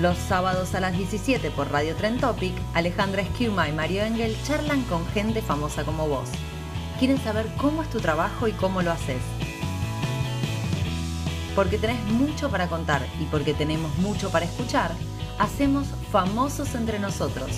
Los 0.00 0.16
sábados 0.16 0.76
a 0.76 0.80
las 0.80 0.96
17 0.96 1.50
por 1.50 1.72
Radio 1.72 1.96
Trend 1.96 2.20
Topic, 2.20 2.54
Alejandra 2.72 3.22
Esquiuma 3.22 3.68
y 3.68 3.72
Mario 3.72 4.04
Engel 4.04 4.36
charlan 4.44 4.82
con 4.84 5.04
gente 5.08 5.42
famosa 5.42 5.84
como 5.84 6.06
vos. 6.06 6.28
Quieren 7.00 7.18
saber 7.18 7.46
cómo 7.56 7.82
es 7.82 7.90
tu 7.90 7.98
trabajo 7.98 8.46
y 8.46 8.52
cómo 8.52 8.80
lo 8.80 8.92
haces. 8.92 9.20
Porque 11.56 11.78
tenés 11.78 12.00
mucho 12.04 12.48
para 12.48 12.68
contar 12.68 13.04
y 13.20 13.24
porque 13.24 13.54
tenemos 13.54 13.92
mucho 13.98 14.30
para 14.30 14.44
escuchar, 14.44 14.92
hacemos 15.36 15.88
famosos 16.12 16.76
entre 16.76 17.00
nosotros. 17.00 17.50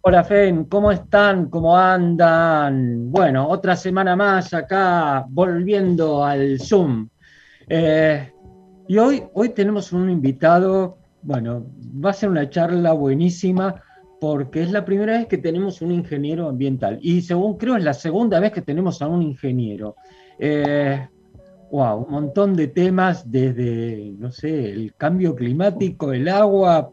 Hola 0.00 0.22
Fen, 0.22 0.64
¿cómo 0.66 0.92
están? 0.92 1.50
¿Cómo 1.50 1.76
andan? 1.76 3.10
Bueno, 3.10 3.48
otra 3.48 3.74
semana 3.74 4.14
más 4.14 4.54
acá 4.54 5.26
volviendo 5.28 6.24
al 6.24 6.60
Zoom. 6.60 7.08
Eh, 7.68 8.32
y 8.86 8.96
hoy, 8.96 9.24
hoy 9.34 9.48
tenemos 9.48 9.92
un 9.92 10.08
invitado, 10.08 10.98
bueno, 11.22 11.66
va 12.02 12.10
a 12.10 12.12
ser 12.12 12.28
una 12.28 12.48
charla 12.48 12.92
buenísima 12.92 13.82
porque 14.20 14.62
es 14.62 14.70
la 14.70 14.84
primera 14.84 15.18
vez 15.18 15.26
que 15.26 15.38
tenemos 15.38 15.82
un 15.82 15.90
ingeniero 15.90 16.48
ambiental 16.48 17.00
y 17.02 17.20
según 17.20 17.58
creo 17.58 17.76
es 17.76 17.82
la 17.82 17.92
segunda 17.92 18.38
vez 18.38 18.52
que 18.52 18.62
tenemos 18.62 19.02
a 19.02 19.08
un 19.08 19.22
ingeniero. 19.22 19.96
Eh, 20.38 21.08
wow, 21.72 22.04
un 22.04 22.10
montón 22.12 22.54
de 22.54 22.68
temas 22.68 23.28
desde, 23.28 24.14
no 24.16 24.30
sé, 24.30 24.70
el 24.70 24.94
cambio 24.94 25.34
climático, 25.34 26.12
el 26.12 26.28
agua, 26.28 26.88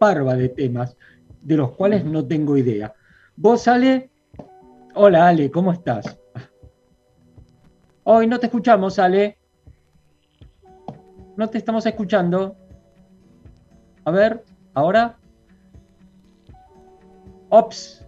parva 0.00 0.34
de 0.34 0.48
temas 0.48 0.96
de 1.44 1.56
los 1.56 1.72
cuales 1.72 2.04
no 2.04 2.26
tengo 2.26 2.56
idea. 2.56 2.92
Vos, 3.36 3.68
Ale, 3.68 4.10
hola 4.94 5.28
Ale, 5.28 5.50
¿cómo 5.50 5.72
estás? 5.72 6.18
Hoy 8.04 8.26
no 8.26 8.38
te 8.38 8.46
escuchamos, 8.46 8.98
Ale. 8.98 9.38
No 11.36 11.48
te 11.48 11.58
estamos 11.58 11.86
escuchando. 11.86 12.56
A 14.04 14.10
ver, 14.10 14.44
ahora. 14.72 15.16
Ops. 17.50 18.06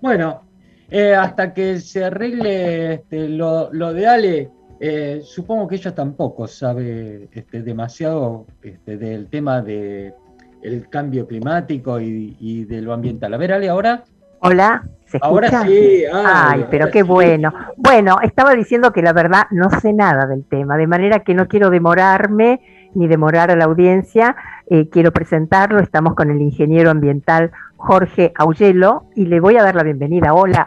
Bueno, 0.00 0.42
eh, 0.90 1.14
hasta 1.14 1.52
que 1.52 1.80
se 1.80 2.04
arregle 2.04 2.94
este, 2.94 3.28
lo, 3.28 3.70
de 3.70 4.06
Ale, 4.06 4.50
eh, 4.80 5.20
supongo 5.22 5.68
que 5.68 5.76
ella 5.76 5.94
tampoco 5.94 6.46
sabe 6.46 7.28
este, 7.32 7.62
demasiado 7.62 8.46
este, 8.62 8.96
del 8.96 9.28
tema 9.28 9.60
de 9.62 10.14
el 10.62 10.88
cambio 10.88 11.26
climático 11.26 12.00
y, 12.00 12.64
de 12.64 12.82
lo 12.82 12.92
ambiental. 12.92 13.34
A 13.34 13.36
ver, 13.36 13.52
Ale, 13.52 13.68
ahora. 13.68 14.04
Hola, 14.40 14.84
¿se 15.06 15.18
escucha? 15.18 15.26
Ahora 15.26 15.66
sí. 15.66 16.04
Ay, 16.12 16.66
pero 16.70 16.90
qué 16.90 17.02
bueno. 17.02 17.52
Bueno, 17.76 18.18
estaba 18.22 18.54
diciendo 18.54 18.92
que 18.92 19.02
la 19.02 19.12
verdad 19.12 19.44
no 19.50 19.68
sé 19.80 19.92
nada 19.92 20.26
del 20.26 20.44
tema, 20.44 20.76
de 20.76 20.86
manera 20.86 21.20
que 21.20 21.34
no 21.34 21.46
quiero 21.46 21.70
demorarme 21.70 22.60
ni 22.94 23.06
demorar 23.06 23.50
a 23.50 23.56
la 23.56 23.64
audiencia. 23.64 24.36
Eh, 24.68 24.88
quiero 24.88 25.12
presentarlo. 25.12 25.80
Estamos 25.80 26.14
con 26.14 26.30
el 26.30 26.40
ingeniero 26.40 26.90
ambiental 26.90 27.50
Jorge 27.76 28.32
Auyelo 28.36 29.04
y 29.14 29.26
le 29.26 29.40
voy 29.40 29.56
a 29.56 29.62
dar 29.62 29.74
la 29.74 29.82
bienvenida. 29.82 30.32
Hola. 30.32 30.66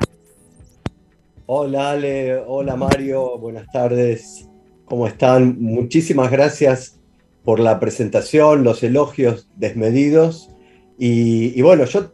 Hola 1.45 1.91
Ale, 1.91 2.41
hola 2.47 2.75
Mario, 2.75 3.37
buenas 3.37 3.67
tardes. 3.71 4.49
¿Cómo 4.85 5.07
están? 5.07 5.57
Muchísimas 5.59 6.31
gracias 6.31 7.02
por 7.43 7.59
la 7.59 7.79
presentación, 7.79 8.63
los 8.63 8.83
elogios 8.83 9.49
desmedidos. 9.55 10.49
Y, 10.97 11.61
bueno, 11.61 11.85
yo 11.85 12.11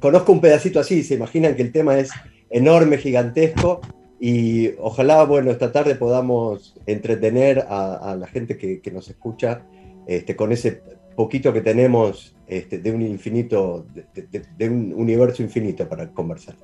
conozco 0.00 0.32
un 0.32 0.40
pedacito 0.40 0.80
así, 0.80 1.02
se 1.02 1.14
imaginan 1.14 1.56
que 1.56 1.62
el 1.62 1.72
tema 1.72 1.98
es 1.98 2.10
enorme, 2.50 2.98
gigantesco, 2.98 3.80
y 4.20 4.70
ojalá, 4.78 5.24
bueno, 5.24 5.50
esta 5.50 5.72
tarde 5.72 5.96
podamos 5.96 6.74
entretener 6.86 7.64
a, 7.68 8.16
la 8.18 8.26
gente 8.26 8.56
que, 8.56 8.90
nos 8.90 9.08
escucha 9.08 9.66
este, 10.06 10.36
con 10.36 10.52
ese 10.52 10.82
poquito 11.14 11.52
que 11.52 11.60
tenemos 11.60 12.34
este, 12.46 12.78
de 12.78 12.92
un 12.92 13.02
infinito, 13.02 13.86
de, 14.14 14.68
un 14.68 14.94
universo 14.96 15.42
infinito 15.42 15.88
para 15.88 16.08
conversar. 16.08 16.54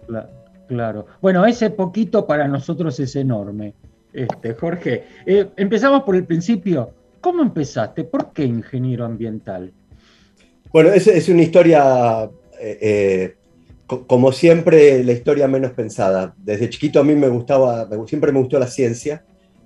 Claro, 0.68 1.06
Bueno, 1.20 1.44
ese 1.44 1.70
poquito 1.70 2.26
para 2.26 2.46
nosotros 2.46 2.98
es 3.00 3.16
enorme. 3.16 3.74
Este, 4.12 4.54
Jorge, 4.54 5.04
eh, 5.26 5.48
empezamos 5.56 6.04
por 6.04 6.14
el 6.16 6.24
principio. 6.24 6.92
¿Cómo 7.20 7.42
empezaste? 7.42 8.04
¿Por 8.04 8.32
qué 8.32 8.44
ingeniero 8.44 9.04
ambiental? 9.04 9.72
Bueno, 10.72 10.90
es, 10.90 11.06
es 11.06 11.28
una 11.28 11.42
historia, 11.42 12.30
eh, 12.60 12.78
eh, 12.80 13.34
como 13.86 14.32
siempre, 14.32 15.02
la 15.04 15.12
historia 15.12 15.48
menos 15.48 15.72
pensada. 15.72 16.34
Desde 16.38 16.70
chiquito 16.70 17.00
a 17.00 17.04
mí 17.04 17.14
me 17.14 17.28
gustaba, 17.28 17.88
siempre 18.06 18.32
me 18.32 18.38
gustó 18.38 18.58
la 18.58 18.68
ciencia. 18.68 19.24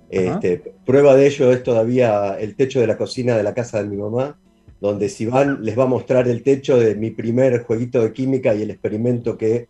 Este, 0.09 0.61
prueba 0.85 1.15
de 1.15 1.27
ello 1.27 1.51
es 1.51 1.63
todavía 1.63 2.37
el 2.39 2.55
techo 2.55 2.79
de 2.79 2.87
la 2.87 2.97
cocina 2.97 3.35
de 3.35 3.43
la 3.43 3.53
casa 3.53 3.81
de 3.81 3.89
mi 3.89 3.97
mamá, 3.97 4.37
donde 4.79 5.09
si 5.09 5.25
van 5.25 5.63
les 5.63 5.77
va 5.77 5.83
a 5.83 5.87
mostrar 5.87 6.27
el 6.27 6.43
techo 6.43 6.77
de 6.77 6.95
mi 6.95 7.11
primer 7.11 7.63
jueguito 7.63 8.01
de 8.01 8.13
química 8.13 8.53
y 8.53 8.61
el 8.61 8.71
experimento 8.71 9.37
que 9.37 9.67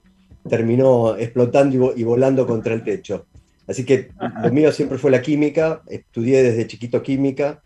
terminó 0.48 1.16
explotando 1.18 1.94
y 1.96 2.04
volando 2.04 2.46
contra 2.46 2.74
el 2.74 2.84
techo. 2.84 3.26
Así 3.68 3.84
que 3.84 4.10
lo 4.44 4.52
mío 4.52 4.72
siempre 4.72 4.98
fue 4.98 5.10
la 5.10 5.22
química, 5.22 5.82
estudié 5.88 6.44
desde 6.44 6.68
chiquito 6.68 7.02
química, 7.02 7.64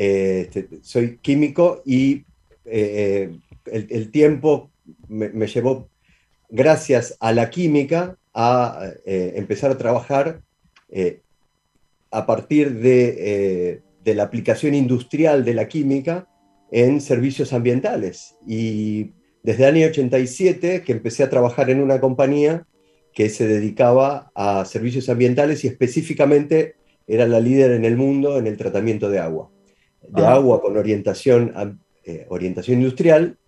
este, 0.00 0.68
soy 0.82 1.18
químico 1.18 1.82
y 1.84 2.24
eh, 2.64 3.36
el, 3.66 4.10
tiempo 4.12 4.70
me, 5.08 5.46
llevó, 5.48 5.88
gracias 6.48 7.16
a 7.18 7.32
la 7.32 7.50
química, 7.50 8.16
a 8.32 8.90
eh, 9.04 9.32
empezar 9.34 9.72
a 9.72 9.78
trabajar 9.78 10.40
a 12.12 12.26
partir 12.26 12.74
de, 12.74 13.82
de, 14.04 14.14
la 14.14 14.22
aplicación 14.22 14.74
industrial 14.74 15.44
de 15.44 15.54
la 15.54 15.66
química 15.66 16.28
en 16.70 17.00
servicios 17.00 17.52
ambientales. 17.52 18.36
Y 18.46 19.10
desde 19.42 19.64
el 19.64 19.74
año 19.74 19.86
87 19.88 20.82
que 20.82 20.92
empecé 20.92 21.24
a 21.24 21.30
trabajar 21.30 21.70
en 21.70 21.82
una 21.82 22.00
compañía 22.00 22.66
que 23.12 23.28
se 23.30 23.48
dedicaba 23.48 24.30
a 24.36 24.64
servicios 24.64 25.08
ambientales 25.08 25.64
y 25.64 25.66
específicamente 25.66 26.76
era 27.08 27.26
la 27.26 27.40
líder 27.40 27.72
en 27.72 27.84
el 27.84 27.96
mundo 27.96 28.38
en 28.38 28.46
el 28.46 28.56
tratamiento 28.56 29.10
de 29.10 29.18
agua 29.18 29.50
de 30.02 30.24
ah. 30.24 30.34
agua 30.34 30.60
con 30.60 30.76
orientación, 30.76 31.52
eh, 32.04 32.26
orientación 32.28 32.80
industrial, 32.80 33.38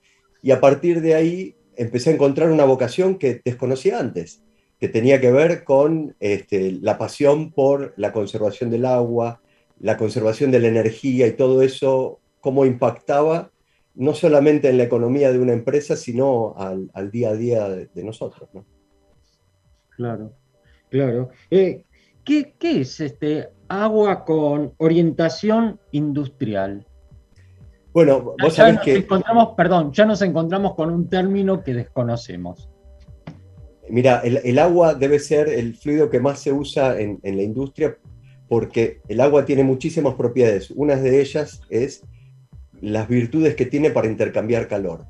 y 0.43 0.51
a 0.51 0.61
partir 0.61 1.01
de 1.01 1.15
ahí 1.15 1.57
empecé 1.77 2.11
a 2.11 2.15
encontrar 2.15 2.51
una 2.51 2.65
vocación 2.65 3.17
que 3.17 3.41
desconocía 3.45 3.99
antes, 3.99 4.43
que 4.79 4.89
tenía 4.89 5.21
que 5.21 5.31
ver 5.31 5.65
con 5.65 6.17
este, 6.21 6.73
la 6.73 6.99
pasión 6.99 7.53
por 7.53 7.95
la 7.97 8.13
conservación 8.13 8.71
del 8.71 8.87
agua, 8.87 9.41
la 9.79 9.97
conservación 9.97 10.51
de 10.51 10.61
la 10.61 10.69
energía 10.69 11.27
y 11.27 11.33
todo 11.33 11.63
eso, 11.63 12.21
cómo 12.41 12.65
impactaba 12.65 13.51
no 13.95 14.15
solamente 14.15 14.69
en 14.69 14.79
la 14.79 14.85
economía 14.85 15.33
de 15.33 15.39
una 15.39 15.53
empresa, 15.53 15.97
sino 15.97 16.55
al, 16.57 17.11
día 17.11 17.31
a 17.31 17.35
día 17.35 17.69
de, 17.69 18.05
nosotros. 18.05 18.49
Claro, 19.97 20.33
claro. 20.89 21.31
Eh, 21.51 21.85
¿qué, 22.31 22.55
¿Qué 22.57 22.81
es 22.83 23.01
este 23.01 23.49
agua 23.71 24.25
con 24.25 24.75
orientación 24.79 25.81
industrial. 25.93 26.87
Bueno, 27.93 28.35
vos 28.41 28.57
ya 28.57 28.73
nos 28.73 28.87
Encontramos, 28.87 29.55
perdón, 29.57 29.93
ya 29.93 30.05
nos 30.05 30.23
encontramos 30.23 30.75
con 30.75 30.93
un 30.93 31.09
término 31.09 31.63
que 31.65 31.75
desconocemos. 31.75 32.69
Mira, 33.89 34.21
el, 34.23 34.59
agua 34.61 34.95
debe 34.95 35.19
ser 35.19 35.49
el 35.49 35.75
fluido 35.75 36.11
que 36.11 36.21
más 36.21 36.39
se 36.39 36.53
usa 36.53 37.01
en, 37.01 37.19
la 37.23 37.43
industria 37.43 37.97
porque 38.49 39.01
el 39.09 39.21
agua 39.21 39.45
tiene 39.45 39.65
muchísimas 39.65 40.15
propiedades. 40.15 40.71
Una 40.71 40.95
de 40.95 41.21
ellas 41.21 41.63
es 41.69 42.05
las 42.81 43.09
virtudes 43.09 43.57
que 43.57 43.67
tiene 43.67 43.91
para 43.91 44.07
intercambiar 44.07 44.69
calor. 44.69 45.07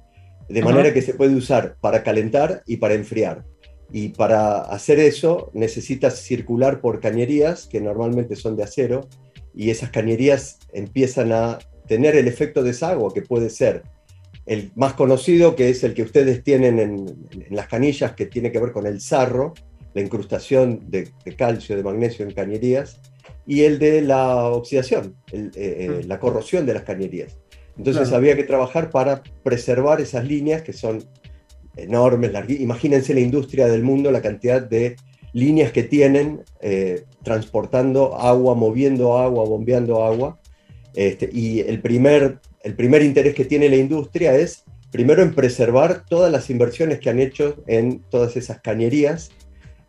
De 0.49 0.62
manera 0.62 0.94
que 0.94 1.02
se 1.02 1.14
puede 1.14 1.34
usar 1.34 1.76
para 1.81 2.02
calentar 2.02 2.62
y 2.67 2.78
para 2.78 2.94
enfriar. 2.94 3.44
Y 3.93 4.11
para 4.11 4.61
hacer 4.63 5.01
eso 5.01 5.51
necesitas 5.53 6.21
circular 6.21 6.81
por 6.81 7.01
cañerías, 7.01 7.67
que 7.67 7.81
normalmente 7.81 8.37
son 8.37 8.57
de 8.57 8.63
acero, 8.63 9.09
y 9.55 9.71
esas 9.71 9.91
cañerías 9.91 10.59
empiezan 10.73 11.33
a 11.33 11.59
tener 11.89 12.15
el 12.15 12.29
efecto 12.29 12.63
de 12.63 12.71
esa 12.71 12.91
agua, 12.91 13.13
que 13.13 13.23
puede 13.23 13.51
ser 13.51 13.83
el 14.47 14.71
más 14.77 14.95
conocido, 14.95 15.57
que 15.57 15.71
es 15.71 15.83
el 15.85 15.95
que 15.95 16.03
ustedes 16.03 16.43
tienen 16.45 16.79
en, 16.79 17.29
las 17.51 17.67
canillas, 17.67 18.13
que 18.13 18.27
tiene 18.27 18.53
que 18.53 18.61
ver 18.61 18.73
con 18.73 18.87
el 18.87 19.01
sarro, 19.01 19.55
la 19.93 20.01
incrustación 20.01 20.89
de, 20.89 21.09
calcio, 21.37 21.77
de 21.77 21.83
magnesio 21.83 22.25
en 22.25 22.33
cañerías, 22.33 23.01
y 23.47 23.63
el 23.63 23.79
de 23.81 24.03
la 24.03 24.47
oxidación, 24.47 25.17
eh, 25.33 25.51
eh, 25.55 26.03
mm. 26.05 26.09
la 26.09 26.21
corrosión 26.21 26.65
de 26.65 26.75
las 26.75 26.85
cañerías. 26.85 27.39
Entonces 27.77 28.13
había 28.13 28.37
que 28.37 28.45
trabajar 28.45 28.91
para 28.91 29.23
preservar 29.43 30.01
esas 30.01 30.25
líneas 30.27 30.63
que 30.63 30.73
son 30.73 31.03
enormes, 31.82 32.32
Imagínense 32.49 33.15
la 33.15 33.21
industria 33.21 33.67
del 33.67 33.82
mundo, 33.82 34.11
la 34.11 34.23
cantidad 34.23 34.62
de 34.62 34.97
líneas 35.32 35.73
que 35.73 35.82
tienen 35.82 36.43
eh, 36.61 37.05
transportando 37.23 38.17
agua, 38.17 38.55
moviendo 38.55 39.19
agua, 39.19 39.44
bombeando 39.44 40.05
agua. 40.05 40.38
Este, 40.94 41.31
y 41.32 41.61
el 41.61 41.81
primer, 41.81 42.38
el 42.62 42.75
primer 42.75 43.03
interés 43.03 43.35
que 43.35 43.44
tiene 43.44 43.69
la 43.69 43.77
industria 43.77 44.35
es, 44.35 44.65
primero, 44.91 45.23
en 45.23 45.35
preservar 45.35 46.05
todas 46.09 46.32
las 46.32 46.50
inversiones 46.50 46.99
que 46.99 47.11
han 47.11 47.21
hecho 47.21 47.62
en 47.67 48.00
todas 48.11 48.37
esas 48.37 48.61
cañerías 48.61 49.31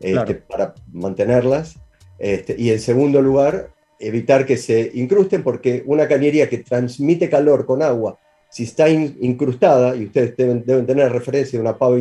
este, 0.00 0.34
para 0.34 0.74
mantenerlas. 0.92 1.76
Este, 2.18 2.54
y 2.56 2.70
en 2.70 2.80
segundo 2.80 3.20
lugar, 3.20 3.70
evitar 3.98 4.46
que 4.46 4.56
se 4.56 4.90
incrusten, 4.94 5.42
porque 5.42 5.82
una 5.86 6.06
cañería 6.08 6.48
que 6.48 6.58
transmite 6.58 7.28
calor 7.28 7.66
con 7.66 7.82
agua, 7.82 8.18
si 8.52 8.64
está 8.64 8.90
incrustada, 8.90 9.96
y 9.96 10.04
ustedes 10.04 10.36
deben, 10.36 10.62
deben 10.64 10.86
tener 10.86 11.10
referencia 11.10 11.58
de 11.58 11.62
una 11.62 11.78
pava 11.78 11.96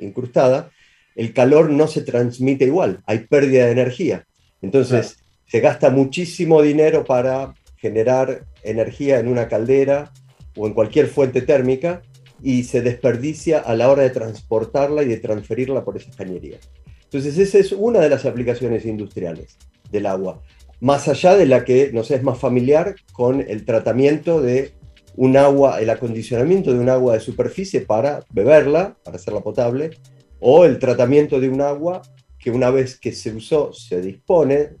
incrustada, 0.00 0.70
el 1.14 1.32
calor 1.32 1.70
no 1.70 1.86
se 1.86 2.02
transmite 2.02 2.64
igual, 2.64 3.00
hay 3.06 3.20
pérdida 3.20 3.66
de 3.66 3.72
energía. 3.72 4.26
Entonces, 4.60 5.18
se 5.46 5.60
gasta 5.60 5.90
muchísimo 5.90 6.62
dinero 6.62 7.04
para 7.04 7.54
generar 7.76 8.44
energía 8.64 9.20
en 9.20 9.28
una 9.28 9.46
caldera 9.48 10.12
o 10.56 10.66
en 10.66 10.74
cualquier 10.74 11.06
fuente 11.06 11.42
térmica 11.42 12.02
y 12.42 12.64
se 12.64 12.82
desperdicia 12.82 13.60
a 13.60 13.76
la 13.76 13.88
hora 13.88 14.02
de 14.02 14.10
transportarla 14.10 15.04
y 15.04 15.08
de 15.08 15.18
transferirla 15.18 15.84
por 15.84 15.96
esas 15.96 16.16
cañerías. 16.16 16.68
Entonces, 17.04 17.38
esa 17.38 17.58
es 17.58 17.70
una 17.70 18.00
de 18.00 18.10
las 18.10 18.26
aplicaciones 18.26 18.84
industriales 18.84 19.56
del 19.92 20.06
agua, 20.06 20.42
más 20.80 21.06
allá 21.06 21.36
de 21.36 21.46
la 21.46 21.64
que 21.64 21.92
nos 21.92 22.10
es 22.10 22.22
más 22.24 22.38
familiar 22.38 22.96
con 23.12 23.40
el 23.40 23.64
tratamiento 23.64 24.42
de 24.42 24.72
un 25.18 25.36
agua, 25.36 25.80
el 25.80 25.90
acondicionamiento 25.90 26.72
de 26.72 26.78
un 26.78 26.88
agua 26.88 27.14
de 27.14 27.20
superficie 27.20 27.80
para 27.80 28.24
beberla, 28.30 28.96
para 29.02 29.16
hacerla 29.16 29.40
potable, 29.40 29.90
o 30.38 30.64
el 30.64 30.78
tratamiento 30.78 31.40
de 31.40 31.48
un 31.48 31.60
agua 31.60 32.02
que 32.38 32.52
una 32.52 32.70
vez 32.70 32.96
que 33.00 33.10
se 33.10 33.34
usó 33.34 33.72
se 33.72 34.00
dispone, 34.00 34.76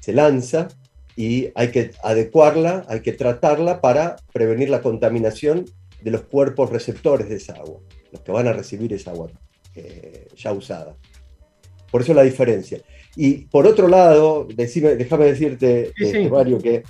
se 0.00 0.12
lanza 0.12 0.66
y 1.14 1.50
hay 1.54 1.70
que 1.70 1.92
adecuarla, 2.02 2.84
hay 2.88 3.00
que 3.00 3.12
tratarla 3.12 3.80
para 3.80 4.16
prevenir 4.32 4.70
la 4.70 4.82
contaminación 4.82 5.66
de 6.02 6.10
los 6.10 6.22
cuerpos 6.22 6.70
receptores 6.70 7.28
de 7.28 7.36
esa 7.36 7.52
agua, 7.52 7.78
los 8.10 8.22
que 8.22 8.32
van 8.32 8.48
a 8.48 8.52
recibir 8.52 8.92
esa 8.92 9.12
agua 9.12 9.30
eh, 9.76 10.26
ya 10.36 10.52
usada. 10.52 10.96
Por 11.92 12.00
eso 12.00 12.12
la 12.12 12.24
diferencia. 12.24 12.80
Y 13.14 13.44
por 13.46 13.68
otro 13.68 13.86
lado, 13.86 14.48
déjame 14.52 15.26
decirte, 15.26 15.92
este, 15.96 16.28
Mario, 16.28 16.58
que 16.58 16.82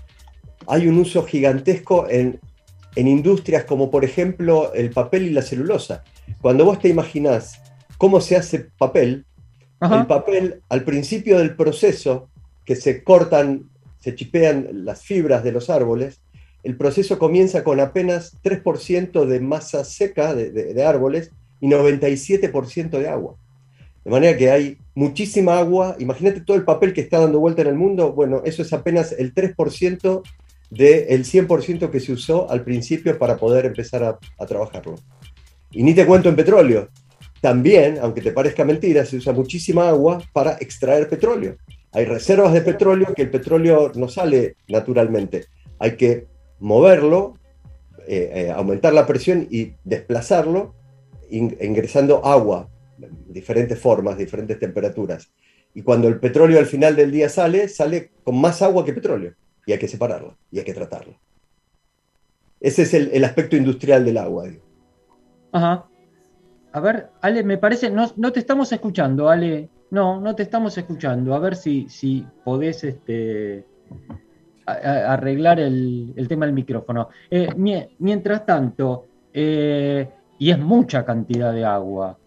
hay 0.67 0.89
un 0.89 0.99
uso 0.99 1.25
gigantesco 1.25 2.09
en, 2.09 2.41
en 2.97 3.07
industrias 3.07 3.65
como 3.65 3.91
por 3.91 4.05
ejemplo 4.05 4.73
el 4.75 4.91
papel 4.91 5.27
y 5.27 5.31
la 5.31 5.43
celulosa. 5.43 6.03
Cuando 6.41 6.65
vos 6.65 6.81
te 6.81 6.89
imaginás 6.89 7.61
cómo 7.99 8.21
se 8.21 8.37
hace 8.37 8.67
papel. 8.79 9.25
El 9.81 10.07
papel, 10.07 10.63
al 10.71 10.85
principio 10.85 11.39
del 11.39 11.55
proceso, 11.55 12.29
que 12.65 12.77
se 12.77 13.05
cortan, 13.05 13.69
se 14.01 14.15
chipean 14.15 14.85
las 14.85 15.03
fibras 15.03 15.45
de 15.45 15.53
los 15.53 15.69
árboles, 15.69 16.21
el 16.67 16.77
proceso 16.77 17.19
comienza 17.19 17.63
con 17.63 17.79
apenas 17.79 18.43
3% 18.43 19.27
de 19.27 19.41
masa 19.41 19.85
seca 19.85 20.35
de, 20.35 20.85
árboles 20.85 21.31
y 21.61 21.69
97% 21.69 22.91
de 22.99 23.09
agua. 23.09 23.37
De 24.05 24.11
manera 24.11 24.37
que 24.37 24.51
hay 24.51 24.79
muchísima 24.95 25.59
agua. 25.59 25.95
Imagínate 26.01 26.41
todo 26.41 26.57
el 26.57 26.65
papel 26.65 26.93
que 26.93 27.03
está 27.03 27.21
dando 27.21 27.39
vuelta 27.39 27.63
en 27.63 27.69
el 27.69 27.77
mundo. 27.77 28.13
Bueno, 28.13 28.43
eso 28.45 28.63
es 28.63 28.73
apenas 28.73 29.13
el 29.13 29.33
3% 29.33 30.23
del 30.71 31.25
100% 31.25 31.91
que 31.91 32.01
se 32.01 32.13
usó 32.13 32.51
al 32.51 32.65
principio 32.65 33.19
para 33.19 33.37
poder 33.37 33.67
empezar 33.67 34.03
a, 34.05 34.19
a 34.39 34.47
trabajarlo. 34.47 34.97
Y 35.71 35.83
ni 35.83 35.95
te 35.95 36.07
cuento 36.07 36.29
en 36.29 36.37
petróleo. 36.37 36.89
También, 37.41 37.99
aunque 38.01 38.23
te 38.23 38.33
parezca 38.33 38.65
mentira, 38.65 39.05
se 39.05 39.17
usa 39.17 39.33
muchísima 39.33 39.89
agua 39.89 40.23
para 40.33 40.53
extraer 40.61 41.09
petróleo. 41.09 41.57
Hay 41.93 42.05
reservas 42.05 42.53
de 42.53 42.61
petróleo 42.61 43.15
que 43.15 43.23
el 43.23 43.31
petróleo 43.31 43.93
no 43.95 44.09
sale 44.09 44.57
naturalmente. 44.69 45.47
Hay 45.79 45.97
que 45.97 46.27
moverlo, 46.59 47.35
eh, 48.07 48.31
eh, 48.35 48.51
aumentar 48.51 48.93
la 48.93 49.07
presión 49.07 49.47
y 49.51 49.73
desplazarlo 49.85 50.75
ingresando 51.29 52.25
agua, 52.25 52.69
diferentes 53.29 53.79
formas, 53.79 54.17
diferentes 54.17 54.59
temperaturas. 54.59 55.29
Y 55.75 55.83
cuando 55.83 56.09
el 56.09 56.21
petróleo 56.21 56.59
al 56.59 56.67
final 56.67 56.97
del 56.97 57.11
día 57.11 57.29
sale, 57.29 57.69
sale 57.69 58.13
con 58.23 58.41
más 58.41 58.63
agua 58.63 58.85
que 58.85 58.93
petróleo. 58.93 59.35
Y 59.67 59.73
hay 59.73 59.79
que 59.79 59.89
separarlo 59.89 60.37
y 60.51 60.59
hay 60.59 60.65
que 60.65 60.73
tratarlo. 60.73 61.15
Ese 62.61 62.83
es 62.83 62.95
el, 62.95 63.25
aspecto 63.25 63.57
industrial 63.57 64.05
del 64.05 64.17
agua. 64.17 64.49
Ajá. 65.53 65.87
A 66.73 66.81
ver, 66.81 67.09
Ale, 67.21 67.43
me 67.43 67.59
parece, 67.59 67.91
no, 67.91 68.11
no 68.17 68.33
te 68.33 68.41
estamos 68.41 68.73
escuchando, 68.73 69.29
Ale. 69.29 69.69
No, 69.91 70.21
no 70.21 70.35
te 70.35 70.43
estamos 70.43 70.77
escuchando. 70.79 71.35
A 71.35 71.39
ver 71.39 71.57
si, 71.57 71.89
si 71.89 72.25
podés 72.45 72.83
este, 72.85 73.65
arreglar 74.67 75.61
el, 75.61 76.27
tema 76.29 76.47
del 76.47 76.55
micrófono. 76.55 77.09
Eh, 77.31 77.49
mientras 77.99 78.45
tanto, 78.45 79.07
eh, 79.33 80.09
y 80.39 80.51
es 80.51 80.59
mucha 80.59 81.05
cantidad 81.05 81.53
de 81.53 81.65
agua. 81.65 82.19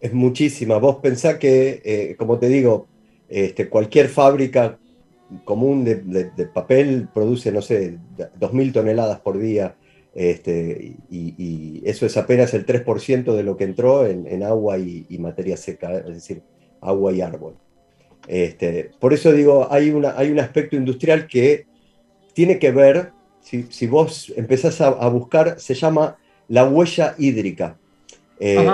Es 0.00 0.12
muchísima. 0.12 0.78
Vos 0.78 0.96
pensás 0.96 1.36
que, 1.36 1.82
eh, 1.84 2.16
como 2.16 2.38
te 2.38 2.48
digo, 2.48 2.86
este, 3.28 3.68
cualquier 3.68 4.08
fábrica 4.08 4.78
común 5.44 5.84
de, 5.84 5.96
de, 5.96 6.46
papel 6.46 7.08
produce, 7.12 7.52
no 7.52 7.62
sé, 7.62 7.98
2.000 8.16 8.72
toneladas 8.72 9.20
por 9.20 9.38
día. 9.38 9.76
Este, 10.14 10.96
y, 11.10 11.82
eso 11.84 12.04
es 12.04 12.16
apenas 12.16 12.52
el 12.54 12.66
3% 12.66 13.34
de 13.34 13.42
lo 13.42 13.56
que 13.56 13.64
entró 13.64 14.06
en, 14.06 14.42
agua 14.42 14.78
y, 14.78 15.06
materia 15.18 15.56
seca, 15.56 15.98
es 15.98 16.14
decir, 16.14 16.42
agua 16.80 17.12
y 17.12 17.20
árbol. 17.20 17.54
Este, 18.26 18.90
por 18.98 19.12
eso 19.12 19.32
digo, 19.32 19.68
hay, 19.70 19.90
una, 19.90 20.16
hay 20.16 20.30
un 20.30 20.40
aspecto 20.40 20.76
industrial 20.76 21.26
que 21.26 21.66
tiene 22.32 22.58
que 22.58 22.70
ver, 22.70 23.12
si, 23.40 23.86
vos 23.86 24.32
empezás 24.36 24.80
a, 24.80 25.08
buscar, 25.08 25.58
se 25.58 25.74
llama 25.74 26.16
la 26.48 26.68
huella 26.68 27.14
hídrica. 27.18 27.76
Eh, 28.38 28.66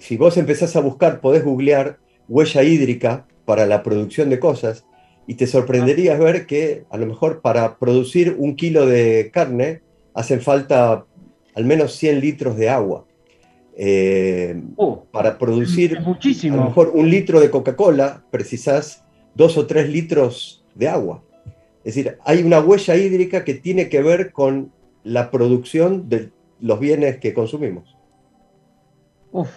si 0.00 0.16
vos 0.16 0.36
empezás 0.36 0.76
a 0.76 0.80
buscar, 0.80 1.20
podés 1.20 1.44
googlear 1.44 1.98
huella 2.28 2.62
hídrica 2.62 3.26
para 3.44 3.66
la 3.66 3.82
producción 3.82 4.30
de 4.30 4.38
cosas 4.38 4.84
y 5.32 5.34
te 5.34 5.46
sorprenderías 5.46 6.18
ver 6.18 6.44
que 6.44 6.84
a 6.90 6.98
lo 6.98 7.06
mejor 7.06 7.40
para 7.40 7.78
producir 7.78 8.36
un 8.38 8.54
kilo 8.54 8.84
de 8.84 9.30
carne, 9.32 9.80
hacen 10.12 10.42
falta 10.42 11.06
al 11.54 11.64
menos 11.64 11.94
100 11.94 12.20
litros 12.20 12.54
de 12.58 12.68
agua. 12.68 13.06
Eh, 13.74 14.60
oh, 14.76 15.06
para 15.10 15.38
producir 15.38 15.98
muchísimo. 16.02 16.56
a 16.56 16.58
lo 16.58 16.64
mejor 16.66 16.90
un 16.94 17.08
litro 17.08 17.40
de 17.40 17.48
Coca-Cola 17.48 18.22
precisas 18.30 19.06
dos 19.34 19.56
o 19.56 19.66
tres 19.66 19.88
litros 19.88 20.66
de 20.74 20.88
agua. 20.88 21.22
Es 21.82 21.94
decir, 21.94 22.18
hay 22.26 22.42
una 22.42 22.60
huella 22.60 22.94
hídrica 22.94 23.42
que 23.42 23.54
tiene 23.54 23.88
que 23.88 24.02
ver 24.02 24.32
con 24.32 24.70
la 25.02 25.30
producción 25.30 26.10
de 26.10 26.30
los 26.60 26.78
bienes 26.78 27.16
que 27.20 27.32
consumimos. 27.32 27.96
Uf, 29.30 29.48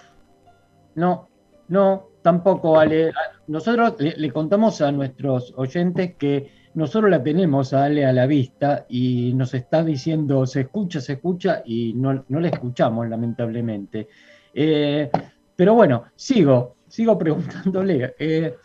no, 0.95 1.27
no, 1.67 2.07
tampoco, 2.21 2.79
Ale. 2.79 3.11
Nosotros 3.47 3.95
le 3.99 4.31
contamos 4.31 4.81
a 4.81 4.91
nuestros 4.91 5.53
oyentes 5.55 6.15
que 6.15 6.49
nosotros 6.75 7.09
la 7.09 7.23
tenemos 7.23 7.73
a 7.73 7.85
Ale 7.85 8.05
a 8.05 8.11
la 8.11 8.25
vista 8.27 8.85
y 8.89 9.33
nos 9.33 9.53
está 9.53 9.83
diciendo 9.83 10.45
se 10.45 10.61
escucha, 10.61 10.99
se 10.99 11.13
escucha 11.13 11.63
y 11.65 11.93
no, 11.93 12.25
no 12.27 12.39
la 12.39 12.49
escuchamos 12.49 13.07
lamentablemente. 13.07 14.07
Eh, 14.53 15.09
pero 15.55 15.73
bueno, 15.73 16.05
sigo, 16.15 16.75
sigo 16.87 17.17
preguntándole. 17.17 18.15
Eh, 18.19 18.55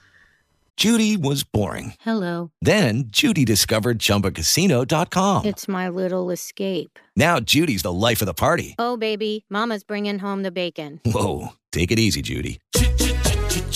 Judy 0.76 1.16
was 1.18 1.44
boring. 1.44 1.92
Hello. 2.00 2.50
Then 2.62 3.04
Judy 3.10 3.44
discovered 3.44 3.98
chumbacasino.com. 3.98 5.44
It's 5.44 5.68
my 5.68 5.90
little 5.90 6.30
escape. 6.30 6.98
Now 7.14 7.38
Judy's 7.38 7.82
the 7.82 7.92
life 7.92 8.22
of 8.22 8.26
the 8.26 8.34
party. 8.34 8.76
Oh 8.78 8.96
baby, 8.96 9.44
mama's 9.50 9.84
bringing 9.84 10.18
home 10.18 10.42
the 10.42 10.50
bacon. 10.50 11.00
Whoa, 11.04 11.50
take 11.70 11.92
it 11.92 11.98
easy 11.98 12.22
Judy. 12.22 12.60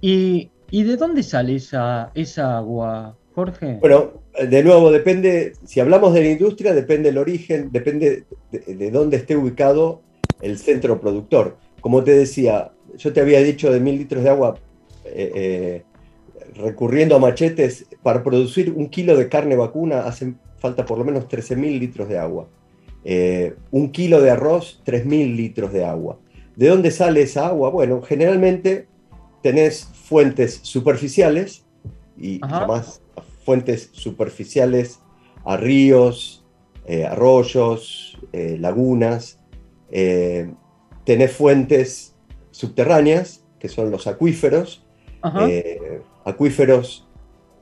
¿Y, 0.00 0.50
¿Y 0.70 0.82
de 0.84 0.96
dónde 0.96 1.22
sale 1.22 1.56
esa, 1.56 2.10
agua, 2.56 3.16
Jorge? 3.34 3.78
Bueno, 3.80 4.22
de 4.38 4.62
nuevo, 4.62 4.90
depende, 4.90 5.52
si 5.64 5.80
hablamos 5.80 6.14
de 6.14 6.20
la 6.22 6.30
industria, 6.30 6.74
depende 6.74 7.10
del 7.10 7.18
origen, 7.18 7.70
depende 7.72 8.24
de, 8.52 8.74
de 8.74 8.90
dónde 8.90 9.16
esté 9.16 9.36
ubicado 9.36 10.02
el 10.40 10.58
centro 10.58 11.00
productor. 11.00 11.56
Como 11.80 12.04
te 12.04 12.12
decía, 12.12 12.72
yo 12.96 13.12
te 13.12 13.20
había 13.20 13.40
dicho 13.40 13.72
de 13.72 13.80
mil 13.80 13.98
litros 13.98 14.22
de 14.22 14.30
agua, 14.30 14.58
eh, 15.04 15.32
eh, 15.34 15.82
recurriendo 16.54 17.16
a 17.16 17.18
machetes, 17.18 17.86
para 18.02 18.22
producir 18.22 18.72
un 18.74 18.88
kilo 18.88 19.16
de 19.16 19.28
carne 19.28 19.56
vacuna 19.56 20.00
hacen 20.00 20.38
falta 20.58 20.84
por 20.84 20.98
lo 20.98 21.04
menos 21.04 21.28
13.000 21.28 21.78
litros 21.78 22.08
de 22.08 22.18
agua. 22.18 22.48
Eh, 23.04 23.54
un 23.70 23.90
kilo 23.90 24.20
de 24.20 24.30
arroz, 24.30 24.82
3.000 24.84 25.36
litros 25.36 25.72
de 25.72 25.84
agua. 25.84 26.18
¿De 26.56 26.68
dónde 26.68 26.90
sale 26.90 27.22
esa 27.22 27.46
agua? 27.46 27.70
Bueno, 27.70 28.02
generalmente 28.02 28.88
tenés 29.42 29.84
fuentes 29.84 30.60
superficiales 30.62 31.64
y 32.16 32.40
además 32.42 33.02
fuentes 33.44 33.90
superficiales 33.92 35.00
a 35.44 35.56
ríos, 35.56 36.44
eh, 36.86 37.06
arroyos, 37.06 38.18
eh, 38.32 38.56
lagunas. 38.58 39.40
Eh, 39.90 40.52
tenés 41.04 41.32
fuentes 41.32 42.14
subterráneas, 42.50 43.44
que 43.58 43.68
son 43.68 43.90
los 43.90 44.06
acuíferos, 44.06 44.84
eh, 45.40 46.00
acuíferos 46.24 47.08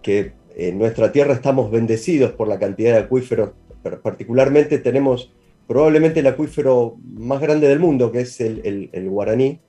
que 0.02 0.32
en 0.56 0.78
nuestra 0.78 1.12
tierra 1.12 1.34
estamos 1.34 1.70
bendecidos 1.70 2.32
por 2.32 2.48
la 2.48 2.58
cantidad 2.58 2.92
de 2.92 3.00
acuíferos, 3.00 3.50
pero 3.82 4.00
particularmente 4.02 4.78
tenemos 4.78 5.32
probablemente 5.66 6.20
el 6.20 6.26
acuífero 6.26 6.96
más 7.04 7.40
grande 7.40 7.68
del 7.68 7.78
mundo, 7.78 8.12
que 8.12 8.20
es 8.20 8.40
el, 8.40 8.90
el, 8.92 9.10
guaraní, 9.10 9.60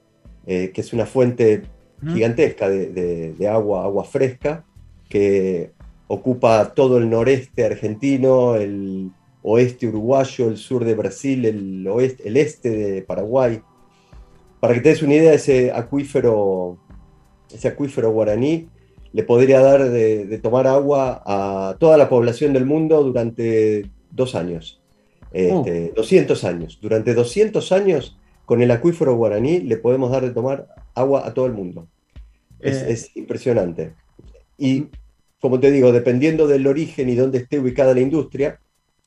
eh, 0.46 0.72
que 0.74 0.82
es 0.82 0.94
una 0.94 1.06
fuente 1.06 1.64
gigantesca 2.06 2.70
de, 2.70 2.88
de, 2.88 3.34
de, 3.34 3.48
agua, 3.48 3.84
agua 3.84 4.04
fresca, 4.04 4.64
que 5.10 5.72
ocupa 6.08 6.74
todo 6.74 6.98
el 6.98 7.10
noreste 7.10 7.66
argentino, 7.66 8.56
el 8.56 9.12
oeste 9.42 9.88
uruguayo, 9.88 10.50
el 10.50 10.58
sur 10.58 10.86
de 10.86 10.96
Brasil, 10.96 11.46
el, 11.46 11.88
oeste, 11.88 12.28
el 12.28 12.38
este 12.38 12.70
de 12.70 13.02
Paraguay. 13.02 13.62
Para 14.60 14.74
que 14.74 14.82
te 14.82 14.90
des 14.90 15.02
una 15.02 15.16
idea, 15.16 15.34
ese 15.34 15.72
acuífero, 15.72 16.78
ese 17.54 17.68
acuífero 17.68 18.12
guaraní 18.12 18.68
le 19.14 19.24
podría 19.24 19.62
dar 19.62 19.90
de, 19.90 20.26
de, 20.26 20.38
tomar 20.38 20.68
agua 20.68 21.24
a 21.26 21.76
toda 21.80 21.98
la 21.98 22.10
población 22.10 22.54
del 22.54 22.66
mundo 22.66 23.04
durante 23.04 23.90
dos 24.12 24.36
años, 24.36 24.82
este, 25.32 25.92
uh. 25.92 25.96
200 25.96 26.44
años. 26.44 26.80
Durante 26.82 27.14
200 27.14 27.72
años, 27.72 28.18
con 28.46 28.62
el 28.62 28.72
acuífero 28.72 29.16
guaraní 29.16 29.60
le 29.62 29.78
podemos 29.78 30.12
dar 30.12 30.24
de 30.24 30.32
tomar 30.32 30.68
agua 30.98 31.28
a 31.28 31.34
todo 31.34 31.46
el 31.46 31.54
mundo. 31.54 31.88
Es, 32.60 32.78
eh. 32.78 32.92
es 32.92 33.16
impresionante. 33.16 33.94
Y 34.58 34.88
como 35.40 35.60
te 35.60 35.72
digo, 35.72 35.92
dependiendo 35.92 36.48
del 36.48 36.66
origen 36.68 37.10
y 37.10 37.16
dónde 37.16 37.38
esté 37.40 37.60
ubicada 37.60 37.94
la 37.94 38.02
industria, 38.02 38.60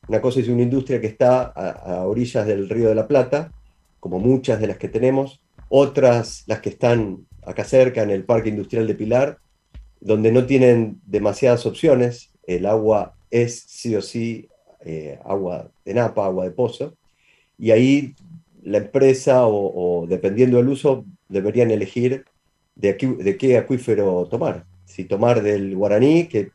una 0.07 0.21
cosa 0.21 0.39
es 0.39 0.47
una 0.47 0.63
industria 0.63 0.99
que 1.01 1.07
está 1.07 1.41
a, 1.43 1.69
a, 1.69 2.07
orillas 2.07 2.47
del 2.47 2.69
Río 2.69 2.89
de 2.89 2.95
la 2.95 3.07
Plata, 3.07 3.51
como 3.99 4.19
muchas 4.19 4.59
de 4.59 4.67
las 4.67 4.77
que 4.77 4.87
tenemos, 4.87 5.41
otras 5.69 6.43
las 6.47 6.59
que 6.59 6.69
están 6.69 7.27
acá 7.43 7.63
cerca 7.63 8.01
en 8.01 8.09
el 8.09 8.23
Parque 8.23 8.49
Industrial 8.49 8.87
de 8.87 8.95
Pilar, 8.95 9.37
donde 9.99 10.31
no 10.31 10.45
tienen 10.45 10.99
demasiadas 11.05 11.65
opciones, 11.65 12.31
el 12.47 12.65
agua 12.65 13.15
es 13.29 13.63
sí 13.67 13.95
o 13.95 14.01
sí 14.01 14.49
eh, 14.83 15.19
agua 15.23 15.69
de 15.85 15.93
napa, 15.93 16.25
agua 16.25 16.45
de 16.45 16.51
pozo, 16.51 16.95
y 17.57 17.71
ahí 17.71 18.15
la 18.63 18.79
empresa 18.79 19.45
o, 19.45 20.01
o 20.01 20.07
dependiendo 20.07 20.57
del 20.57 20.69
uso 20.69 21.05
deberían 21.31 21.71
elegir 21.71 22.25
de, 22.75 22.89
aquí, 22.89 23.07
de 23.07 23.37
qué 23.37 23.57
acuífero 23.57 24.27
tomar, 24.29 24.65
si 24.85 25.05
tomar 25.05 25.41
del 25.41 25.75
guaraní, 25.75 26.27
que 26.27 26.51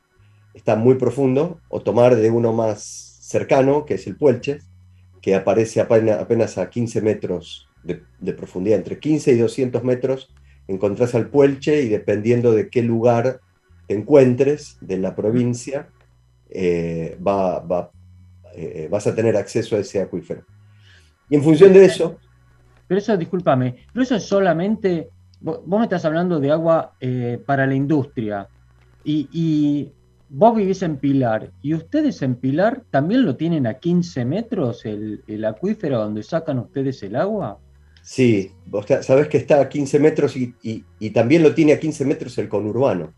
está 0.53 0.75
muy 0.75 0.95
profundo, 0.95 1.59
o 1.69 1.81
tomar 1.81 2.15
de 2.15 2.31
uno 2.31 2.53
más 2.53 3.19
cercano, 3.21 3.85
que 3.85 3.95
es 3.95 4.07
el 4.07 4.15
Puelche, 4.15 4.59
que 5.21 5.35
aparece 5.35 5.81
apenas, 5.81 6.57
a 6.57 6.69
15 6.69 7.01
metros 7.01 7.67
de, 7.83 8.33
profundidad, 8.33 8.77
entre 8.77 8.99
15 8.99 9.33
y 9.33 9.37
200 9.37 9.83
metros, 9.83 10.33
encontrás 10.67 11.15
al 11.15 11.29
Puelche 11.29 11.81
y 11.81 11.89
dependiendo 11.89 12.53
de 12.53 12.69
qué 12.69 12.81
lugar 12.83 13.39
te 13.87 13.95
encuentres 13.95 14.77
de 14.81 14.97
la 14.97 15.15
provincia, 15.15 15.89
eh, 16.49 17.17
eh, 18.55 18.87
vas 18.89 19.07
a 19.07 19.15
tener 19.15 19.37
acceso 19.37 19.75
a 19.75 19.79
ese 19.79 20.01
acuífero. 20.01 20.43
Y 21.29 21.35
en 21.35 21.43
función 21.43 21.73
de 21.73 21.85
eso... 21.85 22.17
Pero 22.87 22.99
eso, 22.99 23.17
discúlpame, 23.17 23.85
pero 23.91 24.03
eso 24.03 24.15
es 24.15 24.23
solamente, 24.23 25.09
vos, 25.41 25.61
me 25.67 25.83
estás 25.83 26.05
hablando 26.05 26.39
de 26.39 26.51
agua 26.51 26.93
eh, 26.99 27.39
para 27.45 27.67
la 27.67 27.75
industria, 27.75 28.47
y, 29.03 29.29
y 29.31 29.91
vos 30.29 30.55
vivís 30.55 30.81
en 30.81 30.97
Pilar 30.97 31.51
y 31.61 31.73
ustedes 31.73 32.21
en 32.21 32.35
Pilar 32.35 32.83
también 32.91 33.25
lo 33.25 33.35
tienen 33.35 33.67
a 33.67 33.75
15 33.75 34.25
metros 34.25 34.85
el, 34.85 35.23
el 35.27 35.45
acuífero 35.45 35.99
donde 35.99 36.23
sacan 36.23 36.59
ustedes 36.59 37.01
el 37.03 37.15
agua. 37.15 37.59
Sí, 38.01 38.51
vos 38.67 38.85
sabés 39.01 39.27
que 39.27 39.37
está 39.37 39.61
a 39.61 39.69
15 39.69 39.99
metros 39.99 40.37
y, 40.37 40.53
y, 40.61 40.83
y 40.99 41.09
también 41.09 41.43
lo 41.43 41.53
tiene 41.53 41.73
a 41.73 41.79
15 41.79 42.05
metros 42.05 42.37
el 42.37 42.47
conurbano, 42.47 43.13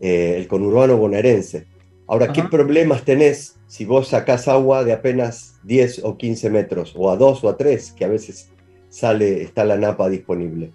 eh, 0.00 0.34
el 0.36 0.48
conurbano 0.48 0.96
bonaerense. 0.96 1.66
Ahora, 2.08 2.24
Ajá. 2.24 2.34
¿qué 2.34 2.42
problemas 2.44 3.04
tenés 3.04 3.56
si 3.68 3.84
vos 3.84 4.08
sacás 4.08 4.48
agua 4.48 4.82
de 4.82 4.92
apenas 4.92 5.60
10 5.62 6.00
o 6.04 6.16
15 6.16 6.50
metros, 6.50 6.92
o 6.96 7.08
a 7.08 7.16
2 7.16 7.44
o 7.44 7.48
a 7.48 7.56
3, 7.56 7.92
que 7.92 8.04
a 8.04 8.08
veces 8.08 8.50
sale, 8.90 9.42
está 9.42 9.64
la 9.64 9.78
napa 9.78 10.10
disponible? 10.10 10.70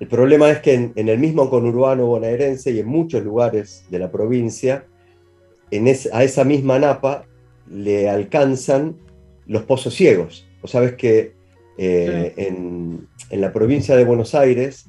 El 0.00 0.08
problema 0.08 0.50
es 0.50 0.60
que 0.60 0.72
en, 0.72 0.92
en, 0.96 1.10
el 1.10 1.18
mismo 1.18 1.50
conurbano 1.50 2.06
bonaerense 2.06 2.70
y 2.70 2.78
en 2.78 2.86
muchos 2.86 3.22
lugares 3.22 3.84
de 3.90 3.98
la 3.98 4.10
provincia, 4.10 4.86
en 5.70 5.86
es, 5.86 6.08
a 6.12 6.24
esa 6.24 6.44
misma 6.44 6.78
napa 6.78 7.26
le 7.70 8.08
alcanzan 8.08 8.96
los 9.46 9.64
pozos 9.64 9.94
ciegos. 9.94 10.48
Vos 10.62 10.70
sabés 10.70 10.94
que 10.94 11.34
eh, 11.76 12.32
sí. 12.34 12.42
en, 12.44 13.08
en, 13.28 13.40
la 13.40 13.52
provincia 13.52 13.94
de 13.94 14.04
Buenos 14.04 14.34
Aires 14.34 14.86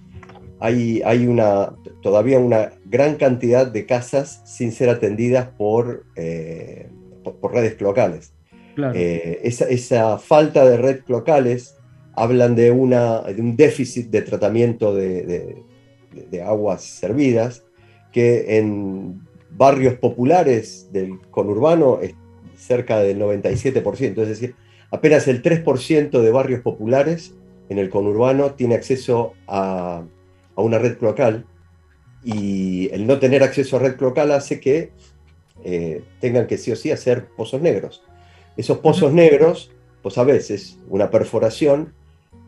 hay, 0.59 1.01
hay 1.03 1.27
una, 1.27 1.73
todavía 2.01 2.39
una 2.39 2.71
gran 2.85 3.15
cantidad 3.15 3.67
de 3.67 3.85
casas 3.85 4.41
sin 4.45 4.71
ser 4.71 4.89
atendidas 4.89 5.47
por, 5.57 6.05
eh, 6.15 6.87
por, 7.23 7.35
por, 7.37 7.53
redes 7.53 7.75
cloacales. 7.75 8.33
Claro. 8.75 8.93
Eh, 8.95 9.41
esa, 9.43 9.65
esa 9.65 10.17
falta 10.19 10.63
de 10.63 10.77
redes 10.77 11.03
cloacales 11.03 11.75
hablan 12.21 12.55
de, 12.55 12.69
una, 12.69 13.21
de 13.21 13.41
un 13.41 13.55
déficit 13.55 14.11
de 14.11 14.21
tratamiento 14.21 14.93
de, 14.93 15.23
de, 15.23 15.63
de, 16.29 16.41
aguas 16.43 16.83
servidas, 16.83 17.63
que 18.11 18.57
en 18.57 19.21
barrios 19.49 19.95
populares 19.95 20.89
del 20.91 21.19
conurbano 21.31 21.99
es 21.99 22.13
cerca 22.55 22.99
del 22.99 23.19
97%, 23.19 24.21
es 24.21 24.27
decir, 24.27 24.55
apenas 24.91 25.27
el 25.27 25.41
3% 25.41 26.21
de 26.21 26.31
barrios 26.31 26.61
populares 26.61 27.33
en 27.69 27.79
el 27.79 27.89
conurbano 27.89 28.51
tiene 28.53 28.75
acceso 28.75 29.33
a, 29.47 30.03
a, 30.55 30.61
una 30.61 30.77
red 30.77 30.99
cloacal 30.99 31.47
y 32.23 32.93
el 32.93 33.07
no 33.07 33.17
tener 33.17 33.41
acceso 33.41 33.77
a 33.77 33.79
red 33.79 33.95
cloacal 33.95 34.31
hace 34.31 34.59
que 34.59 34.91
eh, 35.63 36.03
tengan 36.19 36.45
que 36.45 36.59
sí 36.59 36.71
o 36.71 36.75
sí 36.75 36.91
hacer 36.91 37.29
pozos 37.35 37.61
negros. 37.61 38.03
Esos 38.57 38.77
pozos 38.77 39.11
negros, 39.11 39.71
pues 40.03 40.19
a 40.19 40.23
veces 40.23 40.77
una 40.87 41.09
perforación 41.09 41.95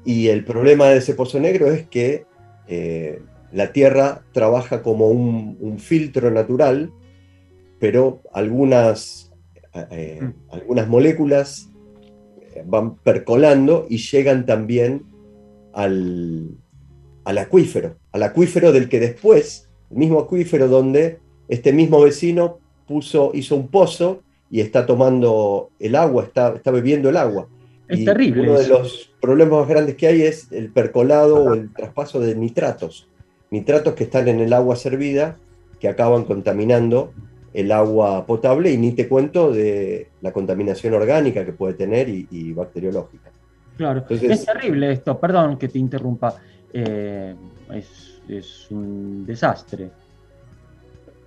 y 0.06 0.28
el 0.28 0.44
problema 0.44 0.90
de 0.90 0.98
ese 0.98 1.14
pozo 1.14 1.40
negro 1.40 1.72
es 1.72 1.88
que 1.88 2.26
eh, 2.68 3.22
la 3.52 3.72
Tierra 3.72 4.24
trabaja 4.32 4.82
como 4.82 5.08
un, 5.08 5.58
un, 5.60 5.80
filtro 5.80 6.32
natural, 6.32 6.92
pero 7.80 8.22
algunas, 8.34 9.32
eh, 9.92 10.20
mm. 10.22 10.34
algunas 10.52 10.88
moléculas 10.88 11.70
van 12.66 12.96
percolando 12.96 13.86
y 13.90 13.98
llegan 13.98 14.46
también 14.46 15.04
al, 15.74 16.58
al, 17.24 17.38
acuífero, 17.38 17.98
al 18.12 18.24
acuífero 18.24 18.72
del 18.72 18.90
que 18.90 19.00
después, 19.00 19.70
el 19.92 19.98
mismo 19.98 20.20
acuífero 20.20 20.68
donde 20.68 21.20
este 21.48 21.74
mismo 21.74 22.02
vecino 22.02 22.60
puso, 22.88 23.32
hizo 23.34 23.56
un 23.56 23.68
pozo 23.68 24.22
y 24.50 24.62
está 24.62 24.86
tomando 24.86 25.72
el 25.80 25.96
agua, 25.96 26.24
está, 26.24 26.54
está 26.56 26.72
bebiendo 26.72 27.10
el 27.10 27.18
agua. 27.18 27.48
Es 27.94 28.00
y 28.02 28.06
terrible. 28.06 28.44
Uno 28.44 28.56
eso. 28.56 28.62
de 28.62 28.70
los 28.70 29.12
problemas 29.22 29.60
más 29.60 29.70
grandes 29.70 29.96
que 29.96 30.08
hay 30.08 30.22
es 30.22 30.52
el 30.52 30.70
percolado 30.70 31.44
o 31.44 31.54
el 31.54 31.72
traspaso 31.74 32.20
de 32.20 32.36
nitratos. 32.36 33.08
nitratos 33.52 33.94
que 33.94 34.06
están 34.06 34.28
en 34.28 34.40
el 34.40 34.52
agua 34.54 34.76
servida 34.76 35.38
que 35.80 35.88
acaban 35.88 36.24
contaminando 36.24 37.14
el 37.54 37.72
agua 37.72 38.26
potable 38.26 38.72
y 38.72 38.78
ni 38.78 38.94
te 38.94 39.08
cuento 39.08 39.52
de 39.52 40.08
la 40.22 40.32
contaminación 40.32 40.94
orgánica 40.94 41.46
que 41.46 41.54
puede 41.54 41.74
tener 41.74 42.10
y, 42.10 42.54
bacteriológica. 42.54 43.30
Claro, 43.78 44.06
es 44.10 44.46
terrible 44.46 44.92
esto, 44.92 45.20
perdón 45.20 45.58
que 45.58 45.68
te 45.68 45.80
interrumpa, 45.80 46.36
eh, 46.72 47.36
es, 48.30 48.68
un 48.72 49.26
desastre. 49.26 49.90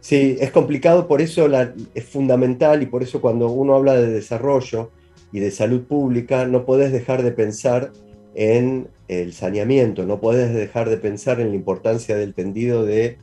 Sí, 0.00 0.36
es 0.40 0.50
complicado, 0.50 1.06
por 1.06 1.20
eso 1.20 1.48
es 1.94 2.04
fundamental 2.04 2.82
y 2.82 2.86
por 2.86 3.02
eso 3.02 3.20
cuando 3.20 3.48
uno 3.48 3.74
habla 3.74 3.94
de 3.94 4.08
desarrollo 4.08 4.90
y 5.32 5.40
de 5.40 5.50
salud 5.50 5.82
pública, 5.82 6.46
no 6.46 6.64
podés 6.64 6.92
dejar 6.92 7.22
de 7.22 7.32
pensar 7.32 7.92
en 8.34 8.88
el 9.08 9.32
saneamiento, 9.32 10.04
no 10.04 10.20
podés 10.20 10.52
dejar 10.54 10.88
de 10.88 10.96
pensar 10.98 11.40
en 11.40 11.50
la 11.50 11.54
importancia 11.54 12.16
del 12.16 12.34
tendido 12.34 12.84
de 12.84 13.18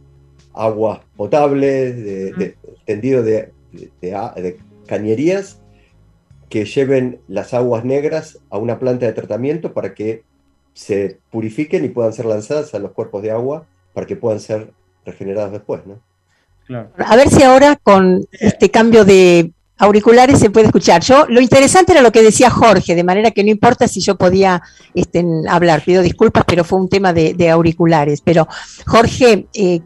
aguas 0.53 1.00
potables, 1.15 1.95
de, 2.03 2.55
tendido 2.86 3.24
de, 3.24 3.51
cañerías 4.88 5.60
que 6.50 6.65
lleven 6.65 7.19
las 7.27 7.53
aguas 7.53 7.83
negras 7.83 8.39
a 8.50 8.57
una 8.57 8.79
planta 8.79 9.05
de 9.05 9.13
tratamiento 9.13 9.74
para 9.74 9.93
que 9.93 10.24
se 10.74 11.19
purifiquen 11.31 11.86
y 11.86 11.89
puedan 11.89 12.13
ser 12.13 12.25
lanzadas 12.25 12.74
a 12.74 12.79
los 12.79 12.91
cuerpos 12.91 13.24
de 13.24 13.31
agua 13.31 13.65
para 13.93 14.07
que 14.07 14.15
puedan 14.15 14.39
ser 14.39 14.72
regeneradas 15.05 15.51
después, 15.51 15.81
¿no? 15.86 16.00
A 16.98 17.15
ver 17.15 17.29
si 17.29 17.43
ahora 17.43 17.75
con 17.75 18.25
este 18.31 18.69
cambio 18.69 19.03
de 19.03 19.51
auriculares 19.77 20.39
se 20.39 20.50
puede 20.50 20.68
escuchar. 20.68 21.01
Yo, 21.01 21.25
lo 21.27 21.42
interesante 21.42 21.92
era 21.92 22.01
lo 22.01 22.12
que 22.12 22.22
decía 22.22 22.50
Jorge, 22.50 22.96
de 22.96 23.03
manera 23.03 23.32
que 23.32 23.44
no 23.44 23.50
importa 23.50 23.88
si 23.88 24.00
yo 24.01 24.15
podía 24.15 24.62
este, 24.94 25.25
hablar, 25.50 25.84
pido 25.84 26.01
disculpas, 26.01 26.44
pero 26.46 26.63
fue 26.63 26.80
un 26.80 26.89
tema 26.89 27.13
de, 27.13 27.50
auriculares. 27.50 28.22
Pero 28.22 28.48
Jorge, 28.86 29.48
eh, 29.53 29.82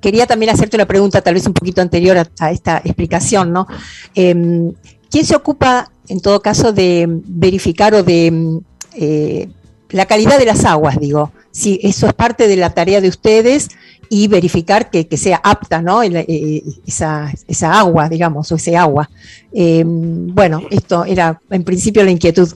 quería 0.00 0.26
también 0.26 0.50
hacerte 0.50 0.76
una 0.76 0.86
pregunta 0.86 1.20
tal 1.22 1.34
vez 1.34 1.46
un 1.46 1.54
poquito 1.54 1.80
anterior 1.80 2.18
a, 2.38 2.50
esta 2.50 2.78
explicación, 2.78 3.52
¿no? 3.52 3.66
Em, 4.14 4.72
¿Quién 5.10 5.24
se 5.24 5.36
ocupa, 5.36 5.90
en 6.08 6.20
todo 6.20 6.40
caso, 6.42 6.72
de 6.72 7.06
verificar 7.08 7.94
o 7.94 8.02
de 8.02 8.60
eh, 8.94 9.48
la 9.90 10.04
calidad 10.04 10.38
de 10.38 10.44
las 10.44 10.64
aguas, 10.66 11.00
digo? 11.00 11.32
Si 11.50 11.80
eso 11.82 12.06
es 12.06 12.12
parte 12.12 12.46
de 12.46 12.56
la 12.56 12.74
tarea 12.74 13.00
de 13.00 13.08
ustedes 13.08 13.68
y 14.08 14.28
verificar 14.28 14.90
que, 14.90 15.16
sea 15.16 15.40
apta 15.42 15.82
¿no? 15.82 16.02
Eh, 16.02 16.62
esa, 16.86 17.32
agua, 17.78 18.08
digamos, 18.08 18.50
o 18.50 18.56
ese 18.56 18.76
agua. 18.76 19.08
Eh, 19.52 19.82
bueno, 19.86 20.62
esto 20.70 21.04
era 21.04 21.40
en 21.50 21.64
principio 21.64 22.04
la 22.04 22.10
inquietud. 22.10 22.48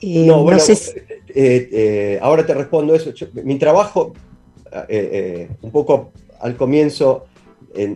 Eh, 0.00 0.26
no, 0.26 0.42
bueno, 0.42 0.62
ahora 2.20 2.46
te 2.46 2.54
respondo 2.54 2.94
eso. 2.94 3.12
mi 3.44 3.58
trabajo, 3.58 4.12
un 5.62 5.70
poco 5.70 6.12
al 6.40 6.56
comienzo, 6.56 7.26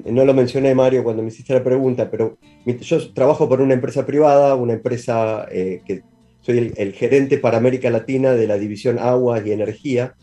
no 0.07 0.25
lo 0.25 0.35
mencioné 0.35 0.75
Mario 0.75 1.03
cuando 1.03 1.23
me 1.23 1.29
hiciste 1.29 1.55
la 1.55 1.65
pregunta, 1.65 2.11
pero 2.11 2.39
yo 2.81 3.13
trabajo 3.13 3.49
por 3.49 3.61
una 3.61 3.75
empresa 3.75 4.07
privada, 4.07 4.55
una 4.55 4.75
empresa 4.75 5.47
que 5.51 6.03
soy 6.41 6.73
el, 6.77 6.93
gerente 6.93 7.39
para 7.39 7.57
América 7.57 7.91
Latina 7.91 8.33
de 8.33 8.47
la 8.47 8.59
división 8.59 8.99
Aguas 8.99 9.43
y 9.47 9.53
Energía, 9.53 10.15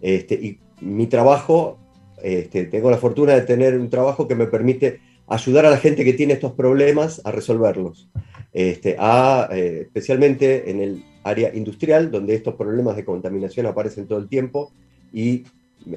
este, 0.00 0.34
y 0.34 0.58
mi 0.80 1.06
trabajo 1.06 1.78
este, 2.22 2.64
tengo 2.64 2.90
la 2.90 2.98
fortuna 2.98 3.34
de 3.34 3.42
tener 3.42 3.78
un 3.78 3.90
trabajo 3.90 4.26
que 4.26 4.34
me 4.34 4.46
permite 4.46 5.00
ayudar 5.26 5.66
a 5.66 5.70
la 5.70 5.78
gente 5.78 6.04
que 6.04 6.14
tiene 6.14 6.34
estos 6.34 6.52
problemas 6.52 7.20
a 7.24 7.30
resolverlos, 7.30 8.08
este, 8.52 8.96
eh, 8.98 9.80
especialmente 9.82 10.70
en 10.70 10.80
el 10.80 11.04
área 11.22 11.54
industrial, 11.54 12.10
donde 12.10 12.34
estos 12.34 12.54
problemas 12.54 12.96
de 12.96 13.04
contaminación 13.04 13.66
aparecen 13.66 14.06
todo 14.06 14.18
el 14.18 14.28
tiempo 14.28 14.72
y 15.12 15.44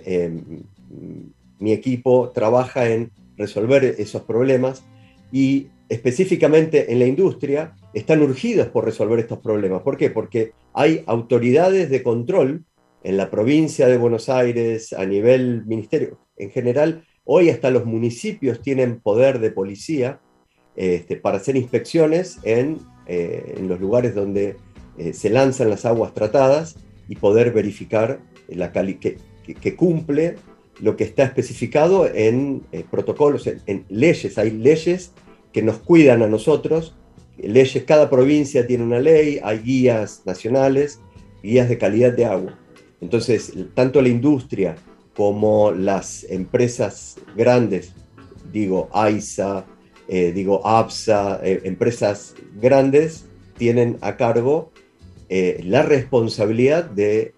em, 0.05 0.63
mi 1.59 1.71
equipo 1.71 2.29
trabaja 2.29 2.89
en 2.89 3.11
resolver 3.37 3.83
esos 3.97 4.23
problemas 4.23 4.83
y 5.31 5.67
específicamente 5.89 6.91
en 6.91 6.99
la 6.99 7.05
industria 7.05 7.75
están 7.93 8.21
urgidos 8.21 8.67
por 8.67 8.85
resolver 8.85 9.19
estos 9.19 9.39
problemas. 9.39 9.81
¿Por 9.81 9.97
qué? 9.97 10.09
Porque 10.09 10.53
hay 10.73 11.03
autoridades 11.05 11.89
de 11.89 12.03
control 12.03 12.65
en 13.03 13.17
la 13.17 13.29
provincia 13.29 13.87
de 13.87 13.97
Buenos 13.97 14.29
Aires, 14.29 14.93
a 14.93 15.05
nivel 15.05 15.65
ministerio, 15.65 16.19
en 16.37 16.51
general, 16.51 17.05
hoy 17.23 17.49
hasta 17.49 17.71
los 17.71 17.85
municipios 17.85 18.61
tienen 18.61 18.99
poder 18.99 19.39
de 19.39 19.51
policía 19.51 20.19
este, 20.75 21.17
para 21.17 21.37
hacer 21.37 21.55
inspecciones 21.55 22.39
en, 22.43 22.79
eh, 23.07 23.59
los 23.67 23.79
lugares 23.79 24.15
donde 24.15 24.55
eh, 24.97 25.13
se 25.13 25.29
lanzan 25.29 25.69
las 25.69 25.85
aguas 25.85 26.13
tratadas 26.13 26.75
y 27.09 27.15
poder 27.15 27.51
verificar 27.51 28.19
la 28.47 28.71
que, 28.71 29.17
que, 29.43 29.75
cumple 29.75 30.35
lo 30.79 30.95
que 30.95 31.03
está 31.03 31.23
especificado 31.23 32.07
en 32.07 32.63
eh, 32.71 32.85
protocolos, 32.89 33.47
en, 33.47 33.85
leyes. 33.89 34.37
Hay 34.37 34.51
leyes 34.51 35.11
que 35.51 35.61
nos 35.61 35.79
cuidan 35.79 36.21
a 36.21 36.27
nosotros, 36.27 36.95
leyes, 37.37 37.83
cada 37.83 38.09
provincia 38.09 38.65
tiene 38.65 38.83
una 38.83 38.99
ley, 38.99 39.39
hay 39.43 39.59
guías 39.59 40.21
nacionales, 40.25 41.01
guías 41.43 41.67
de 41.67 41.77
calidad 41.77 42.13
de 42.13 42.25
agua. 42.25 42.57
Entonces, 43.01 43.53
tanto 43.73 44.01
la 44.01 44.09
industria 44.09 44.75
como 45.15 45.71
las 45.71 46.23
empresas 46.25 47.17
grandes, 47.35 47.93
digo 48.53 48.89
AISA, 48.93 49.65
eh, 50.07 50.31
digo 50.33 50.65
APSA, 50.65 51.39
eh, 51.43 51.61
empresas 51.63 52.35
grandes, 52.59 53.25
tienen 53.57 53.97
a 54.01 54.17
cargo 54.17 54.71
eh, 55.29 55.61
la 55.63 55.83
responsabilidad 55.83 56.85
de 56.85 57.33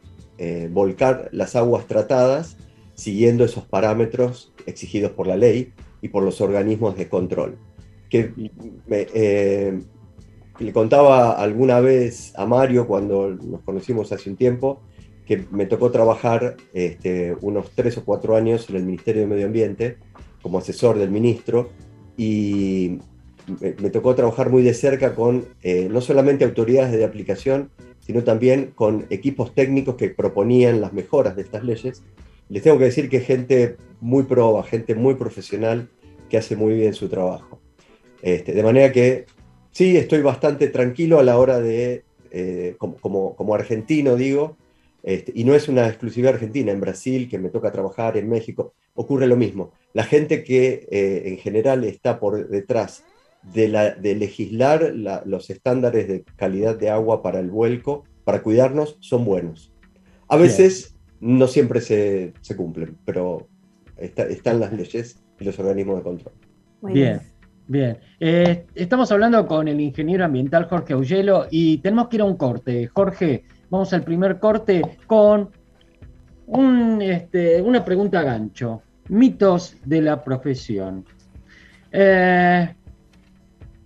volcar 0.72 1.30
las 1.32 1.56
aguas 1.56 1.88
tratadas 1.88 2.58
siguiendo 2.96 3.46
esos 3.46 3.64
parámetros 3.64 4.52
exigidos 4.66 5.12
por 5.12 5.26
la 5.26 5.38
ley 5.38 5.72
y 6.02 6.10
por 6.10 6.22
los 6.24 6.42
organismos 6.42 6.98
de 6.98 7.08
control. 7.08 7.58
Que 8.10 8.34
le 10.60 10.74
contaba 10.74 11.32
alguna 11.32 11.80
vez 11.80 12.34
a 12.36 12.46
Mario 12.46 12.88
cuando 12.88 13.30
nos 13.30 13.62
conocimos 13.62 14.12
hace 14.12 14.30
un 14.30 14.36
tiempo, 14.36 14.82
que 15.26 15.46
me 15.52 15.66
tocó 15.66 15.92
trabajar 15.92 16.58
este, 16.74 17.36
unos 17.42 17.72
tres 17.72 17.98
o 17.98 18.06
cuatro 18.06 18.36
años 18.36 18.70
en 18.70 18.76
el 18.76 18.84
Ministerio 18.84 19.22
de 19.22 19.28
Medio 19.28 19.46
Ambiente 19.46 19.98
como 20.42 20.58
asesor 20.58 20.98
del 20.98 21.10
ministro 21.10 21.70
y 22.18 23.00
me, 23.60 23.90
tocó 23.90 24.16
trabajar 24.16 24.50
muy 24.50 24.64
de 24.64 24.74
cerca 24.74 25.16
con 25.16 25.46
eh, 25.62 25.88
no 25.90 26.02
solamente 26.02 26.46
autoridades 26.46 26.92
de 26.92 27.06
aplicación, 27.06 27.70
sino 28.00 28.24
también 28.24 28.72
con 28.76 29.06
equipos 29.10 29.54
técnicos 29.54 29.96
que 29.96 30.10
proponían 30.10 30.82
las 30.82 30.94
mejoras 30.94 31.36
de 31.36 31.44
estas 31.44 31.64
leyes. 31.64 32.04
Les 32.50 32.62
tengo 32.62 32.78
que 32.78 32.86
decir 32.86 33.10
que 33.10 33.22
gente 33.22 33.78
muy 34.02 34.24
proba, 34.24 34.64
gente 34.64 34.96
muy 34.96 35.16
profesional 35.16 35.90
que 36.30 36.38
hace 36.38 36.56
muy 36.56 36.76
bien 36.76 36.94
su 36.94 37.08
trabajo. 37.08 37.60
Este, 38.22 38.54
de 38.54 38.64
manera 38.64 38.92
que 38.92 39.26
sí, 39.72 39.98
estoy 39.98 40.22
bastante 40.22 40.68
tranquilo 40.68 41.20
a 41.20 41.24
la 41.24 41.38
hora 41.38 41.60
de, 41.60 42.04
eh, 42.32 42.76
como, 42.78 43.36
como 43.36 43.56
argentino 43.56 44.16
digo, 44.16 44.58
este, 45.04 45.34
y 45.36 45.44
no 45.44 45.54
es 45.54 45.68
una 45.68 45.88
exclusividad 45.88 46.36
argentina, 46.36 46.72
en 46.72 46.80
Brasil, 46.80 47.30
que 47.30 47.38
me 47.38 47.50
toca 47.50 47.74
trabajar, 47.74 48.16
en 48.16 48.30
México, 48.30 48.74
ocurre 48.94 49.28
lo 49.28 49.36
mismo. 49.36 49.74
La 49.94 50.06
gente 50.06 50.44
que 50.44 50.88
eh, 50.90 51.24
en 51.26 51.38
general 51.38 51.84
está 51.84 52.20
por 52.20 52.48
detrás 52.48 53.04
de, 53.54 53.68
la, 53.68 53.92
de 53.92 54.16
legislar 54.16 54.94
los 55.26 55.50
estándares 55.50 56.08
de 56.08 56.24
calidad 56.38 56.78
de 56.78 56.90
agua 56.90 57.22
para 57.22 57.40
el 57.40 57.52
vuelco, 57.52 58.06
para 58.24 58.42
cuidarnos, 58.42 58.98
son 59.02 59.26
buenos. 59.26 59.74
A 60.30 60.38
veces 60.38 60.96
no 61.20 61.48
siempre 61.48 61.82
se, 61.82 62.34
cumplen, 62.56 62.98
pero 63.06 63.48
están 63.98 64.62
las 64.62 64.72
leyes 64.72 65.22
y 65.38 65.44
los 65.44 65.60
organismos 65.60 65.98
de 65.98 66.04
control. 66.04 66.34
bien. 66.82 67.22
Bien, 67.66 67.98
eh, 68.20 68.66
estamos 68.76 69.10
hablando 69.14 69.48
con 69.48 69.70
el 69.70 69.80
ingeniero 69.80 70.26
ambiental 70.26 70.66
Jorge 70.66 70.94
Augelo 70.94 71.48
y 71.50 71.78
tenemos 71.78 72.10
que 72.10 72.18
ir 72.18 72.22
a 72.22 72.26
un 72.26 72.36
corte. 72.36 72.88
Jorge, 72.88 73.46
Vamos 73.74 73.92
al 73.92 74.04
primer 74.04 74.38
corte 74.38 74.84
con 75.08 75.50
este, 77.02 77.60
una 77.60 77.84
pregunta 77.84 78.22
gancho. 78.22 78.84
Mitos 79.10 79.78
de 79.84 80.00
la 80.00 80.24
profesión. 80.24 81.04
Eh, 81.92 82.72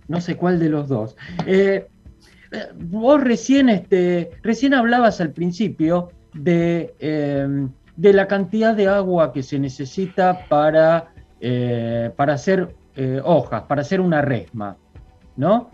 no 0.08 0.20
sé 0.20 0.36
cuál 0.36 0.58
de 0.58 0.68
los 0.68 0.88
dos. 0.88 1.16
Eh, 1.46 1.88
vos 2.76 3.24
recién, 3.24 3.70
este, 3.70 4.32
recién 4.42 4.74
hablabas 4.74 5.22
al 5.22 5.30
principio 5.30 6.10
de, 6.34 6.94
em, 6.98 7.70
de, 7.96 8.12
la 8.12 8.28
cantidad 8.28 8.74
de 8.74 8.88
agua 8.88 9.32
que 9.32 9.42
se 9.42 9.58
necesita 9.58 10.44
para, 10.50 11.14
eh, 11.40 12.12
para 12.14 12.34
hacer 12.34 12.76
hojas, 13.24 13.62
para 13.62 13.80
hacer 13.80 14.02
una 14.02 14.20
resma, 14.20 14.76
¿no? 15.36 15.70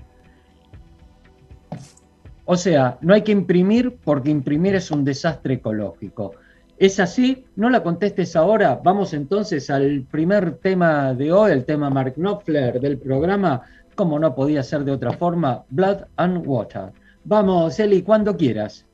O 2.47 2.57
sea, 2.57 2.99
no 3.01 3.15
hay 3.15 3.23
que 3.23 3.33
imprimir 3.33 3.97
porque 4.05 4.31
imprimir 4.31 4.75
es 4.75 4.91
un 4.91 5.05
desastre 5.05 5.55
ecológico. 5.55 6.33
¿Es 6.77 7.01
así? 7.01 7.45
No 7.57 7.71
la 7.71 7.83
contestes 7.83 8.37
ahora. 8.37 8.81
Vamos 8.83 9.15
entonces 9.15 9.71
al 9.71 10.03
primer 10.11 10.57
tema 10.57 11.15
de 11.15 11.33
hoy, 11.33 11.53
el 11.53 11.65
tema 11.65 11.89
Mark 11.89 12.15
Knopfler 12.17 12.81
del 12.81 12.99
programa, 12.99 13.63
como 13.95 14.19
no 14.19 14.35
podía 14.35 14.63
ser 14.63 14.85
de 14.85 14.93
otra 14.93 15.13
forma, 15.13 15.65
Blood 15.71 16.05
and 16.17 16.47
Water. 16.47 16.93
Vamos, 17.25 17.79
Eli, 17.81 18.03
cuando 18.03 18.37
quieras. 18.37 18.85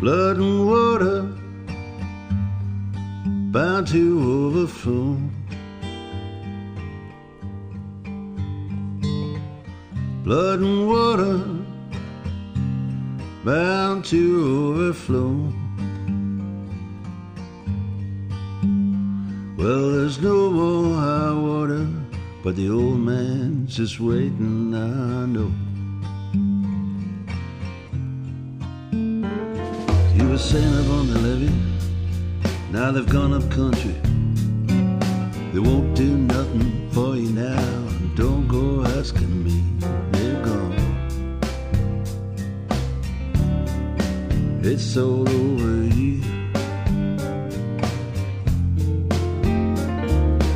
Blood 0.00 0.36
and 0.36 0.68
water. 0.68 1.45
Bound 3.56 3.86
to 3.86 4.52
overflow. 4.52 5.16
Blood 10.24 10.58
and 10.60 10.86
water 10.86 11.38
bound 13.46 14.04
to 14.04 14.20
overflow. 14.68 15.30
Well, 19.56 19.90
there's 19.90 20.20
no 20.20 20.50
more 20.50 20.94
high 20.94 21.32
water, 21.32 21.88
but 22.44 22.56
the 22.56 22.68
old 22.68 22.98
man's 22.98 23.74
just 23.74 23.98
waiting, 24.00 24.74
I 24.74 25.24
know. 25.34 25.50
You 30.14 30.28
were 30.28 30.36
saying 30.36 30.74
up 30.80 30.90
on 30.90 31.06
the 31.06 31.18
levee, 31.20 31.75
now 32.76 32.92
they've 32.92 33.08
gone 33.08 33.32
up 33.32 33.50
country. 33.50 33.94
They 35.52 35.60
won't 35.60 35.96
do 35.96 36.10
nothing 36.14 36.90
for 36.90 37.16
you 37.16 37.30
now, 37.30 37.88
don't 38.14 38.46
go 38.46 38.84
asking 38.98 39.32
me, 39.42 39.56
they're 40.12 40.42
gone. 40.44 40.74
It's 44.62 44.94
all 44.98 45.26
over 45.26 45.94
here. 45.94 46.22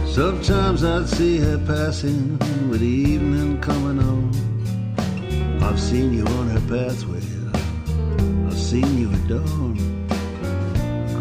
Sometimes 0.07 0.85
I'd 0.85 1.09
see 1.09 1.39
her 1.39 1.57
passing 1.67 2.39
with 2.69 2.81
the 2.81 2.95
evening 3.13 3.59
coming 3.63 3.99
on. 3.99 5.63
I've 5.63 5.81
seen 5.81 6.13
you 6.13 6.27
on 6.27 6.49
her 6.51 6.65
pathway, 6.69 7.23
I've 8.47 8.59
seen 8.59 8.99
you 8.99 9.11
at 9.11 9.27
dawn. 9.27 9.90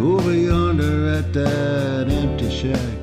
Over 0.02 0.34
yonder 0.34 1.10
at 1.10 1.34
that 1.34 2.08
empty 2.10 2.50
shack. 2.50 2.99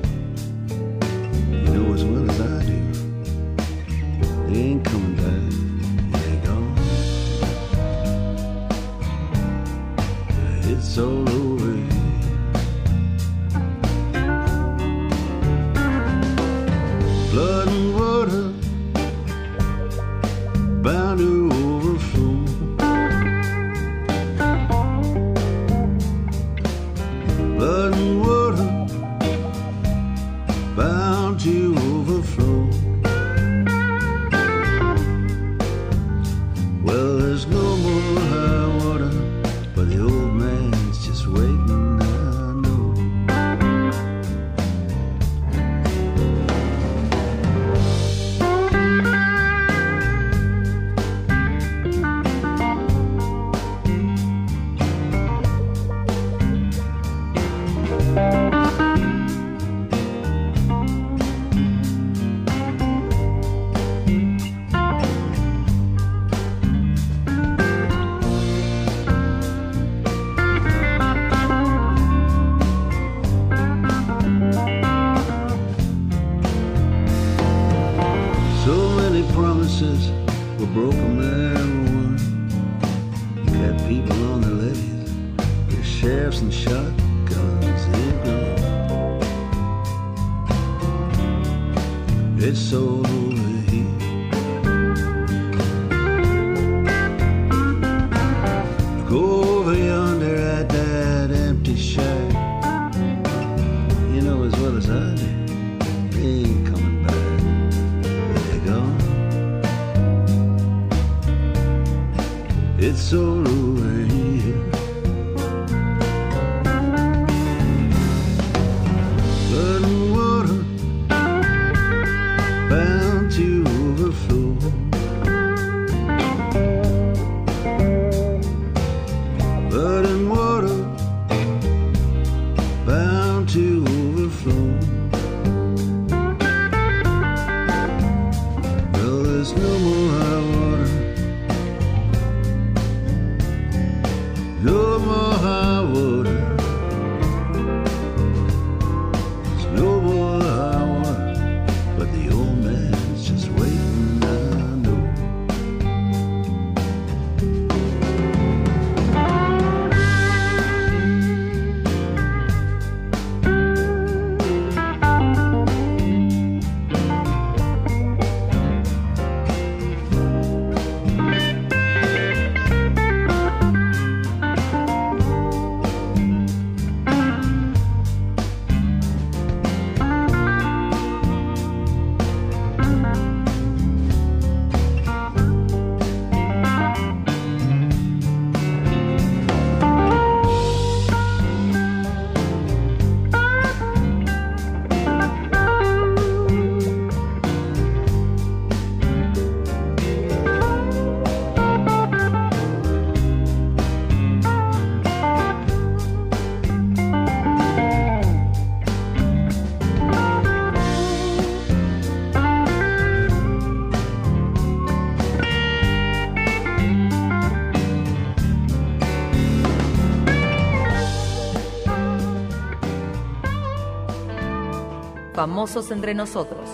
Famosos 225.47 225.91
entre 225.91 226.13
nosotros. 226.13 226.69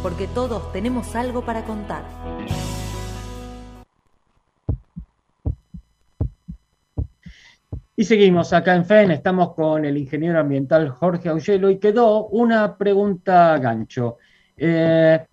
Porque 0.00 0.28
todos 0.28 0.70
tenemos 0.70 1.16
algo 1.16 1.44
para 1.44 1.64
contar. 1.64 2.04
Y 7.96 8.04
seguimos 8.04 8.52
acá 8.52 8.76
en 8.76 8.84
FEN, 8.84 9.10
estamos 9.10 9.52
con 9.54 9.84
el 9.84 9.98
ingeniero 9.98 10.38
ambiental 10.38 10.90
Jorge 10.90 11.28
Augelo 11.28 11.68
y 11.68 11.78
quedó 11.78 12.28
una 12.28 12.76
pregunta 12.78 13.58
gancho. 13.58 14.18
Eh, 14.56 15.26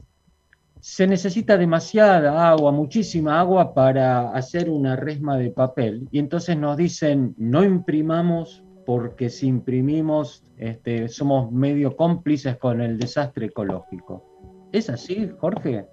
se 0.79 1.05
necesita 1.05 1.55
demasiada 1.55 2.49
agua, 2.49 2.71
muchísima 2.71 3.39
agua 3.39 3.75
para 3.75 4.31
hacer 4.31 4.71
una 4.71 4.95
resma 4.95 5.37
de 5.37 5.51
papel. 5.51 6.07
Y 6.11 6.17
entonces 6.17 6.57
nos 6.57 6.77
dicen, 6.77 7.35
no 7.37 7.63
imprimamos 7.63 8.63
porque 8.85 9.29
si 9.29 9.47
imprimimos 9.47 10.43
este, 10.57 11.09
somos 11.09 11.51
medio 11.51 11.95
cómplices 11.95 12.57
con 12.57 12.81
el 12.81 12.97
desastre 12.97 13.47
ecológico. 13.47 14.69
¿Es 14.71 14.89
así, 14.89 15.29
Jorge? 15.39 15.85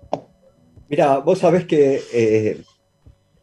Mira, 0.88 1.18
vos 1.18 1.38
sabés 1.38 1.64
que, 1.66 2.00
eh, 2.12 2.62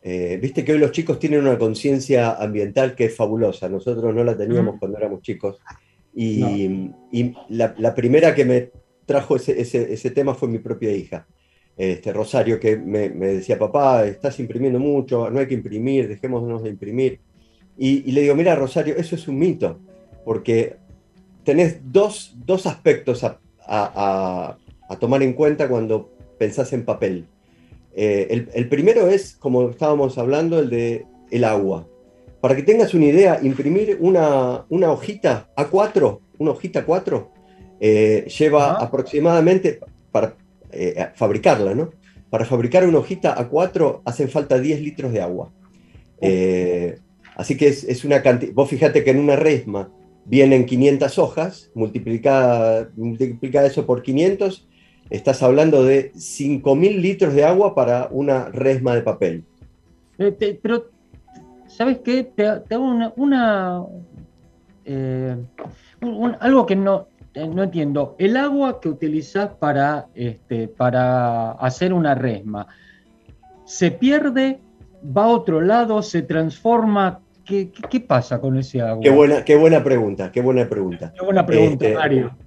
eh, 0.02 0.40
viste 0.42 0.64
que 0.64 0.74
hoy 0.74 0.80
los 0.80 0.92
chicos 0.92 1.20
tienen 1.20 1.42
una 1.42 1.58
conciencia 1.58 2.36
ambiental 2.36 2.96
que 2.96 3.06
es 3.06 3.16
fabulosa. 3.16 3.68
Nosotros 3.68 4.16
no 4.16 4.24
la 4.24 4.38
teníamos 4.38 4.80
cuando 4.80 4.98
éramos 4.98 5.22
chicos. 5.22 5.58
Y, 6.16 6.90
la, 7.50 7.94
primera 7.94 8.34
que 8.34 8.46
me 8.46 8.72
trajo 9.06 9.36
ese, 9.36 10.12
tema 10.12 10.34
fue 10.34 10.48
mi 10.48 10.60
propia 10.60 10.92
hija, 10.92 11.28
este, 11.76 12.12
Rosario, 12.12 12.60
que 12.60 12.78
me, 12.78 13.10
decía, 13.10 13.60
papá, 13.60 14.06
estás 14.06 14.40
imprimiendo 14.40 14.80
mucho, 14.80 15.30
no 15.30 15.40
hay 15.40 15.48
que 15.48 15.54
imprimir, 15.54 16.08
dejémonos 16.08 16.64
de 16.64 16.70
imprimir. 16.70 17.20
Y, 17.78 18.12
le 18.12 18.22
digo, 18.22 18.36
mira, 18.36 18.56
Rosario, 18.56 18.96
eso 18.98 19.16
es 19.16 19.28
un 19.28 19.38
mito, 19.38 19.78
porque 20.26 20.78
tenés 21.44 21.80
dos, 21.84 22.36
aspectos 22.66 23.24
a, 23.24 24.58
tomar 25.00 25.22
en 25.22 25.34
cuenta 25.34 25.68
cuando 25.70 26.10
pensás 26.40 26.74
en 26.74 26.86
papel. 26.86 27.26
Eh, 27.96 28.48
el, 28.54 28.68
primero 28.68 29.08
es, 29.08 29.36
como 29.36 29.70
estábamos 29.70 30.18
hablando, 30.18 30.60
el 30.60 30.70
de 30.70 31.06
el 31.30 31.44
agua. 31.44 31.88
Para 32.42 32.56
que 32.56 32.64
tengas 32.64 32.94
una 32.94 33.06
idea, 33.06 33.40
imprimir 33.42 33.98
una, 34.00 34.66
una 34.70 34.92
hojita 34.92 35.50
A4, 35.56 36.20
una 36.40 36.52
hojita 36.52 36.86
A4, 36.86 37.28
eh, 37.80 38.28
lleva 38.40 38.74
aproximadamente, 38.74 39.80
para 40.12 40.36
eh, 40.72 41.10
fabricarla, 41.14 41.76
¿no? 41.76 41.92
Para 42.30 42.46
fabricar 42.46 42.88
una 42.88 43.00
hojita 43.00 43.36
A4 43.38 44.02
hacen 44.04 44.30
falta 44.30 44.58
10 44.58 44.82
litros 44.82 45.12
de 45.12 45.22
agua. 45.22 45.52
Así 47.38 47.56
que 47.56 47.68
es, 47.68 48.04
una 48.04 48.24
cantidad, 48.24 48.52
vos 48.54 48.68
fíjate 48.68 49.04
que 49.04 49.12
en 49.12 49.20
una 49.20 49.36
resma 49.36 49.92
vienen 50.26 50.66
500 50.66 51.20
hojas, 51.20 51.72
multiplica, 51.76 52.90
multiplica 52.96 53.64
eso 53.64 53.86
por 53.86 54.02
500, 54.02 54.68
estás 55.12 55.44
hablando 55.44 55.84
de 55.86 56.12
5.000 56.14 57.00
litros 57.00 57.36
de 57.36 57.46
agua 57.46 57.76
para 57.76 58.10
una 58.10 58.46
resma 58.46 58.96
de 58.96 59.02
papel. 59.04 59.44
Eh, 60.18 60.60
pero, 60.62 60.88
¿sabes 61.68 62.00
qué? 62.04 62.24
Te, 62.24 62.48
hago 62.48 63.14
una... 63.16 63.84
Eh, 64.84 65.36
algo 66.40 66.66
que 66.66 66.76
no, 66.76 67.08
eh, 67.36 67.48
no 67.48 67.64
entiendo. 67.64 68.16
El 68.18 68.36
agua 68.36 68.82
que 68.82 68.90
utilizás 68.90 69.50
para, 69.60 70.08
este, 70.16 70.68
para 70.68 71.52
hacer 71.52 71.94
una 71.94 72.16
resma, 72.16 72.66
¿se 73.64 73.92
pierde? 73.92 74.60
¿Va 75.16 75.26
a 75.26 75.28
otro 75.28 75.62
lado? 75.62 76.02
¿Se 76.02 76.24
transforma? 76.24 77.22
¿Qué, 77.48 78.00
pasa 78.02 78.42
con 78.42 78.58
ese 78.58 78.82
agua? 78.82 79.02
Qué 79.02 79.10
buena, 79.10 79.46
qué 79.46 79.56
buena 79.56 79.82
pregunta, 79.84 80.32
qué 80.32 80.42
buena 80.42 80.68
pregunta. 80.68 81.14
Qué 81.18 81.24
buena 81.24 81.46
pregunta, 81.46 81.86
este, 81.86 81.98
Mario. 81.98 82.38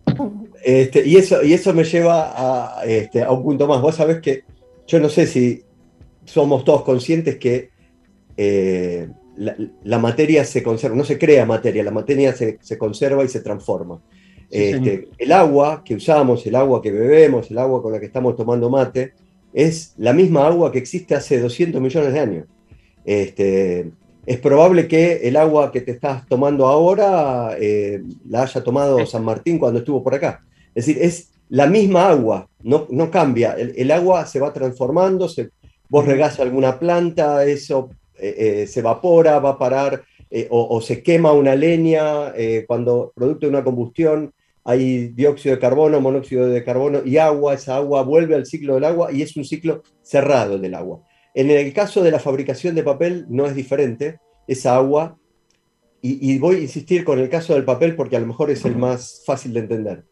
Este, 0.63 1.07
y, 1.07 1.17
eso, 1.17 1.43
y 1.43 1.55
eso 1.55 1.73
me 1.73 1.85
lleva 1.85 2.33
a, 2.81 2.85
este, 2.85 3.23
a 3.23 3.31
un 3.31 3.43
punto 3.43 3.67
más. 3.67 3.81
Vos 3.81 3.95
sabés 3.95 4.21
que 4.21 4.45
yo 4.87 5.01
no 5.01 5.09
sé 5.09 5.27
si 5.27 5.63
somos 6.25 6.65
todos 6.65 6.83
conscientes 6.83 7.39
que 7.39 7.71
eh, 8.37 9.09
la, 9.37 9.99
materia 9.99 10.45
se 10.45 10.63
conserva, 10.63 10.97
no 10.97 11.05
se 11.05 11.19
crea 11.19 11.47
materia, 11.47 11.83
la 11.83 11.91
materia 11.91 12.35
se, 12.35 12.59
conserva 12.77 13.25
y 13.25 13.29
se 13.29 13.41
transforma. 13.41 14.03
este, 14.51 15.09
el 15.17 15.33
agua 15.33 15.83
que 15.83 15.95
usamos, 15.95 16.45
el 16.47 16.57
agua 16.57 16.83
que 16.83 16.91
bebemos, 16.91 17.51
el 17.51 17.57
agua 17.57 17.81
con 17.81 17.93
la 17.93 18.01
que 18.01 18.07
estamos 18.07 18.37
tomando 18.37 18.69
mate, 18.69 19.15
es 19.55 19.95
la 19.97 20.13
misma 20.13 20.47
agua 20.47 20.71
que 20.71 20.79
existe 20.79 21.15
hace 21.15 21.41
200 21.41 21.81
millones 21.81 22.13
de 22.13 22.21
años. 22.21 22.47
Este, 23.05 23.91
es 24.27 24.39
probable 24.39 24.87
que 24.87 25.29
el 25.29 25.37
agua 25.37 25.73
que 25.73 25.81
te 25.81 25.93
estás 25.93 26.27
tomando 26.27 26.67
ahora 26.67 27.57
eh, 27.59 28.03
la 28.29 28.43
haya 28.43 28.63
tomado 28.63 29.05
San 29.07 29.25
Martín 29.25 29.59
cuando 29.59 29.81
estuvo 29.81 30.03
por 30.03 30.15
acá. 30.15 30.45
Es 30.75 30.87
decir, 30.87 31.03
es 31.03 31.33
la 31.49 31.67
misma 31.67 32.09
agua, 32.09 32.49
no, 32.63 32.87
no 32.91 33.11
cambia. 33.11 33.55
El, 33.55 33.91
agua 33.91 34.27
se 34.27 34.39
va 34.39 34.53
transformando, 34.53 35.29
se, 35.29 35.51
vos 35.89 36.05
regás 36.05 36.39
alguna 36.39 36.79
planta, 36.79 37.45
eso 37.45 37.91
eh, 38.19 38.63
eh, 38.63 38.67
se 38.67 38.81
evapora, 38.81 39.39
va 39.41 39.51
a 39.51 39.59
parar, 39.59 40.03
o, 40.51 40.81
se 40.81 41.03
quema 41.03 41.33
una 41.33 41.57
leña, 41.57 42.33
cuando 42.69 43.13
producto 43.17 43.47
de 43.47 43.51
una 43.51 43.65
combustión 43.65 44.33
hay 44.65 45.09
dióxido 45.09 45.57
de 45.57 45.61
carbono, 45.61 46.01
monóxido 46.01 46.47
de 46.47 46.63
carbono 46.63 47.01
y 47.05 47.17
agua, 47.17 47.55
esa 47.55 47.75
agua 47.77 48.03
vuelve 48.03 48.37
al 48.37 48.47
ciclo 48.47 48.75
del 48.75 48.85
agua 48.85 49.13
y 49.13 49.23
es 49.23 49.37
un 49.37 49.45
ciclo 49.45 49.83
cerrado 50.03 50.57
del 50.59 50.75
agua. 50.75 51.01
En 51.35 51.51
el 51.51 51.73
caso 51.73 52.03
de 52.03 52.11
la 52.11 52.19
fabricación 52.19 52.75
de 52.75 52.83
papel 52.83 53.27
no 53.29 53.47
es 53.47 53.55
diferente, 53.55 54.19
esa 54.47 54.77
agua, 54.77 55.17
y, 56.03 56.39
voy 56.39 56.57
a 56.57 56.61
insistir 56.61 57.05
con 57.05 57.19
el 57.19 57.29
caso 57.29 57.53
del 57.53 57.65
papel 57.65 57.95
porque 57.95 58.17
a 58.17 58.21
lo 58.21 58.27
mejor 58.27 58.51
es 58.51 58.65
el 58.65 58.75
más 58.75 59.23
fácil 59.27 59.53
de 59.53 59.61
entender. 59.61 60.05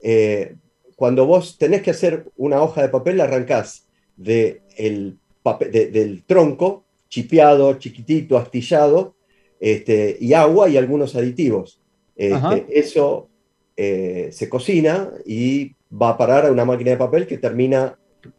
Eh, 0.00 0.54
cuando 0.94 1.26
vos 1.26 1.58
tenés 1.58 1.82
que 1.82 1.90
hacer 1.90 2.26
una 2.36 2.62
hoja 2.62 2.80
de 2.80 2.88
papel, 2.88 3.16
la 3.16 3.24
arrancás 3.24 3.88
de 4.16 4.62
el 4.76 5.18
del 5.72 6.22
tronco, 6.24 6.84
chipeado, 7.08 7.74
chiquitito, 7.74 8.38
astillado, 8.38 9.16
este, 9.58 10.16
y 10.20 10.32
agua 10.32 10.68
y 10.68 10.76
algunos 10.76 11.16
aditivos. 11.16 11.80
Este, 12.14 12.66
eso 12.68 13.28
eh, 13.76 14.28
se 14.30 14.48
cocina 14.48 15.10
y 15.26 15.74
va 15.90 16.10
a 16.10 16.16
parar 16.16 16.46
a 16.46 16.52
una 16.52 16.64
máquina 16.64 16.92
de 16.92 16.96
papel 16.96 17.26
que 17.26 17.38
termina 17.38 17.98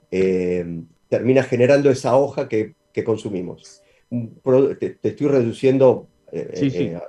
eh, 0.10 0.66
termina 1.14 1.44
generando 1.44 1.92
esa 1.92 2.18
hoja 2.18 2.50
que, 2.50 2.74
consumimos. 3.06 3.84
Te, 4.80 4.98
estoy 5.04 5.28
reduciendo 5.28 6.08
eh, 6.32 6.50
eh, 6.74 7.00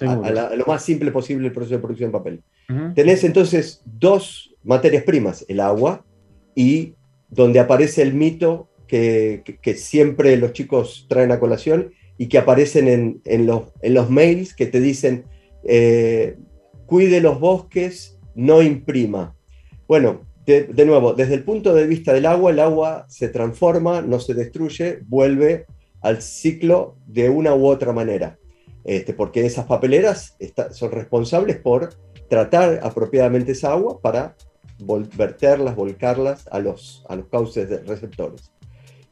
a, 0.00 0.56
lo 0.56 0.66
más 0.66 0.84
simple 0.84 1.12
posible 1.12 1.46
el 1.46 1.52
proceso 1.52 1.76
de 1.76 1.80
producción 1.80 2.10
de 2.10 2.18
papel. 2.18 2.42
Tenés 2.96 3.22
entonces 3.22 3.80
dos 3.84 4.56
materias 4.64 5.04
primas, 5.04 5.44
el 5.46 5.60
agua 5.60 6.04
y 6.56 6.94
donde 7.28 7.60
aparece 7.60 8.02
el 8.02 8.12
mito 8.12 8.70
que, 8.88 9.44
siempre 9.76 10.36
los 10.36 10.52
chicos 10.52 11.06
traen 11.08 11.30
a 11.30 11.38
colación 11.38 11.92
y 12.18 12.26
que 12.26 12.38
aparecen 12.38 13.20
en, 13.24 13.46
los, 13.46 13.72
en 13.82 13.94
los, 13.94 14.10
mails 14.10 14.52
que 14.52 14.66
te 14.66 14.80
dicen, 14.80 15.26
eh, 15.62 16.36
cuide 16.86 17.20
los 17.20 17.38
bosques, 17.38 18.18
no 18.34 18.62
imprima. 18.62 19.36
Bueno, 19.86 20.26
de, 20.48 20.86
nuevo, 20.86 21.12
desde 21.12 21.34
el 21.34 21.44
punto 21.44 21.74
de 21.74 21.86
vista 21.86 22.14
del 22.14 22.24
agua, 22.24 22.50
el 22.50 22.60
agua 22.60 23.04
se 23.08 23.28
transforma, 23.28 24.00
no 24.00 24.18
se 24.18 24.32
destruye, 24.32 25.00
vuelve 25.06 25.66
al 26.00 26.22
ciclo 26.22 26.96
de 27.06 27.28
una 27.28 27.54
u 27.54 27.66
otra 27.66 27.92
manera. 27.92 28.38
Este, 28.84 29.12
porque 29.12 29.44
esas 29.44 29.66
papeleras 29.66 30.38
son 30.70 30.92
responsables 30.92 31.58
por 31.58 31.90
tratar 32.30 32.80
apropiadamente 32.82 33.52
esa 33.52 33.72
agua 33.72 34.00
para 34.00 34.36
verterlas, 34.78 35.76
volcarlas 35.76 36.48
a 36.50 36.60
los, 36.60 37.04
cauces 37.30 37.68
de 37.68 37.80
receptores. 37.80 38.50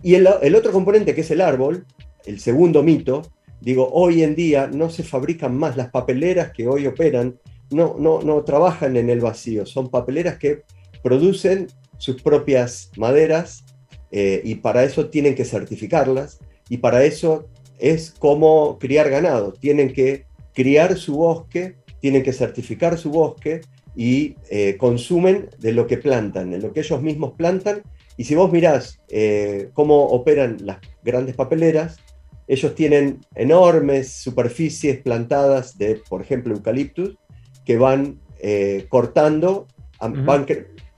Y 0.02 0.14
el, 0.14 0.54
otro 0.54 0.72
componente, 0.72 1.14
que 1.14 1.20
es 1.20 1.30
el 1.30 1.42
árbol, 1.42 1.84
el 2.24 2.40
segundo 2.40 2.82
mito, 2.82 3.22
digo, 3.60 3.90
hoy 3.92 4.22
en 4.22 4.34
día 4.34 4.68
no 4.68 4.88
se 4.88 5.02
fabrican 5.02 5.54
más 5.54 5.76
las 5.76 5.90
papeleras 5.90 6.52
que 6.52 6.66
hoy 6.66 6.86
operan, 6.86 7.38
no, 7.70 7.96
no, 7.98 8.22
no 8.22 8.42
trabajan 8.42 8.96
en 8.96 9.10
el 9.10 9.20
vacío, 9.20 9.66
son 9.66 9.90
papeleras 9.90 10.38
que 10.38 10.62
producen 11.06 11.68
sus 11.98 12.20
propias 12.20 12.90
maderas 12.96 13.64
eh, 14.10 14.40
y 14.42 14.56
para 14.56 14.82
eso 14.82 15.08
tienen 15.08 15.36
que 15.36 15.44
certificarlas 15.44 16.40
y 16.68 16.78
para 16.78 17.04
eso 17.04 17.46
es 17.78 18.12
como 18.18 18.76
criar 18.80 19.08
ganado. 19.08 19.52
Tienen 19.52 19.92
que 19.92 20.24
criar 20.52 20.96
su 20.96 21.14
bosque, 21.14 21.76
tienen 22.00 22.24
que 22.24 22.32
certificar 22.32 22.98
su 22.98 23.10
bosque 23.10 23.60
y 23.94 24.34
eh, 24.50 24.76
consumen 24.78 25.48
de 25.60 25.74
lo 25.74 25.86
que 25.86 25.96
plantan, 25.96 26.50
de 26.50 26.58
lo 26.58 26.72
que 26.72 26.80
ellos 26.80 27.00
mismos 27.00 27.34
plantan. 27.36 27.82
Y 28.16 28.24
si 28.24 28.34
vos 28.34 28.50
mirás 28.50 28.98
eh, 29.08 29.70
cómo 29.74 30.06
operan 30.06 30.56
las 30.62 30.78
grandes 31.04 31.36
papeleras, 31.36 31.98
ellos 32.48 32.74
tienen 32.74 33.20
enormes 33.36 34.08
superficies 34.10 34.98
plantadas 35.02 35.78
de, 35.78 36.02
por 36.08 36.20
ejemplo, 36.20 36.52
eucaliptus, 36.52 37.16
que 37.64 37.78
van 37.78 38.18
cortando, 38.88 39.66
van 40.00 40.44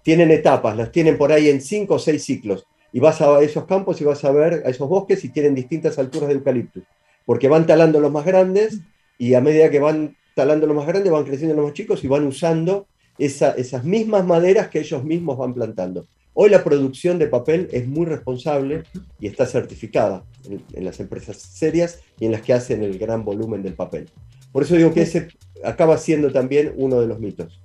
tienen 0.08 0.30
etapas, 0.30 0.74
las 0.74 0.90
tienen 0.90 1.18
por 1.18 1.32
ahí 1.32 1.50
en 1.50 1.60
cinco 1.60 1.96
o 1.96 1.98
seis 1.98 2.24
ciclos. 2.24 2.66
Y 2.94 2.98
vas 2.98 3.20
a 3.20 3.42
esos 3.42 3.66
campos 3.66 4.00
y 4.00 4.04
vas 4.04 4.24
a 4.24 4.32
ver 4.32 4.62
a 4.64 4.70
esos 4.70 4.88
bosques 4.88 5.22
y 5.22 5.28
tienen 5.28 5.54
distintas 5.54 5.98
alturas 5.98 6.30
de 6.30 6.36
eucaliptus. 6.36 6.82
Porque 7.26 7.46
van 7.46 7.66
talando 7.66 8.00
los 8.00 8.10
más 8.10 8.24
grandes 8.24 8.80
y 9.18 9.34
a 9.34 9.42
medida 9.42 9.68
que 9.68 9.80
van 9.80 10.16
talando 10.34 10.66
los 10.66 10.74
más 10.74 10.86
grandes 10.86 11.12
van 11.12 11.24
creciendo 11.24 11.54
los 11.54 11.66
más 11.66 11.74
chicos 11.74 12.02
y 12.04 12.08
van 12.08 12.26
usando 12.26 12.86
esas 13.18 13.84
mismas 13.84 14.24
maderas 14.24 14.68
que 14.68 14.78
ellos 14.78 15.04
mismos 15.04 15.36
van 15.36 15.52
plantando. 15.52 16.06
Hoy 16.32 16.48
la 16.48 16.64
producción 16.64 17.18
de 17.18 17.26
papel 17.26 17.68
es 17.70 17.86
muy 17.86 18.06
responsable 18.06 18.84
y 19.20 19.26
está 19.26 19.44
certificada 19.44 20.24
en, 20.48 20.62
en 20.72 20.86
las 20.86 21.00
empresas 21.00 21.36
serias 21.36 22.00
y 22.18 22.24
en 22.24 22.32
las 22.32 22.40
que 22.40 22.54
hacen 22.54 22.82
el 22.82 22.98
gran 22.98 23.26
volumen 23.26 23.62
del 23.62 23.74
papel. 23.74 24.08
Por 24.52 24.62
eso 24.62 24.74
digo 24.74 24.90
que 24.90 25.02
ese 25.02 25.28
acaba 25.62 25.98
siendo 25.98 26.32
también 26.32 26.72
uno 26.78 26.98
de 26.98 27.08
los 27.08 27.20
mitos. 27.20 27.60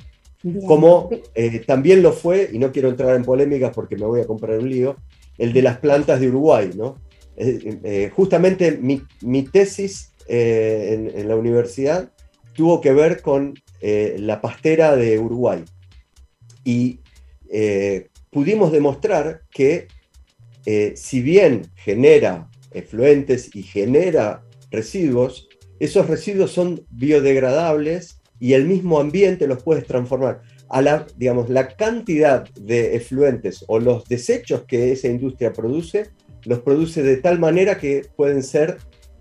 Como 0.67 1.09
eh, 1.35 1.59
también 1.59 2.03
lo 2.03 2.11
fue, 2.11 2.49
y 2.51 2.59
no 2.59 2.71
quiero 2.71 2.89
entrar 2.89 3.15
en 3.15 3.23
polémicas 3.23 3.71
porque 3.73 3.95
me 3.95 4.05
voy 4.05 4.19
a 4.19 4.27
comprar 4.27 4.59
un 4.59 4.69
lío, 4.69 4.97
el 5.37 5.53
de 5.53 5.61
las 5.61 5.77
plantas 5.77 6.19
de 6.19 6.27
Uruguay. 6.27 6.71
¿no? 6.75 6.97
Eh, 7.37 7.79
eh, 7.83 8.11
justamente 8.13 8.73
mi, 8.73 9.01
mi 9.21 9.43
tesis 9.43 10.11
en, 10.27 11.11
en, 11.15 11.27
la 11.27 11.35
universidad 11.35 12.11
tuvo 12.53 12.81
que 12.81 12.93
ver 12.93 13.21
con 13.21 13.53
la 13.81 14.41
pastera 14.41 14.95
de 14.95 15.17
Uruguay. 15.19 15.63
Y 16.63 16.99
pudimos 18.29 18.71
demostrar 18.71 19.41
que 19.51 19.87
si 20.95 21.21
bien 21.21 21.67
genera 21.75 22.49
efluentes 22.71 23.53
y 23.55 23.63
genera 23.63 24.43
residuos, 24.71 25.49
esos 25.79 26.07
residuos 26.07 26.51
son 26.51 26.85
biodegradables 26.89 28.22
y 28.43 28.55
el 28.55 28.65
mismo 28.65 28.99
ambiente 28.99 29.47
los 29.47 29.63
puedes 29.63 29.87
transformar. 29.87 30.41
A 30.67 30.81
la, 30.81 31.07
digamos, 31.15 31.47
la 31.47 31.69
cantidad 31.77 32.43
de 32.55 32.93
efluentes 32.97 33.63
o 33.69 33.79
los 33.79 34.03
desechos 34.09 34.63
que 34.67 34.91
esa 34.91 35.07
industria 35.07 35.53
produce, 35.53 36.09
los 36.43 36.59
produce 36.59 37.03
de 37.03 37.15
tal 37.15 37.39
manera 37.39 37.77
que 37.77 38.05
pueden 38.17 38.43
ser 38.43 38.79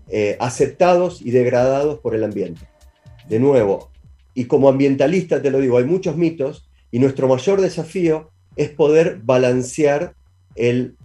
eh, 0.09 0.35
aceptados 0.41 1.21
y 1.21 1.31
degradados 1.31 1.99
por 1.99 2.15
el 2.15 2.25
ambiente. 2.25 2.67
De 3.29 3.39
nuevo, 3.39 3.91
y 4.33 4.43
como 4.43 4.67
ambientalista 4.67 5.41
te 5.41 5.51
lo 5.51 5.61
digo, 5.61 5.77
hay 5.77 5.85
muchos 5.85 6.17
mitos 6.17 6.69
y 6.91 6.99
nuestro 6.99 7.29
mayor 7.29 7.61
desafío 7.61 8.29
es 8.57 8.71
poder 8.71 9.21
balancear 9.23 10.15
el 10.55 10.97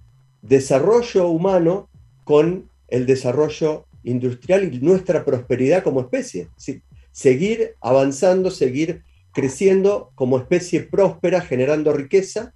desarrollo 0.42 1.28
humano 1.28 1.88
con 2.24 2.68
el 2.88 3.06
desarrollo 3.06 3.86
industrial 4.02 4.74
y 4.74 4.80
nuestra 4.80 5.24
prosperidad 5.24 5.84
como 5.84 6.00
especie. 6.00 6.48
¿sí? 6.56 6.82
Seguir 7.12 7.74
avanzando, 7.80 8.50
seguir 8.50 9.02
creciendo 9.32 10.10
como 10.14 10.38
especie 10.38 10.82
próspera, 10.82 11.40
generando 11.40 11.92
riqueza 11.92 12.54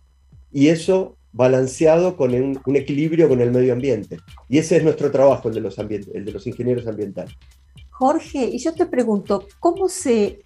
y 0.52 0.68
eso 0.68 1.16
balanceado 1.32 2.16
con 2.16 2.34
un, 2.34 2.60
un, 2.64 2.76
equilibrio 2.76 3.28
con 3.28 3.40
el 3.40 3.50
medio 3.50 3.72
ambiente. 3.72 4.18
Y 4.48 4.58
ese 4.58 4.76
es 4.76 4.84
nuestro 4.84 5.10
trabajo, 5.10 5.48
el 5.48 5.54
de 5.54 5.60
los, 5.60 5.78
el 5.78 6.24
de 6.24 6.32
los 6.32 6.46
ingenieros 6.46 6.86
ambientales. 6.86 7.34
Jorge, 7.90 8.44
y 8.44 8.58
yo 8.58 8.74
te 8.74 8.86
pregunto, 8.86 9.46
¿cómo 9.60 9.88
se, 9.88 10.40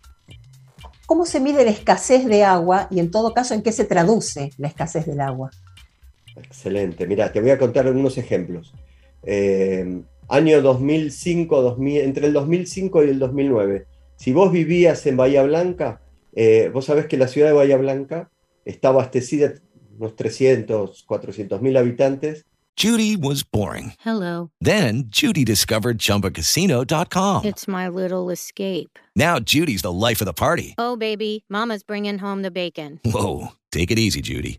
¿cómo 1.06 1.24
se 1.24 1.40
mide 1.40 1.64
la 1.64 1.70
escasez 1.70 2.26
de 2.26 2.44
agua 2.44 2.86
y 2.90 3.00
en 3.00 3.10
todo 3.10 3.32
caso 3.34 3.54
en 3.54 3.62
qué 3.62 3.72
se 3.72 3.84
traduce 3.84 4.50
la 4.58 4.68
escasez 4.68 5.06
del 5.06 5.20
agua? 5.20 5.50
Excelente, 6.36 7.06
mira, 7.06 7.32
te 7.32 7.40
voy 7.40 7.50
a 7.50 7.58
contar 7.58 7.86
algunos 7.86 8.18
ejemplos. 8.18 8.74
Eh, 9.22 10.02
año 10.28 10.60
2005, 10.62 11.62
2000, 11.62 12.00
entre 12.02 12.26
el 12.26 12.32
2005 12.32 13.04
y 13.04 13.08
el 13.08 13.18
2009. 13.18 13.86
Si 14.16 14.32
vos 14.32 14.50
vivías 14.50 15.06
en 15.06 15.16
Bahía 15.16 15.42
Blanca, 15.42 16.00
eh, 16.34 16.70
vos 16.72 16.86
sabés 16.86 17.06
que 17.06 17.16
la 17.16 17.28
ciudad 17.28 17.48
de 17.48 17.54
Bahía 17.54 17.76
Blanca 17.76 18.30
está 18.64 18.88
abastecida 18.88 19.54
unos 19.98 20.16
300, 20.16 21.04
400 21.04 21.62
mil 21.62 21.76
habitantes. 21.76 22.44
Judy 22.78 23.16
was 23.16 23.42
boring. 23.42 23.94
Hello. 24.00 24.50
Then 24.60 25.04
Judy 25.08 25.44
discovered 25.44 25.98
ChumbaCasino.com. 25.98 27.46
It's 27.46 27.66
my 27.66 27.88
little 27.88 28.28
escape. 28.28 28.98
Now 29.14 29.38
Judy's 29.38 29.80
the 29.80 29.92
life 29.92 30.20
of 30.20 30.26
the 30.26 30.34
party. 30.34 30.74
Oh, 30.76 30.94
baby, 30.94 31.44
mama's 31.48 31.82
bringing 31.82 32.18
home 32.18 32.42
the 32.42 32.50
bacon. 32.50 33.00
Whoa, 33.02 33.52
take 33.72 33.90
it 33.90 33.98
easy, 33.98 34.20
Judy. 34.20 34.58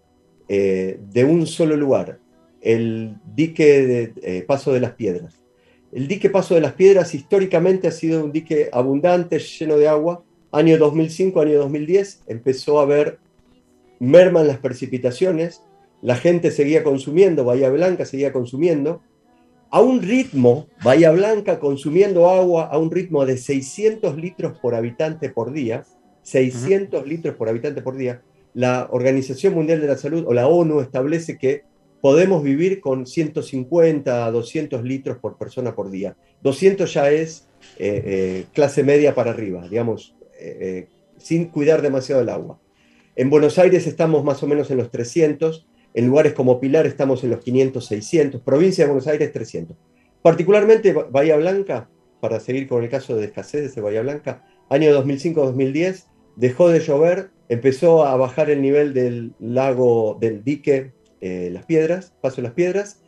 eh, 0.53 0.99
de 1.13 1.23
un 1.23 1.47
solo 1.47 1.77
lugar, 1.77 2.19
el 2.59 3.15
dique 3.33 3.87
de 3.87 4.13
eh, 4.21 4.43
Paso 4.45 4.73
de 4.73 4.81
las 4.81 4.91
Piedras. 4.91 5.41
El 5.93 6.09
dique 6.09 6.29
Paso 6.29 6.55
de 6.55 6.59
las 6.59 6.73
Piedras 6.73 7.15
históricamente 7.15 7.87
ha 7.87 7.91
sido 7.91 8.21
un 8.21 8.33
dique 8.33 8.67
abundante, 8.73 9.39
lleno 9.39 9.77
de 9.77 9.87
agua. 9.87 10.25
Año 10.51 10.77
2005, 10.77 11.39
año 11.39 11.57
2010, 11.57 12.23
empezó 12.27 12.79
a 12.79 12.83
haber 12.83 13.19
merma 13.99 14.41
en 14.41 14.47
las 14.47 14.57
precipitaciones, 14.57 15.63
la 16.01 16.17
gente 16.17 16.51
seguía 16.51 16.83
consumiendo, 16.83 17.45
Bahía 17.45 17.69
Blanca 17.69 18.03
seguía 18.03 18.33
consumiendo, 18.33 19.01
a 19.69 19.79
un 19.79 20.01
ritmo, 20.01 20.67
Bahía 20.83 21.11
Blanca 21.11 21.61
consumiendo 21.61 22.29
agua 22.29 22.65
a 22.65 22.77
un 22.77 22.91
ritmo 22.91 23.25
de 23.25 23.37
600 23.37 24.17
litros 24.17 24.59
por 24.59 24.75
habitante 24.75 25.29
por 25.29 25.53
día, 25.53 25.85
600 26.23 26.99
uh 26.99 27.05
-huh. 27.05 27.07
litros 27.07 27.35
por 27.35 27.47
habitante 27.47 27.81
por 27.81 27.95
día, 27.95 28.21
la 28.53 28.87
Organización 28.91 29.53
Mundial 29.53 29.81
de 29.81 29.87
la 29.87 29.97
Salud 29.97 30.25
o 30.27 30.33
la 30.33 30.47
ONU 30.47 30.81
establece 30.81 31.37
que 31.37 31.63
podemos 32.01 32.43
vivir 32.43 32.81
con 32.81 33.05
150 33.05 34.25
a 34.25 34.31
200 34.31 34.83
litros 34.83 35.17
por 35.17 35.37
persona 35.37 35.75
por 35.75 35.89
día. 35.91 36.17
200 36.41 36.91
ya 36.93 37.11
es 37.11 37.47
eh, 37.77 38.03
eh, 38.05 38.45
clase 38.53 38.83
media 38.83 39.13
para 39.13 39.31
arriba, 39.31 39.67
digamos, 39.67 40.15
eh, 40.39 40.87
sin 41.17 41.45
cuidar 41.45 41.81
demasiado 41.81 42.21
el 42.21 42.29
agua. 42.29 42.59
En 43.15 43.29
Buenos 43.29 43.59
Aires 43.59 43.85
estamos 43.85 44.23
más 44.23 44.41
o 44.41 44.47
menos 44.47 44.71
en 44.71 44.77
los 44.77 44.89
300, 44.89 45.67
en 45.93 46.07
lugares 46.07 46.33
como 46.33 46.59
Pilar 46.59 46.87
estamos 46.87 47.23
en 47.23 47.29
los 47.29 47.43
500, 47.43 47.85
600, 47.85 48.41
provincia 48.41 48.85
de 48.85 48.89
Buenos 48.89 49.07
Aires 49.07 49.31
300. 49.31 49.77
Particularmente 50.21 50.93
Bahía 50.93 51.37
Blanca, 51.37 51.89
para 52.19 52.39
seguir 52.39 52.67
con 52.67 52.83
el 52.83 52.89
caso 52.89 53.15
de 53.15 53.25
escasez 53.25 53.75
de 53.75 53.81
Bahía 53.81 54.01
Blanca, 54.01 54.45
año 54.69 54.91
2005-2010, 55.03 56.05
dejó 56.35 56.69
de 56.69 56.79
llover, 56.79 57.31
empezó 57.51 58.05
a 58.05 58.15
bajar 58.15 58.49
el 58.49 58.61
nivel 58.61 58.93
del 58.93 59.33
lago, 59.39 60.17
del 60.21 60.41
dique 60.41 60.93
eh, 61.19 61.49
Las 61.51 61.65
Piedras, 61.65 62.13
Paso 62.21 62.41
las 62.41 62.53
Piedras, 62.53 63.01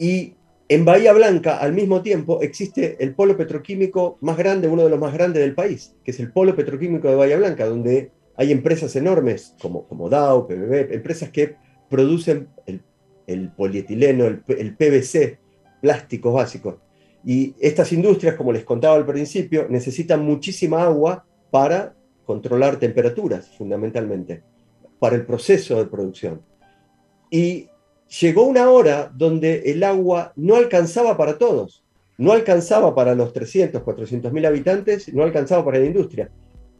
y 0.00 0.34
en 0.68 0.84
Bahía 0.84 1.12
Blanca 1.12 1.58
al 1.58 1.72
mismo 1.72 2.02
tiempo 2.02 2.42
existe 2.42 2.96
el 2.98 3.14
polo 3.14 3.36
petroquímico 3.36 4.18
más 4.20 4.36
grande, 4.36 4.66
uno 4.66 4.82
de 4.82 4.90
los 4.90 4.98
más 4.98 5.14
grandes 5.14 5.42
del 5.42 5.54
país, 5.54 5.94
que 6.04 6.10
es 6.10 6.18
el 6.18 6.32
polo 6.32 6.56
petroquímico 6.56 7.08
de 7.08 7.14
Bahía 7.14 7.36
Blanca, 7.36 7.66
donde 7.66 8.10
hay 8.36 8.50
empresas 8.50 8.96
enormes 8.96 9.54
como, 9.62 9.86
como 9.86 10.08
Dow, 10.08 10.48
PBB, 10.48 10.92
empresas 10.92 11.30
que 11.30 11.54
producen 11.88 12.48
el, 12.66 12.82
el 13.28 13.52
polietileno, 13.52 14.24
el, 14.24 14.42
el 14.48 14.74
PVC, 14.74 15.38
plásticos 15.80 16.34
básicos. 16.34 16.74
Y 17.24 17.54
estas 17.60 17.92
industrias, 17.92 18.34
como 18.34 18.52
les 18.52 18.64
contaba 18.64 18.96
al 18.96 19.06
principio, 19.06 19.68
necesitan 19.70 20.24
muchísima 20.24 20.82
agua 20.82 21.24
para 21.52 21.94
controlar 22.24 22.78
temperaturas, 22.78 23.50
fundamentalmente, 23.56 24.42
para 24.98 25.16
el 25.16 25.26
proceso 25.26 25.76
de 25.76 25.86
producción. 25.86 26.42
Y 27.30 27.68
llegó 28.20 28.44
una 28.44 28.70
hora 28.70 29.10
donde 29.14 29.62
el 29.66 29.82
agua 29.82 30.32
no 30.36 30.56
alcanzaba 30.56 31.16
para 31.16 31.38
todos, 31.38 31.84
no 32.16 32.32
alcanzaba 32.32 32.94
para 32.94 33.14
los 33.14 33.32
300, 33.32 33.82
400 33.82 34.32
mil 34.32 34.46
habitantes, 34.46 35.12
no 35.12 35.22
alcanzaba 35.24 35.64
para 35.64 35.78
la 35.78 35.86
industria. 35.86 36.30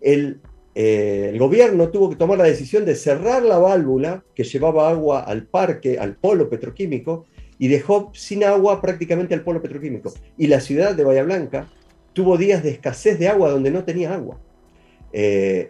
El, 0.00 0.40
eh, 0.74 1.30
el 1.32 1.38
gobierno 1.38 1.88
tuvo 1.90 2.10
que 2.10 2.16
tomar 2.16 2.38
la 2.38 2.44
decisión 2.44 2.84
de 2.84 2.94
cerrar 2.94 3.42
la 3.42 3.58
válvula 3.58 4.24
que 4.34 4.44
llevaba 4.44 4.88
agua 4.90 5.20
al 5.20 5.46
parque, 5.46 5.98
al 5.98 6.16
polo 6.16 6.48
petroquímico, 6.48 7.26
y 7.58 7.68
dejó 7.68 8.10
sin 8.14 8.44
agua 8.44 8.80
prácticamente 8.80 9.34
al 9.34 9.42
polo 9.42 9.62
petroquímico. 9.62 10.12
Y 10.36 10.46
la 10.48 10.60
ciudad 10.60 10.94
de 10.94 11.04
Bahía 11.04 11.24
Blanca 11.24 11.68
tuvo 12.12 12.36
días 12.36 12.62
de 12.62 12.70
escasez 12.70 13.18
de 13.18 13.28
agua 13.28 13.50
donde 13.50 13.70
no 13.70 13.84
tenía 13.84 14.14
agua. 14.14 14.38
Eh, 15.16 15.68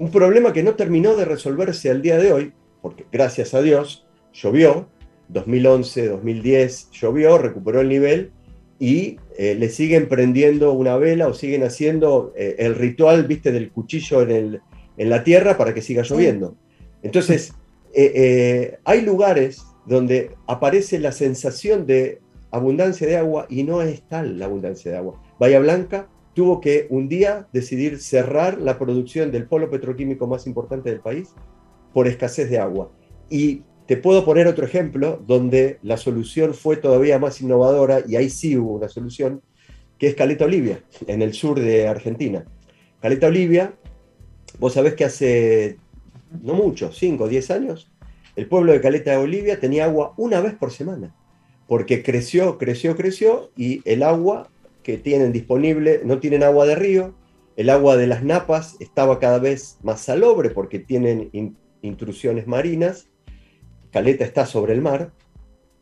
un 0.00 0.10
problema 0.10 0.52
que 0.52 0.64
no 0.64 0.74
terminó 0.74 1.14
de 1.14 1.24
resolverse 1.24 1.90
al 1.90 2.02
día 2.02 2.18
de 2.18 2.32
hoy, 2.32 2.52
porque 2.82 3.06
gracias 3.12 3.54
a 3.54 3.62
Dios 3.62 4.04
llovió, 4.32 4.88
2011, 5.28 6.08
2010 6.08 6.90
llovió, 6.90 7.38
recuperó 7.38 7.82
el 7.82 7.88
nivel, 7.88 8.32
y 8.80 9.18
eh, 9.38 9.54
le 9.54 9.68
siguen 9.68 10.08
prendiendo 10.08 10.72
una 10.72 10.96
vela 10.96 11.28
o 11.28 11.34
siguen 11.34 11.62
haciendo 11.62 12.32
eh, 12.36 12.56
el 12.58 12.74
ritual, 12.74 13.26
viste, 13.26 13.52
del 13.52 13.70
cuchillo 13.70 14.22
en, 14.22 14.30
el, 14.32 14.60
en, 14.96 15.08
la 15.08 15.22
tierra 15.22 15.56
para 15.56 15.72
que 15.72 15.82
siga 15.82 16.02
lloviendo. 16.02 16.56
Entonces, 17.02 17.52
hay 18.84 19.02
lugares 19.02 19.62
donde 19.86 20.32
aparece 20.46 20.98
la 20.98 21.12
sensación 21.12 21.86
de 21.86 22.20
abundancia 22.50 23.06
de 23.06 23.16
agua 23.16 23.46
y 23.48 23.62
no 23.62 23.82
es 23.82 24.02
tal 24.08 24.38
la 24.38 24.46
abundancia 24.46 24.90
de 24.90 24.96
agua. 24.96 25.22
Bahía 25.38 25.60
Blanca 25.60 26.08
tuvo 26.34 26.60
que 26.60 26.86
un 26.90 27.08
día 27.08 27.48
decidir 27.52 27.98
cerrar 27.98 28.60
la 28.60 28.78
producción 28.78 29.30
del 29.30 29.46
polo 29.46 29.70
petroquímico 29.70 30.26
más 30.26 30.46
importante 30.46 30.90
del 30.90 31.00
país 31.00 31.30
por 31.92 32.06
escasez 32.06 32.50
de 32.50 32.58
agua. 32.58 32.90
Y 33.28 33.62
te 33.86 33.96
puedo 33.96 34.24
poner 34.24 34.46
otro 34.46 34.64
ejemplo 34.64 35.22
donde 35.26 35.78
la 35.82 35.96
solución 35.96 36.54
fue 36.54 36.76
todavía 36.76 37.18
más 37.18 37.40
innovadora 37.40 38.02
y 38.06 38.16
ahí 38.16 38.30
sí 38.30 38.56
hubo 38.56 38.74
una 38.74 38.88
solución, 38.88 39.42
que 39.98 40.06
es 40.06 40.14
Caleta 40.14 40.44
Olivia, 40.44 40.82
en 41.06 41.22
el 41.22 41.34
sur 41.34 41.58
de 41.58 41.88
Argentina. 41.88 42.44
Caleta 43.00 43.26
Olivia, 43.26 43.74
vos 44.58 44.74
sabés 44.74 44.94
que 44.94 45.04
hace 45.04 45.78
no 46.42 46.54
mucho, 46.54 46.92
5 46.92 47.24
o 47.24 47.28
10 47.28 47.50
años, 47.50 47.90
el 48.36 48.46
pueblo 48.46 48.72
de 48.72 48.80
Caleta 48.80 49.18
Olivia 49.18 49.58
tenía 49.58 49.84
agua 49.84 50.14
una 50.16 50.40
vez 50.40 50.54
por 50.54 50.70
semana, 50.70 51.14
porque 51.66 52.02
creció, 52.02 52.58
creció, 52.58 52.96
creció 52.96 53.50
y 53.56 53.82
el 53.84 54.02
agua 54.02 54.50
que 54.82 54.98
tienen 54.98 55.32
disponible, 55.32 56.00
no 56.04 56.18
tienen 56.18 56.42
agua 56.42 56.66
de 56.66 56.74
río, 56.74 57.14
el 57.56 57.70
agua 57.70 57.96
de 57.96 58.06
las 58.06 58.22
napas 58.22 58.76
estaba 58.80 59.18
cada 59.18 59.38
vez 59.38 59.78
más 59.82 60.00
salobre 60.00 60.50
porque 60.50 60.78
tienen 60.78 61.30
intrusiones 61.82 62.46
marinas 62.46 63.10
Caleta 63.90 64.24
está 64.24 64.46
sobre 64.46 64.72
el 64.72 64.80
mar, 64.80 65.12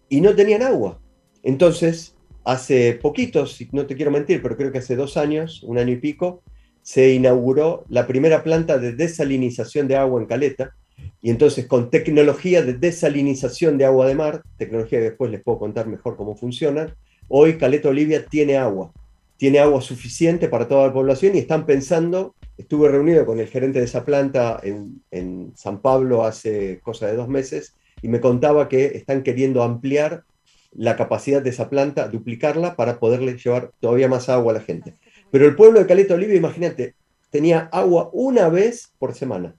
y 0.08 0.20
no 0.20 0.34
tenían 0.34 0.62
agua. 0.62 1.00
Entonces, 1.42 2.16
hace 2.44 2.94
poquitos, 2.94 3.58
no 3.72 3.86
te 3.86 3.96
quiero 3.96 4.10
mentir, 4.10 4.40
pero 4.42 4.56
creo 4.56 4.72
que 4.72 4.78
hace 4.78 4.96
dos 4.96 5.16
años, 5.16 5.62
un 5.62 5.78
año 5.78 5.92
y 5.92 5.98
pico, 5.98 6.42
se 6.82 7.12
inauguró 7.12 7.84
la 7.88 8.06
primera 8.06 8.42
planta 8.42 8.78
de 8.78 8.92
desalinización 8.92 9.88
de 9.88 9.96
agua 9.96 10.20
en 10.20 10.26
Caleta, 10.26 10.74
y 11.20 11.30
entonces 11.30 11.66
con 11.66 11.90
tecnología 11.90 12.62
de 12.62 12.74
desalinización 12.74 13.76
de 13.76 13.84
agua 13.84 14.06
de 14.06 14.14
mar, 14.14 14.42
tecnología 14.56 15.00
que 15.00 15.10
después 15.10 15.30
les 15.30 15.42
puedo 15.42 15.58
contar 15.58 15.86
mejor 15.86 16.16
cómo 16.16 16.34
funciona, 16.34 16.96
hoy 17.28 17.58
Caleta 17.58 17.88
Olivia 17.88 18.26
tiene 18.26 18.56
agua, 18.56 18.92
tiene 19.36 19.58
agua 19.58 19.80
suficiente 19.80 20.48
para 20.48 20.66
toda 20.66 20.88
la 20.88 20.92
población 20.92 21.36
y 21.36 21.38
están 21.38 21.66
pensando, 21.66 22.34
estuve 22.56 22.88
reunido 22.88 23.24
con 23.24 23.38
el 23.38 23.48
gerente 23.48 23.78
de 23.78 23.84
esa 23.84 24.04
planta 24.04 24.60
en, 24.62 25.02
en 25.10 25.52
San 25.54 25.80
Pablo 25.80 26.24
hace 26.24 26.80
cosa 26.82 27.06
de 27.06 27.16
dos 27.16 27.28
meses, 27.28 27.74
y 28.02 28.08
me 28.08 28.20
contaba 28.20 28.68
que 28.68 28.86
están 28.86 29.22
queriendo 29.22 29.62
ampliar 29.62 30.24
la 30.72 30.96
capacidad 30.96 31.42
de 31.42 31.50
esa 31.50 31.68
planta, 31.68 32.08
duplicarla 32.08 32.76
para 32.76 32.98
poderle 33.00 33.36
llevar 33.36 33.72
todavía 33.80 34.08
más 34.08 34.28
agua 34.28 34.52
a 34.52 34.54
la 34.54 34.60
gente. 34.60 34.96
Pero 35.30 35.46
el 35.46 35.56
pueblo 35.56 35.80
de 35.80 35.86
Caleta 35.86 36.14
Olivia, 36.14 36.36
imagínate, 36.36 36.94
tenía 37.30 37.68
agua 37.72 38.10
una 38.12 38.48
vez 38.48 38.92
por 38.98 39.14
semana 39.14 39.54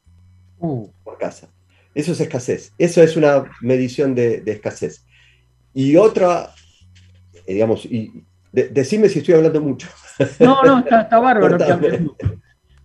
uh. 0.59 0.87
por 1.03 1.17
casa. 1.17 1.49
Eso 1.95 2.11
es 2.11 2.19
escasez. 2.19 2.71
Eso 2.77 3.01
es 3.01 3.17
una 3.17 3.45
medición 3.61 4.15
de, 4.15 4.43
escasez. 4.45 5.05
Y 5.73 5.95
otra, 5.95 6.53
eh, 7.49 7.53
digamos, 7.53 7.85
y 7.85 8.23
decime 8.51 9.09
si 9.09 9.19
estoy 9.19 9.33
hablando 9.33 9.59
mucho. 9.59 9.87
No, 10.39 10.61
no, 10.61 10.79
está, 10.79 11.07
bárbaro 11.19 11.57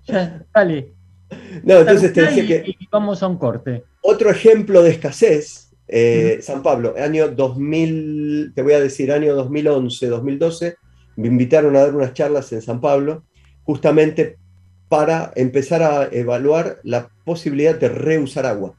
Ya, 0.07 0.47
dale. 0.55 0.95
No, 1.63 1.81
entonces 1.81 2.13
te 2.13 2.23
decía 2.23 2.47
que. 2.47 2.65
Y 2.67 2.89
vamos 2.91 3.23
a 3.23 3.29
un 3.29 3.37
corte. 3.37 3.85
Otro 4.01 4.31
ejemplo 4.31 4.83
de 4.83 4.91
escasez, 4.91 5.71
eh, 5.87 6.39
San 6.41 6.63
Pablo, 6.63 6.95
año 6.97 7.29
2000, 7.29 8.53
te 8.55 8.63
voy 8.63 8.73
a 8.73 8.81
decir, 8.81 9.13
año 9.13 9.35
2011, 9.35 10.07
2012, 10.07 10.77
me 11.17 11.29
invitaron 11.29 11.77
a 11.77 11.81
dar 11.81 11.95
unas 11.95 12.15
charlas 12.15 12.51
en 12.53 12.63
San 12.63 12.81
Pablo, 12.81 13.25
justamente 13.65 14.39
para 14.89 15.31
empezar 15.37 15.83
a 15.83 16.09
evaluar 16.11 16.79
la 16.85 17.11
posibilidad 17.25 17.79
de 17.79 17.91
reusar 17.91 18.47
agua. 18.47 18.77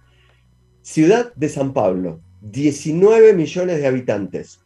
Ciudad 0.81 1.31
de 1.35 1.49
San 1.49 1.73
Pablo, 1.73 2.21
19 2.41 3.33
millones 3.33 3.79
de 3.79 3.87
habitantes. 3.87 4.64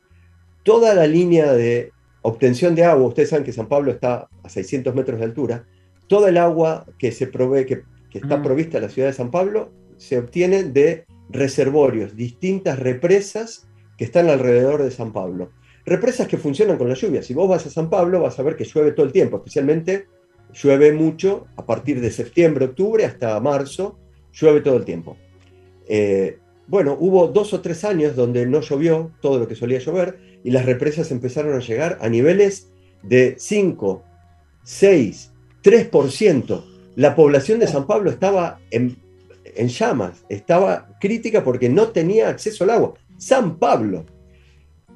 Toda 0.64 0.94
la 0.94 1.08
línea 1.08 1.54
de 1.54 1.92
obtención 2.22 2.76
de 2.76 2.84
agua, 2.84 3.08
ustedes 3.08 3.30
saben 3.30 3.46
que 3.46 3.54
San 3.54 3.68
Pablo 3.68 3.92
está 3.92 4.28
a 4.44 4.50
600 4.50 4.94
metros 4.94 5.20
de 5.20 5.26
altura, 5.26 5.66
toda 6.08 6.30
el 6.30 6.38
agua 6.38 6.86
que 6.98 7.12
se 7.12 7.28
provee, 7.28 7.66
que, 7.66 7.84
está 8.14 8.42
provista 8.42 8.78
en 8.78 8.84
la 8.84 8.90
ciudad 8.90 9.08
de 9.08 9.14
San 9.14 9.32
Pablo, 9.32 9.72
se 9.98 10.18
obtiene 10.18 10.64
de 10.64 11.06
reservorios, 11.30 12.16
distintas 12.16 12.80
represas 12.80 13.68
que 13.98 14.04
están 14.06 14.30
alrededor 14.30 14.84
de 14.84 14.92
San 14.92 15.14
Pablo. 15.14 15.52
Represas 15.86 16.28
que 16.28 16.38
funcionan 16.38 16.78
con 16.78 16.90
la 16.90 16.96
lluvia. 16.96 17.22
Si 17.22 17.34
vos 17.34 17.48
vas 17.48 17.66
a 17.66 17.70
San 17.70 17.90
Pablo, 17.90 18.22
vas 18.22 18.40
a 18.40 18.44
ver 18.44 18.56
que 18.56 18.66
llueve 18.66 18.92
todo 18.92 19.06
el 19.06 19.12
tiempo, 19.12 19.38
especialmente 19.38 20.08
llueve 20.54 20.92
mucho 20.94 21.46
a 21.56 21.66
partir 21.66 22.02
de 22.02 22.12
septiembre, 22.12 22.66
octubre 22.66 23.06
hasta 23.06 23.40
marzo, 23.40 24.00
llueve 24.34 24.62
todo 24.62 24.78
el 24.78 24.86
tiempo. 24.86 25.18
Eh, 25.88 26.40
bueno, 26.68 26.98
hubo 27.00 27.28
dos 27.28 27.54
o 27.54 27.62
tres 27.62 27.84
años 27.84 28.16
donde 28.16 28.46
no 28.46 28.62
llovió 28.62 29.12
todo 29.22 29.40
lo 29.40 29.48
que 29.48 29.56
solía 29.56 29.80
llover 29.80 30.29
y 30.44 30.52
las 30.52 30.66
represas 30.66 31.12
empezaron 31.12 31.56
a 31.56 31.60
llegar 31.60 31.98
a 32.02 32.10
niveles 32.10 32.72
de 33.04 33.36
5, 33.38 34.04
6, 34.64 35.32
3%. 35.64 36.64
La 36.96 37.16
población 37.16 37.60
de 37.60 37.68
San 37.68 37.88
Pablo 37.88 38.10
estaba 38.10 38.60
en, 38.72 38.98
llamas, 39.68 40.26
estaba 40.30 40.98
crítica 41.00 41.44
porque 41.44 41.70
no 41.70 41.90
tenía 41.90 42.30
acceso 42.30 42.64
al 42.64 42.72
agua. 42.72 42.94
San 43.18 43.58
Pablo. 43.58 44.06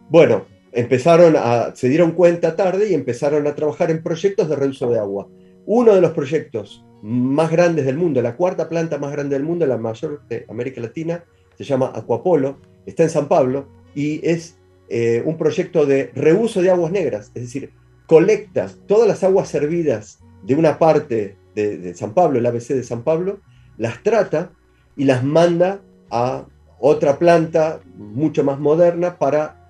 Bueno, 0.10 0.46
empezaron 0.72 1.36
a, 1.38 1.76
se 1.76 1.90
dieron 1.90 2.12
cuenta 2.12 2.56
tarde 2.56 2.90
y 2.90 2.94
empezaron 2.94 3.48
a 3.48 3.56
trabajar 3.56 3.92
en 3.92 4.04
proyectos 4.04 4.50
de 4.50 4.56
reuso 4.56 4.90
de 4.90 5.00
agua. 5.00 5.28
Uno 5.66 5.96
de 5.96 6.02
los 6.02 6.12
proyectos 6.12 6.84
más 7.02 7.52
grandes 7.52 7.86
del 7.86 7.98
mundo, 7.98 8.22
la 8.22 8.36
cuarta 8.36 8.70
planta 8.70 8.98
más 8.98 9.12
grande 9.12 9.36
del 9.36 9.44
mundo, 9.44 9.66
la 9.66 9.78
mayor 9.78 10.26
de 10.28 10.46
América 10.50 10.82
Latina, 10.82 11.24
se 11.58 11.64
llama 11.64 11.92
Acuapolo, 11.94 12.60
está 12.86 13.04
en 13.04 13.10
San 13.10 13.28
Pablo 13.28 13.68
y 13.94 14.26
es 14.28 14.58
eh, 14.90 15.24
un 15.26 15.38
proyecto 15.38 15.86
de 15.86 16.12
reuso 16.14 16.62
de 16.62 16.70
aguas 16.70 16.92
negras, 16.92 17.32
es 17.34 17.44
decir, 17.44 17.72
colecta 18.06 18.70
todas 18.88 19.08
las 19.08 19.24
aguas 19.24 19.48
servidas 19.50 20.20
de 20.44 20.56
una 20.56 20.78
parte 20.78 21.38
de, 21.56 21.94
San 21.96 22.14
Pablo, 22.14 22.40
el 22.40 22.46
ABC 22.46 22.70
de 22.70 22.84
San 22.84 23.04
Pablo, 23.04 23.40
las 23.78 24.04
trata 24.04 24.52
y 24.96 25.06
las 25.06 25.24
manda 25.24 25.82
a 26.10 26.46
otra 26.80 27.18
planta 27.18 27.80
mucho 27.96 28.44
más 28.44 28.60
moderna 28.60 29.18
para 29.18 29.64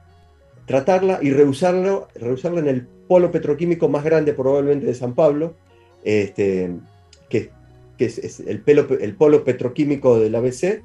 tratarla 0.65 1.19
y 1.21 1.31
reusarlo, 1.31 2.07
reusarla 2.15 2.59
en 2.59 2.67
el 2.67 2.87
polo 3.07 3.31
petroquímico 3.31 3.89
más 3.89 4.03
grande 4.03 4.33
probablemente 4.33 4.87
de 4.87 4.95
San 4.95 5.13
Pablo, 5.13 5.55
este, 6.03 6.71
que, 7.29 7.51
es, 7.99 8.39
el, 8.39 8.61
polo 9.15 9.43
petroquímico 9.43 10.19
del 10.19 10.35
ABC, 10.35 10.81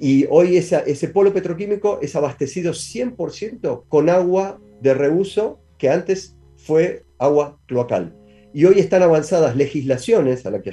y 0.00 0.26
hoy 0.30 0.56
ese 0.56 1.08
polo 1.08 1.34
petroquímico 1.34 1.98
es 2.00 2.16
abastecido 2.16 2.72
100% 2.72 3.84
con 3.86 4.08
agua 4.08 4.58
de 4.80 4.94
reuso 4.94 5.60
que 5.76 5.90
antes 5.90 6.36
fue 6.56 7.04
agua 7.18 7.58
cloacal. 7.66 8.16
Y 8.54 8.64
hoy 8.64 8.78
están 8.78 9.02
avanzadas 9.02 9.56
legislaciones 9.56 10.46
a 10.46 10.50
las 10.50 10.62
que 10.62 10.72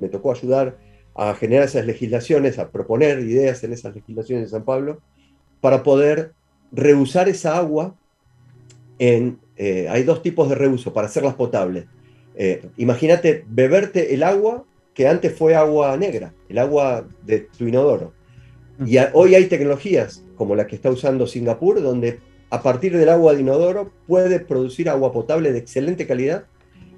me, 0.00 0.08
tocó 0.08 0.30
ayudar 0.30 0.78
a 1.16 1.34
generar 1.34 1.64
esas 1.64 1.86
legislaciones, 1.86 2.60
a 2.60 2.70
proponer 2.70 3.18
ideas 3.18 3.64
en 3.64 3.72
esas 3.72 3.96
legislaciones 3.96 4.44
de 4.44 4.50
San 4.50 4.64
Pablo, 4.64 5.00
para 5.60 5.82
poder 5.82 6.32
reusar 6.70 7.28
esa 7.28 7.58
agua. 7.58 7.96
Eh, 9.00 9.88
hay 9.90 10.04
dos 10.04 10.22
tipos 10.22 10.48
de 10.48 10.54
reuso 10.54 10.92
para 10.92 11.08
hacerlas 11.08 11.34
potables. 11.34 11.86
Eh, 12.36 12.64
imagínate 12.76 13.44
beberte 13.48 14.14
el 14.14 14.22
agua 14.22 14.64
que 14.94 15.08
antes 15.08 15.36
fue 15.36 15.56
agua 15.56 15.96
negra, 15.96 16.32
el 16.48 16.58
agua 16.58 17.08
de 17.26 17.40
tu 17.40 17.66
inodoro. 17.66 18.21
Y 18.86 18.96
hoy 19.12 19.34
hay 19.34 19.46
tecnologías 19.46 20.24
como 20.36 20.54
la 20.54 20.66
que 20.66 20.76
está 20.76 20.90
usando 20.90 21.26
Singapur, 21.26 21.82
donde 21.82 22.20
a 22.50 22.62
partir 22.62 22.96
del 22.96 23.08
agua 23.08 23.34
de 23.34 23.40
inodoro 23.40 23.92
puede 24.06 24.40
producir 24.40 24.88
agua 24.88 25.12
potable 25.12 25.52
de 25.52 25.58
excelente 25.58 26.06
calidad 26.06 26.44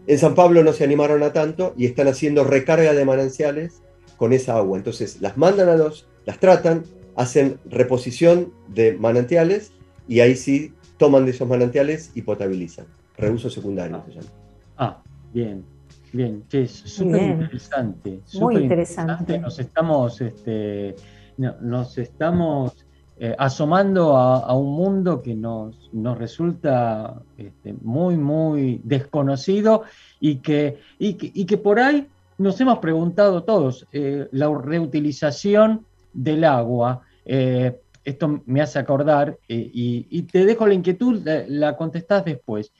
en 0.07 0.18
San 0.18 0.35
Pablo 0.35 0.62
no 0.62 0.72
se 0.72 0.85
animaron 0.85 1.22
a 1.22 1.32
tanto 1.32 1.74
y 1.76 1.87
están 1.87 2.09
haciendo 2.09 2.45
recarga 2.45 2.93
de 2.93 3.05
mananciales 3.05 3.82
con 4.16 4.32
esa 4.32 4.57
agua. 4.57 4.76
Entonces 4.76 5.20
las 5.20 5.37
mandan 5.37 5.68
a 5.68 5.76
los, 5.76 6.07
las 6.26 6.39
tratan, 6.39 6.85
hacen 7.16 7.59
reposición 7.64 8.53
de 8.68 8.93
manantiales 8.93 9.72
y 10.07 10.20
ahí 10.20 10.37
sí 10.37 10.74
toman 10.99 11.24
de 11.24 11.30
esos 11.30 11.49
manantiales 11.49 12.11
y 12.14 12.22
potabilizan. 12.22 12.87
Reuso 13.16 13.49
secundario 13.49 14.03
se 14.07 14.14
llama. 14.14 14.28
Ah, 14.76 15.03
bien, 15.32 15.64
bien. 16.12 16.45
es 16.53 16.70
súper 16.70 17.22
interesante. 17.22 18.20
Muy 18.35 18.57
interesante. 18.57 19.39
Nos 19.39 19.59
estamos, 19.59 20.20
este, 20.20 20.97
nos 21.37 21.99
estamos 21.99 22.87
eh, 23.16 23.35
asomando 23.39 24.16
a, 24.16 24.53
un 24.57 24.74
mundo 24.74 25.22
que 25.22 25.37
nos, 25.37 25.89
resulta 26.18 27.22
este, 27.39 27.72
muy, 27.80 28.16
muy 28.16 28.80
desconocido 28.82 29.85
y 30.18 30.37
que, 30.37 30.80
y 30.99 31.14
que, 31.14 31.59
por 31.59 31.78
ahí 31.78 32.09
nos 32.39 32.61
hemos 32.61 32.78
preguntado 32.78 33.45
todos, 33.45 33.87
eh, 33.93 34.26
la 34.32 34.49
reutilización 34.53 35.87
del 36.12 36.43
agua. 36.43 37.03
Eh, 37.24 37.80
esto 38.05 38.43
me 38.47 38.61
hace 38.61 38.80
acordar, 38.80 39.39
y, 39.49 40.07
y 40.11 40.22
te 40.22 40.45
dejo 40.45 40.66
la 40.66 40.74
inquietud, 40.74 41.22
la, 41.24 41.45
la 41.47 41.76
contestás 41.76 42.24
después, 42.24 42.72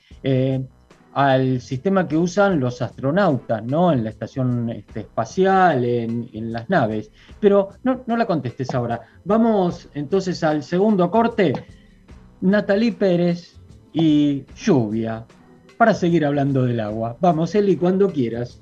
al 1.15 1.61
sistema 1.61 2.09
que 2.09 2.17
usan 2.17 2.59
los 2.59 2.81
astronautas, 2.81 3.63
¿no? 3.63 3.93
En 3.93 4.03
la 4.03 4.09
estación 4.09 4.69
este, 4.69 4.99
espacial, 4.99 5.85
en, 5.85 6.29
en 6.33 6.51
las 6.51 6.69
naves. 6.69 7.09
Pero 7.39 7.69
no, 7.83 8.03
no 8.05 8.17
la 8.17 8.25
contestes 8.27 8.75
ahora. 8.75 8.99
Vamos 9.23 9.87
entonces 9.93 10.43
al 10.43 10.61
segundo 10.61 11.09
corte. 11.09 11.53
Natalie 12.41 12.91
Pérez 12.91 13.55
y 13.93 14.43
lluvia, 14.57 15.25
para 15.77 15.93
seguir 15.93 16.25
hablando 16.25 16.63
del 16.63 16.81
agua. 16.81 17.15
Vamos, 17.21 17.55
Eli, 17.55 17.77
cuando 17.77 18.11
quieras. 18.11 18.61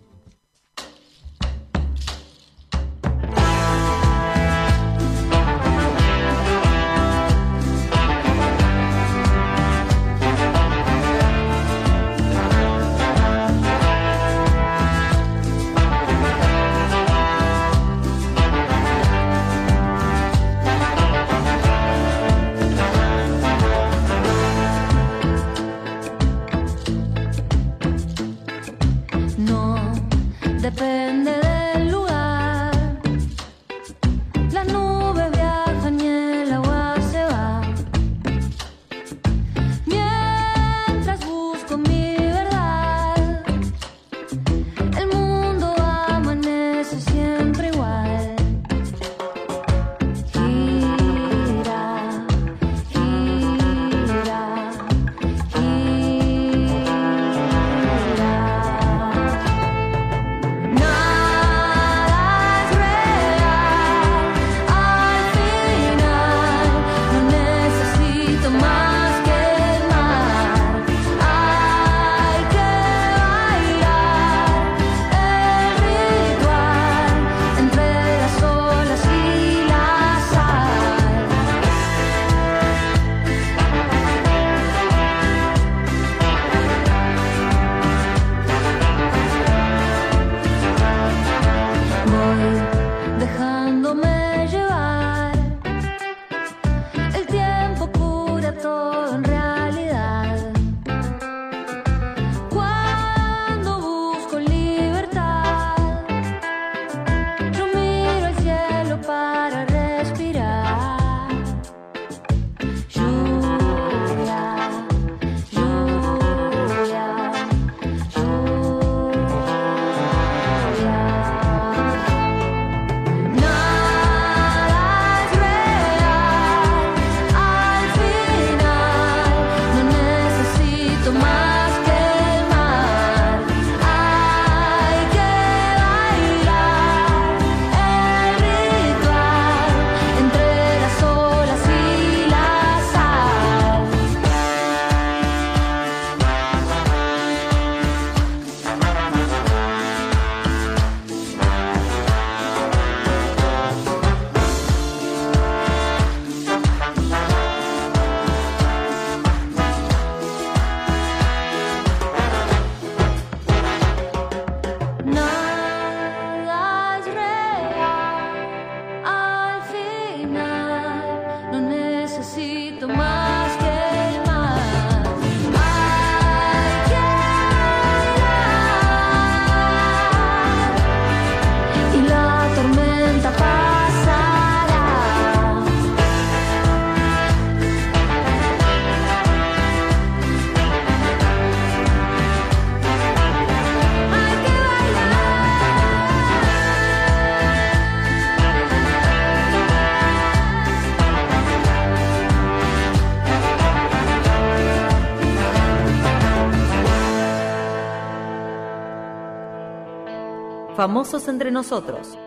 Famosos 210.83 211.29
entre 211.29 211.49
nosotros. 211.49 212.19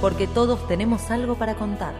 Porque 0.00 0.28
todos 0.28 0.68
tenemos 0.68 1.10
algo 1.10 1.34
para 1.34 1.56
contar. 1.56 1.92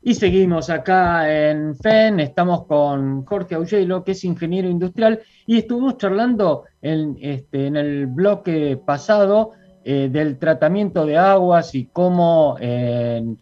Y 0.00 0.14
seguimos 0.14 0.70
acá 0.70 1.28
en 1.28 1.74
FEN, 1.74 2.20
estamos 2.20 2.66
con 2.66 3.24
Jorge 3.24 3.56
Augelo, 3.56 4.04
que 4.04 4.12
es 4.12 4.22
ingeniero 4.22 4.68
industrial, 4.68 5.22
y 5.44 5.58
estuvimos 5.58 5.98
charlando 5.98 6.62
en, 6.80 7.18
este, 7.20 7.66
en 7.66 7.74
el 7.74 8.06
bloque 8.06 8.76
pasado 8.76 9.50
eh, 9.82 10.08
del 10.12 10.38
tratamiento 10.38 11.04
de 11.06 11.18
aguas 11.18 11.74
y 11.74 11.86
cómo 11.86 12.56
en, 12.60 13.40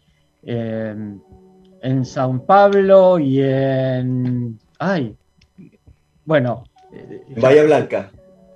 en 1.85 2.03
San 2.03 2.39
Pablo 2.45 3.19
y 3.19 3.41
en... 3.41 4.57
¡Ay! 4.79 5.15
Bueno. 6.25 6.63
eh, 6.91 7.23
En 7.35 7.41
Bahía 7.41 7.63
Blanca. 7.63 8.11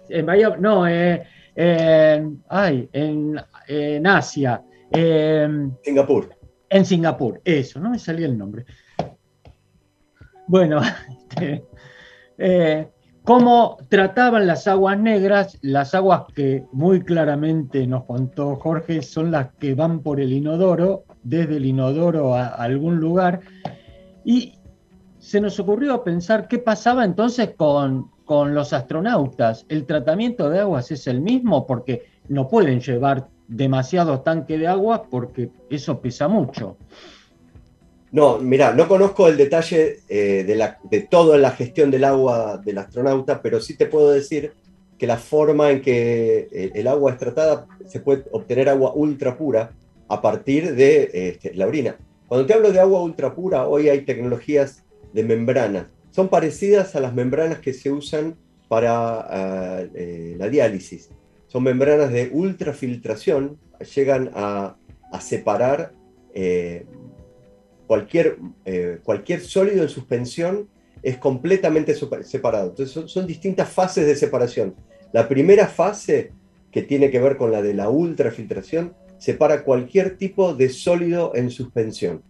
en 0.09 0.25
Bahía, 0.25 0.55
no, 0.59 0.87
eh, 0.87 1.23
en, 1.55 2.43
ay, 2.49 2.89
en, 2.91 3.39
en 3.67 4.07
Asia, 4.07 4.63
en 4.91 5.77
Singapur. 5.83 6.29
En 6.69 6.85
Singapur, 6.85 7.41
eso, 7.45 7.79
no 7.79 7.91
me 7.91 7.99
salía 7.99 8.25
el 8.25 8.37
nombre. 8.37 8.65
Bueno, 10.47 10.81
este, 11.29 11.63
eh, 12.39 12.87
cómo 13.23 13.77
trataban 13.89 14.47
las 14.47 14.67
aguas 14.67 14.97
negras, 14.97 15.59
las 15.61 15.93
aguas 15.93 16.23
que 16.33 16.63
muy 16.71 17.01
claramente 17.03 17.85
nos 17.85 18.05
contó 18.05 18.55
Jorge 18.55 19.03
son 19.03 19.29
las 19.31 19.53
que 19.59 19.75
van 19.75 19.99
por 20.01 20.19
el 20.19 20.33
inodoro, 20.33 21.03
desde 21.23 21.57
el 21.57 21.65
inodoro 21.65 22.35
a, 22.35 22.47
algún 22.47 22.97
lugar, 22.97 23.41
y 24.23 24.53
se 25.19 25.41
nos 25.41 25.59
ocurrió 25.59 26.03
pensar 26.03 26.47
qué 26.47 26.59
pasaba 26.59 27.03
entonces 27.03 27.51
con, 27.55 28.11
con 28.25 28.53
los 28.53 28.73
astronautas? 28.73 29.65
¿El 29.69 29.85
tratamiento 29.85 30.49
de 30.49 30.59
aguas 30.59 30.91
es 30.91 31.07
el 31.07 31.21
mismo? 31.21 31.67
Porque 31.67 32.03
no 32.29 32.47
pueden 32.47 32.79
llevar 32.79 33.27
demasiado 33.47 34.21
tanque 34.21 34.57
de 34.57 34.67
agua 34.67 35.07
porque 35.09 35.49
eso 35.69 35.99
pesa 35.99 36.27
mucho. 36.27 36.77
No, 38.11 38.39
mira, 38.39 38.73
no 38.73 38.87
conozco 38.87 39.27
el 39.27 39.37
detalle 39.37 39.99
eh, 40.07 40.43
de, 40.43 40.55
la, 40.55 40.79
de 40.83 41.01
toda 41.01 41.37
la 41.37 41.51
gestión 41.51 41.91
del 41.91 42.03
agua 42.03 42.57
del 42.57 42.77
astronauta, 42.79 43.41
pero 43.41 43.59
sí 43.59 43.77
te 43.77 43.85
puedo 43.85 44.11
decir 44.11 44.53
que 44.97 45.05
la 45.05 45.17
forma 45.17 45.69
en 45.69 45.81
que 45.81 46.47
eh, 46.51 46.71
el 46.73 46.87
agua 46.87 47.11
es 47.11 47.17
tratada, 47.17 47.67
se 47.85 47.99
puede 47.99 48.25
obtener 48.31 48.69
agua 48.69 48.93
ultra 48.95 49.37
pura 49.37 49.71
a 50.09 50.21
partir 50.21 50.75
de 50.75 51.11
este, 51.13 51.53
la 51.53 51.67
orina. 51.67 51.97
Cuando 52.27 52.45
te 52.45 52.53
hablo 52.53 52.71
de 52.71 52.79
agua 52.79 53.01
ultra 53.01 53.33
pura, 53.33 53.67
hoy 53.67 53.89
hay 53.89 54.01
tecnologías 54.01 54.83
de 55.13 55.23
membranas. 55.23 55.87
Son 56.11 56.27
parecidas 56.27 56.95
a 56.95 56.99
las 56.99 57.13
membranas 57.13 57.59
que 57.59 57.73
se 57.73 57.91
usan 57.91 58.35
para 58.67 59.19
ah, 59.19 59.83
eh, 59.95 60.35
la 60.37 60.49
diálisis. 60.49 61.09
Son 61.47 61.63
membranas 61.63 62.11
de 62.11 62.29
ultrafiltración, 62.31 63.57
llegan 63.95 64.31
a, 64.35 64.75
separar 65.19 65.93
eh, 66.35 66.85
cualquier, 67.87 68.37
eh, 68.65 68.99
cualquier 69.03 69.41
sólido 69.41 69.81
en 69.81 69.89
suspensión 69.89 70.69
es 71.01 71.17
completamente 71.17 71.95
separado. 71.95 72.69
Entonces 72.69 72.93
son, 72.93 73.09
son 73.09 73.25
distintas 73.25 73.69
fases 73.69 74.05
de 74.05 74.15
separación. 74.15 74.75
La 75.11 75.27
primera 75.27 75.65
fase, 75.67 76.31
que 76.71 76.83
tiene 76.83 77.09
que 77.09 77.19
ver 77.19 77.37
con 77.37 77.51
la 77.51 77.63
de 77.63 77.73
la 77.73 77.89
ultrafiltración, 77.89 78.93
separa 79.19 79.63
cualquier 79.63 80.17
tipo 80.17 80.53
de 80.55 80.69
sólido 80.69 81.33
en 81.35 81.51
suspensión. 81.51 82.23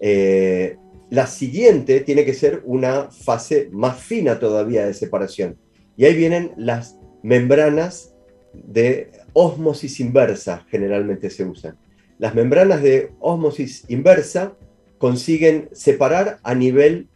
Eh, 0.00 0.76
la 1.10 1.26
siguiente 1.26 2.00
tiene 2.00 2.24
que 2.24 2.34
ser 2.34 2.62
una 2.64 3.10
fase 3.10 3.68
más 3.70 3.98
fina 4.00 4.38
todavía 4.40 4.86
de 4.86 4.94
separación. 4.94 5.56
Y 5.96 6.04
ahí 6.06 6.14
vienen 6.16 6.52
las 6.56 6.98
membranas 7.22 8.14
de 8.52 9.12
ósmosis 9.32 10.00
inversa, 10.00 10.64
generalmente 10.70 11.30
se 11.30 11.44
usan. 11.44 11.76
Las 12.18 12.34
membranas 12.34 12.82
de 12.82 13.12
ósmosis 13.20 13.84
inversa 13.88 14.54
consiguen 14.98 15.68
separar 15.72 16.38
a 16.42 16.54
nivel 16.54 17.08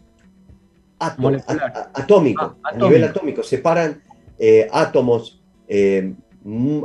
a- 1.01 1.15
a- 1.47 1.91
atómico, 1.95 2.43
Ah, 2.63 2.69
a 2.71 2.73
nivel 2.77 3.05
atómico. 3.05 3.43
Separan 3.43 4.03
eh, 4.39 4.69
átomos 4.73 5.43
eh, 5.69 6.13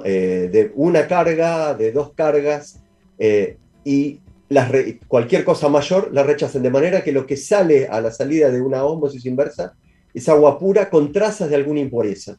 eh, 0.03 0.49
de 0.51 0.71
una 0.75 1.07
carga, 1.07 1.73
de 1.73 1.91
dos 1.91 2.13
cargas, 2.13 2.81
eh, 3.17 3.57
y 3.85 4.19
cualquier 5.07 5.43
cosa 5.43 5.69
mayor 5.69 6.09
la 6.11 6.23
rechazan, 6.23 6.63
de 6.63 6.69
manera 6.69 7.03
que 7.03 7.11
lo 7.11 7.25
que 7.25 7.37
sale 7.37 7.87
a 7.87 8.01
la 8.01 8.11
salida 8.11 8.51
de 8.51 8.61
una 8.61 8.83
ósmosis 8.83 9.25
inversa 9.25 9.73
es 10.13 10.29
agua 10.29 10.59
pura 10.59 10.89
con 10.89 11.11
trazas 11.11 11.49
de 11.49 11.55
alguna 11.55 11.79
impureza. 11.79 12.37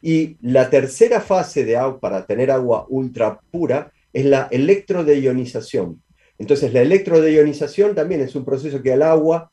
Y 0.00 0.36
la 0.40 0.70
tercera 0.70 1.20
fase 1.20 1.64
de 1.64 1.76
agua, 1.76 1.98
para 1.98 2.26
tener 2.26 2.50
agua 2.50 2.86
ultra 2.88 3.40
pura, 3.50 3.90
es 4.12 4.24
la 4.24 4.48
electrodeionización. 4.50 6.02
Entonces, 6.38 6.72
la 6.72 6.82
electrodeionización 6.82 7.94
también 7.94 8.20
es 8.20 8.34
un 8.36 8.44
proceso 8.44 8.82
que 8.82 8.92
al 8.92 9.02
agua 9.02 9.50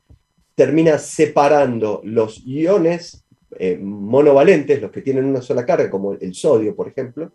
termina 0.56 0.98
separando 1.00 2.02
los 2.04 2.44
iones 2.46 3.23
eh, 3.60 3.78
monovalentes, 3.78 4.82
los 4.82 4.92
que 4.92 5.02
tienen 5.02 5.26
una 5.26 5.42
sola 5.42 5.66
carga, 5.66 5.90
como 5.90 6.14
el 6.14 6.34
sodio, 6.34 6.76
por 6.76 6.88
ejemplo, 6.88 7.32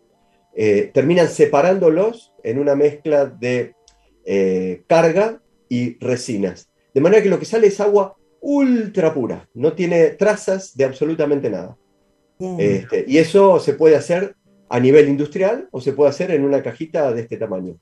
eh, 0.55 0.91
terminan 0.93 1.27
separándolos 1.27 2.33
en 2.43 2.59
una 2.59 2.75
mezcla 2.75 3.25
de 3.25 3.73
eh, 4.25 4.83
carga 4.87 5.41
y 5.69 5.97
resinas. 5.99 6.69
De 6.93 7.01
manera 7.01 7.21
que 7.23 7.29
lo 7.29 7.39
que 7.39 7.45
sale 7.45 7.67
es 7.67 7.79
agua 7.79 8.15
ultra 8.41 9.13
pura, 9.13 9.47
no 9.53 9.73
tiene 9.73 10.09
trazas 10.11 10.75
de 10.75 10.85
absolutamente 10.85 11.49
nada. 11.49 11.77
Este, 12.59 13.05
y 13.07 13.17
eso 13.17 13.59
se 13.59 13.73
puede 13.73 13.95
hacer 13.95 14.35
a 14.69 14.79
nivel 14.79 15.09
industrial 15.09 15.67
o 15.71 15.81
se 15.81 15.93
puede 15.93 16.09
hacer 16.09 16.31
en 16.31 16.43
una 16.45 16.63
cajita 16.63 17.11
de 17.13 17.21
este 17.21 17.37
tamaño. 17.37 17.77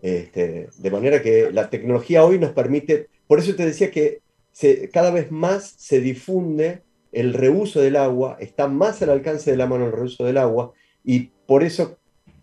Este, 0.00 0.68
de 0.76 0.90
manera 0.90 1.22
que 1.22 1.50
la 1.52 1.68
tecnología 1.70 2.24
hoy 2.24 2.38
nos 2.38 2.52
permite, 2.52 3.08
por 3.26 3.38
eso 3.38 3.54
te 3.54 3.64
decía 3.66 3.90
que 3.90 4.20
se- 4.50 4.88
cada 4.88 5.10
vez 5.10 5.30
más 5.30 5.74
se 5.76 6.00
difunde 6.00 6.82
el 7.12 7.34
reuso 7.34 7.80
del 7.80 7.96
agua, 7.96 8.36
está 8.40 8.68
más 8.68 9.02
al 9.02 9.10
alcance 9.10 9.50
de 9.50 9.56
la 9.56 9.66
mano 9.66 9.86
el 9.86 9.92
reuso 9.92 10.24
del 10.24 10.38
agua, 10.38 10.72
y 11.04 11.30
por 11.46 11.62
eso 11.62 11.98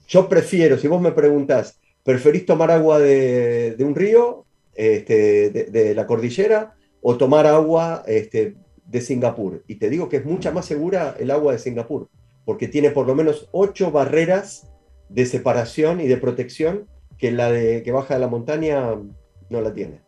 yo 0.08 0.30
prefiero, 0.30 0.78
si 0.78 0.88
vos 0.88 1.02
me 1.02 1.12
preguntás, 1.12 1.80
¿preferís 2.04 2.46
tomar 2.46 2.72
agua 2.72 3.00
de, 3.00 3.76
un 3.80 3.96
río, 3.96 4.46
este, 4.76 5.50
de, 5.50 5.66
de 5.66 5.96
la 5.96 6.08
cordillera, 6.08 6.76
o 7.02 7.18
tomar 7.18 7.48
agua 7.48 8.04
este, 8.08 8.56
de 8.86 9.02
Singapur? 9.02 9.64
Y 9.68 9.76
te 9.76 9.90
digo 9.90 10.10
que 10.10 10.18
es 10.18 10.26
mucha 10.26 10.52
más 10.52 10.66
segura 10.66 11.16
el 11.20 11.32
agua 11.32 11.54
de 11.54 11.60
Singapur, 11.60 12.10
porque 12.46 12.68
tiene 12.68 12.92
por 12.92 13.08
lo 13.08 13.16
menos 13.16 13.50
ocho 13.52 13.92
barreras 13.92 14.68
de 15.10 15.26
separación 15.26 16.00
y 16.02 16.08
de 16.08 16.18
protección 16.18 16.88
que 17.18 17.32
la 17.32 17.52
de, 17.52 17.84
que 17.84 17.92
baja 17.92 18.14
de 18.14 18.20
la 18.20 18.28
montaña 18.28 18.96
no 19.50 19.62
la 19.62 19.74
tiene. 19.74 20.02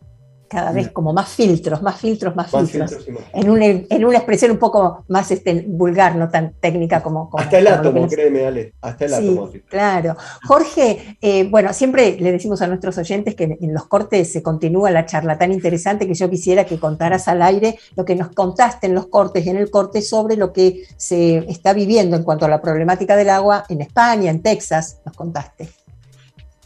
Cada 0.51 0.73
vez 0.73 0.89
como 0.91 1.13
más 1.13 1.29
filtros, 1.29 1.81
más 1.81 1.97
filtros, 2.01 2.35
más, 2.35 2.51
Más 2.51 2.69
filtros. 2.69 2.89
filtros 2.89 3.07
y 3.07 3.11
más. 3.13 3.23
En 3.33 3.49
una, 3.49 3.65
en 3.67 4.03
una 4.05 4.17
expresión 4.17 4.51
un 4.51 4.57
poco 4.57 5.05
más 5.07 5.31
este, 5.31 5.63
vulgar, 5.65 6.17
no 6.17 6.27
tan 6.27 6.55
técnica 6.59 7.01
como... 7.01 7.29
como- 7.29 7.41
Hasta 7.41 7.57
el 7.59 7.65
como 7.67 7.77
átomo, 7.77 7.99
nos- 8.01 8.13
créeme, 8.13 8.45
Ale, 8.45 8.73
hasta 8.81 9.05
el 9.05 9.11
Sí, 9.11 9.15
átomo. 9.15 9.49
claro. 9.69 10.17
Jorge, 10.45 11.17
eh, 11.21 11.47
bueno, 11.49 11.71
siempre 11.71 12.17
le 12.19 12.33
decimos 12.33 12.61
a 12.61 12.67
nuestros 12.67 12.97
oyentes 12.97 13.33
que 13.33 13.45
en, 13.45 13.57
en 13.61 13.73
los 13.73 13.85
cortes 13.87 14.29
se 14.33 14.43
continúa 14.43 14.91
la 14.91 15.05
charla 15.05 15.37
tan 15.37 15.53
interesante 15.53 16.05
que 16.05 16.15
yo 16.15 16.29
quisiera 16.29 16.65
que 16.65 16.77
contaras 16.79 17.29
al 17.29 17.41
aire 17.43 17.79
lo 17.95 18.03
que 18.03 18.15
nos 18.17 18.31
contaste 18.33 18.87
en 18.87 18.93
los 18.95 19.07
cortes 19.07 19.45
y 19.45 19.49
en 19.51 19.55
el 19.55 19.71
corte 19.71 20.01
sobre 20.01 20.35
lo 20.35 20.51
que 20.51 20.83
se 20.97 21.37
está 21.49 21.71
viviendo 21.71 22.17
en 22.17 22.23
cuanto 22.23 22.43
a 22.45 22.49
la 22.49 22.61
problemática 22.61 23.15
del 23.15 23.29
agua 23.29 23.63
en 23.69 23.79
España, 23.79 24.29
en 24.29 24.41
Texas, 24.41 24.99
nos 25.05 25.15
contaste. 25.15 25.69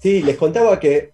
Sí, 0.01 0.21
les 0.23 0.37
contaba 0.37 0.79
que 0.79 1.13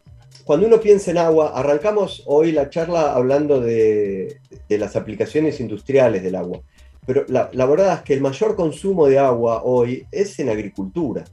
cuando 0.51 0.67
uno 0.67 0.81
piensa 0.81 1.11
en 1.11 1.17
agua, 1.17 1.53
arrancamos 1.55 2.23
hoy 2.25 2.51
la 2.51 2.69
charla 2.69 3.13
hablando 3.13 3.61
de, 3.61 4.41
de 4.67 4.77
las 4.77 4.97
aplicaciones 4.97 5.61
industriales 5.61 6.23
del 6.23 6.35
agua, 6.35 6.61
pero 7.05 7.23
la, 7.29 7.49
la 7.53 7.65
verdad 7.65 7.93
es 7.93 8.01
que 8.01 8.13
el 8.13 8.19
mayor 8.19 8.57
consumo 8.57 9.07
de 9.07 9.17
agua 9.17 9.63
hoy 9.63 10.05
es 10.11 10.37
en 10.39 10.49
agricultura. 10.49 11.23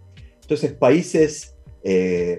Entonces, 0.40 0.72
países 0.72 1.56
eh, 1.82 2.38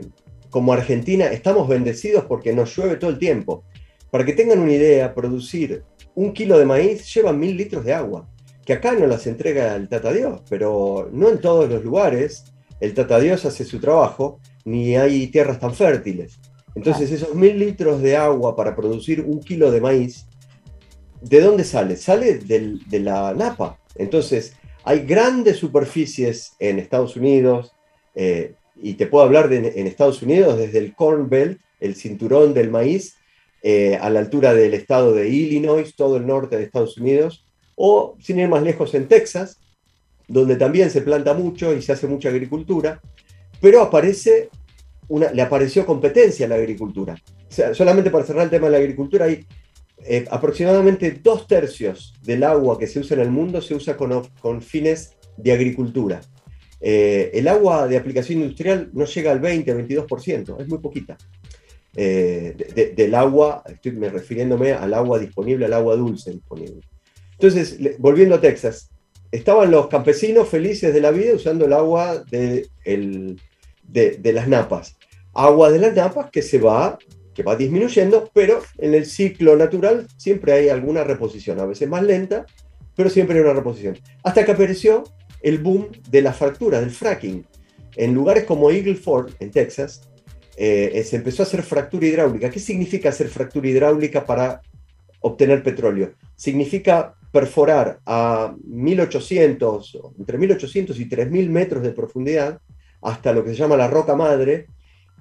como 0.49 0.71
Argentina 0.71 1.25
estamos 1.25 1.67
bendecidos 1.67 2.23
porque 2.23 2.53
nos 2.53 2.73
llueve 2.73 2.95
todo 2.95 3.09
el 3.09 3.19
tiempo. 3.19 3.65
Para 4.09 4.23
que 4.23 4.31
tengan 4.31 4.59
una 4.59 4.71
idea, 4.71 5.13
producir 5.13 5.83
un 6.15 6.31
kilo 6.31 6.57
de 6.57 6.63
maíz 6.63 7.13
lleva 7.13 7.33
mil 7.33 7.57
litros 7.57 7.83
de 7.83 7.93
agua, 7.93 8.25
que 8.65 8.71
acá 8.71 8.93
no 8.93 9.05
las 9.05 9.27
entrega 9.27 9.75
el 9.75 9.89
Tata 9.89 10.13
Dios, 10.13 10.43
pero 10.49 11.09
no 11.11 11.27
en 11.27 11.41
todos 11.41 11.69
los 11.69 11.83
lugares 11.83 12.45
el 12.79 12.93
Tata 12.93 13.19
Dios 13.19 13.43
hace 13.43 13.65
su 13.65 13.81
trabajo, 13.81 14.39
ni 14.63 14.95
hay 14.95 15.27
tierras 15.27 15.59
tan 15.59 15.73
fértiles. 15.73 16.39
Entonces 16.79 17.11
esos 17.11 17.35
mil 17.35 17.59
litros 17.59 18.01
de 18.01 18.15
agua 18.15 18.55
para 18.55 18.73
producir 18.73 19.19
un 19.19 19.41
kilo 19.41 19.69
de 19.69 19.81
maíz, 19.81 20.25
¿de 21.21 21.41
dónde 21.41 21.65
sale? 21.65 21.97
Sale 21.97 22.37
del- 22.37 22.87
de 22.87 22.99
la 23.01 23.33
napa. 23.33 23.77
Entonces 23.95 24.53
hay 24.85 24.99
grandes 24.99 25.57
superficies 25.57 26.53
en 26.57 26.79
Estados 26.79 27.17
Unidos, 27.17 27.73
eh, 28.15 28.53
y 28.81 28.93
te 28.93 29.07
puedo 29.07 29.25
hablar 29.25 29.49
de 29.49 29.57
en 29.75 29.87
Estados 29.87 30.21
Unidos 30.21 30.57
desde 30.57 30.79
el 30.79 30.95
Corn 30.95 31.27
Belt, 31.29 31.59
el 31.81 31.95
cinturón 31.95 32.53
del 32.53 32.71
maíz, 32.71 33.15
eh, 33.61 33.97
a 33.99 34.09
la 34.09 34.21
altura 34.21 34.53
del 34.53 34.73
estado 34.73 35.13
de 35.13 35.27
Illinois, 35.27 35.93
todo 35.97 36.15
el 36.15 36.25
norte 36.25 36.55
de 36.55 36.63
Estados 36.63 36.97
Unidos, 36.97 37.45
o 37.75 38.15
sin 38.21 38.39
ir 38.39 38.47
más 38.47 38.63
lejos 38.63 38.93
en 38.93 39.09
Texas, 39.09 39.59
donde 40.29 40.55
también 40.55 40.89
se 40.89 41.01
planta 41.01 41.33
mucho 41.33 41.73
y 41.73 41.81
se 41.81 41.91
hace 41.91 42.07
mucha 42.07 42.29
agricultura, 42.29 43.01
pero 43.59 43.81
aparece 43.81 44.49
le 45.09 45.41
apareció 45.41 45.85
competencia 45.85 46.45
a 46.45 46.49
la 46.49 46.55
agricultura. 46.55 47.15
Solamente 47.73 48.11
para 48.11 48.25
cerrar 48.25 48.43
el 48.43 48.49
tema 48.49 48.67
de 48.67 48.71
la 48.73 48.77
agricultura, 48.77 49.25
hay 49.25 49.45
eh, 50.05 50.25
aproximadamente 50.29 51.19
dos 51.23 51.47
tercios 51.47 52.13
del 52.23 52.43
agua 52.43 52.77
que 52.79 52.87
se 52.87 52.99
usa 52.99 53.15
en 53.15 53.21
el 53.21 53.31
mundo 53.31 53.61
se 53.61 53.75
usa 53.75 53.97
con, 53.97 54.61
fines 54.61 55.15
de 55.35 55.51
agricultura. 55.51 56.21
Eh, 56.79 57.31
el 57.33 57.47
agua 57.47 57.87
de 57.87 57.97
aplicación 57.97 58.41
industrial 58.41 58.89
no 58.93 59.05
llega 59.05 59.31
al 59.31 59.39
20, 59.39 59.75
22%, 59.87 60.61
es 60.61 60.67
muy 60.67 60.77
poquita. 60.77 61.17
Eh, 61.95 62.53
de- 62.55 62.65
de- 62.73 62.93
del 62.93 63.15
agua, 63.15 63.63
estoy 63.67 63.91
me 63.93 64.09
refiriéndome 64.09 64.73
al 64.73 64.93
agua 64.93 65.17
disponible, 65.19 65.65
al 65.65 65.73
agua 65.73 65.95
dulce 65.95 66.31
disponible. 66.31 66.81
Entonces, 67.33 67.77
volviendo 67.97 68.35
a 68.35 68.41
Texas, 68.41 68.91
estaban 69.31 69.71
los 69.71 69.87
campesinos 69.87 70.47
felices 70.47 70.93
de 70.93 71.01
la 71.01 71.11
vida 71.11 71.33
usando 71.33 71.65
el 71.65 71.73
agua 71.73 72.23
de, 72.29 72.67
el- 72.85 73.41
de, 73.91 74.33
las 74.33 74.47
napas. 74.47 74.97
Agua 75.33 75.71
de 75.71 75.79
las 75.79 75.95
napas 75.95 76.29
que 76.31 76.41
se 76.41 76.59
va, 76.59 76.97
que 77.33 77.43
va 77.43 77.55
disminuyendo, 77.55 78.29
pero 78.33 78.61
en 78.77 78.93
el 78.93 79.05
ciclo 79.05 79.55
natural 79.55 80.07
siempre 80.17 80.53
hay 80.53 80.69
alguna 80.69 81.03
reposición, 81.03 81.59
a 81.59 81.65
veces 81.65 81.87
más 81.87 82.03
lenta, 82.03 82.45
pero 82.95 83.09
siempre 83.09 83.37
hay 83.37 83.43
una 83.43 83.53
reposición. 83.53 83.97
Hasta 84.23 84.43
que 84.45 84.51
apareció 84.51 85.03
el 85.41 85.59
boom 85.59 85.89
de 86.09 86.21
la 86.21 86.33
fractura, 86.33 86.81
del 86.81 86.91
fracking. 86.91 87.45
En 87.95 88.13
lugares 88.13 88.43
como 88.43 88.71
Eagle 88.71 88.95
Ford, 88.95 89.31
en 89.39 89.51
Texas, 89.51 90.01
eh, 90.57 91.03
se 91.05 91.15
empezó 91.15 91.43
a 91.43 91.45
hacer 91.45 91.63
fractura 91.63 92.05
hidráulica. 92.05 92.49
¿Qué 92.49 92.59
significa 92.59 93.09
hacer 93.09 93.29
fractura 93.29 93.69
hidráulica 93.69 94.25
para 94.25 94.61
obtener 95.21 95.63
petróleo? 95.63 96.13
Significa 96.35 97.15
perforar 97.31 97.99
a 98.05 98.53
1800, 98.65 99.99
entre 100.17 100.37
1800 100.37 100.99
y 100.99 101.05
3000 101.05 101.49
metros 101.49 101.83
de 101.83 101.91
profundidad, 101.91 102.59
hasta 103.01 103.33
lo 103.33 103.43
que 103.43 103.51
se 103.51 103.57
llama 103.57 103.77
la 103.77 103.87
roca 103.87 104.15
madre, 104.15 104.67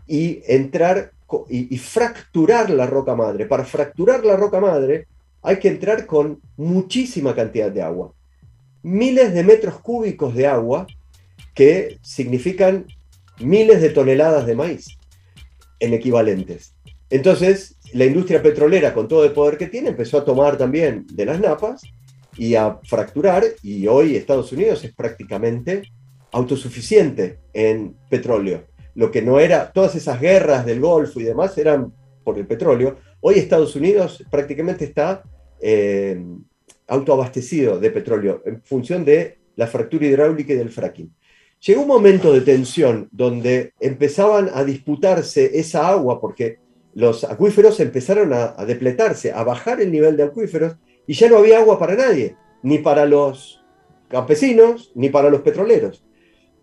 y 0.06 0.40
entrar 0.46 1.12
y 1.50 1.76
fracturar 1.76 2.70
la 2.70 2.86
roca 2.86 3.14
madre. 3.14 3.44
Para 3.44 3.64
fracturar 3.64 4.24
la 4.24 4.36
roca 4.36 4.60
madre 4.60 5.06
hay 5.42 5.58
que 5.58 5.68
entrar 5.68 6.06
con 6.06 6.40
muchísima 6.56 7.34
cantidad 7.34 7.70
de 7.70 7.82
agua. 7.82 8.12
Miles 8.82 9.34
de 9.34 9.44
metros 9.44 9.78
cúbicos 9.80 10.34
de 10.34 10.46
agua 10.46 10.86
que 11.54 11.98
significan 12.02 12.86
miles 13.40 13.82
de 13.82 13.90
toneladas 13.90 14.46
de 14.46 14.54
maíz 14.54 14.86
en 15.80 15.92
equivalentes. 15.92 16.74
Entonces, 17.10 17.76
la 17.92 18.04
industria 18.04 18.42
petrolera, 18.42 18.94
con 18.94 19.08
todo 19.08 19.24
el 19.24 19.32
poder 19.32 19.58
que 19.58 19.66
tiene, 19.66 19.90
empezó 19.90 20.18
a 20.18 20.24
tomar 20.24 20.56
también 20.56 21.06
de 21.12 21.26
las 21.26 21.40
napas 21.40 21.82
y 22.36 22.54
a 22.54 22.78
fracturar, 22.84 23.44
y 23.62 23.86
hoy 23.86 24.16
Estados 24.16 24.52
Unidos 24.52 24.84
es 24.84 24.94
prácticamente 24.94 25.82
autosuficiente 26.32 27.38
en 27.52 27.96
petróleo. 28.08 28.64
Lo 28.94 29.10
que 29.10 29.22
no 29.22 29.38
era, 29.38 29.72
todas 29.72 29.94
esas 29.94 30.20
guerras 30.20 30.66
del 30.66 30.80
Golfo 30.80 31.20
y 31.20 31.24
demás 31.24 31.56
eran 31.58 31.92
por 32.24 32.38
el 32.38 32.46
petróleo. 32.46 32.96
Hoy 33.20 33.38
Estados 33.38 33.76
Unidos 33.76 34.24
prácticamente 34.30 34.84
está 34.84 35.22
eh, 35.60 36.20
autoabastecido 36.86 37.78
de 37.78 37.90
petróleo 37.90 38.42
en 38.44 38.62
función 38.62 39.04
de 39.04 39.38
la 39.56 39.66
fractura 39.66 40.06
hidráulica 40.06 40.52
y 40.52 40.56
del 40.56 40.70
fracking. 40.70 41.14
Llegó 41.60 41.82
un 41.82 41.88
momento 41.88 42.32
de 42.32 42.42
tensión 42.42 43.08
donde 43.10 43.72
empezaban 43.80 44.50
a 44.52 44.62
disputarse 44.62 45.58
esa 45.58 45.88
agua 45.88 46.20
porque 46.20 46.58
los 46.94 47.24
acuíferos 47.24 47.80
empezaron 47.80 48.32
a, 48.32 48.54
a 48.56 48.64
depletarse, 48.64 49.32
a 49.32 49.42
bajar 49.42 49.80
el 49.80 49.90
nivel 49.90 50.16
de 50.16 50.24
acuíferos 50.24 50.76
y 51.06 51.14
ya 51.14 51.28
no 51.28 51.38
había 51.38 51.58
agua 51.58 51.78
para 51.78 51.96
nadie, 51.96 52.36
ni 52.62 52.78
para 52.78 53.06
los 53.06 53.64
campesinos, 54.08 54.92
ni 54.94 55.08
para 55.08 55.30
los 55.30 55.40
petroleros. 55.40 56.04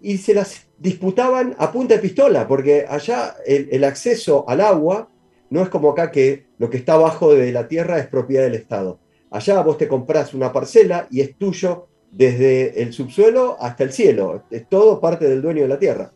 Y 0.06 0.20
se 0.20 0.36
las 0.36 0.68
disputaban 0.78 1.56
a 1.58 1.72
punta 1.72 1.96
de 1.96 2.00
pistola, 2.00 2.48
porque 2.48 2.86
allá 2.88 3.38
el, 3.44 3.84
acceso 3.84 4.48
al 4.48 4.62
agua 4.62 5.10
no 5.50 5.64
es 5.64 5.70
como 5.70 5.90
acá 5.90 6.12
que 6.12 6.46
lo 6.60 6.70
que 6.70 6.78
está 6.78 6.94
abajo 6.94 7.34
de 7.34 7.52
la 7.52 7.68
tierra 7.68 7.98
es 7.98 8.06
propiedad 8.06 8.44
del 8.44 8.54
Estado. 8.54 9.00
Allá 9.32 9.60
vos 9.64 9.80
te 9.80 9.88
compras 9.88 10.36
una 10.36 10.54
parcela 10.54 11.08
y 11.10 11.22
es 11.22 11.36
tuyo 11.40 11.88
desde 12.12 12.84
el 12.84 12.94
subsuelo 12.94 13.58
hasta 13.60 13.84
el 13.84 13.92
cielo. 13.92 14.44
Es 14.52 14.70
todo 14.70 15.02
parte 15.02 15.28
del 15.28 15.42
dueño 15.42 15.64
de 15.64 15.70
la 15.70 15.80
tierra. 15.80 16.12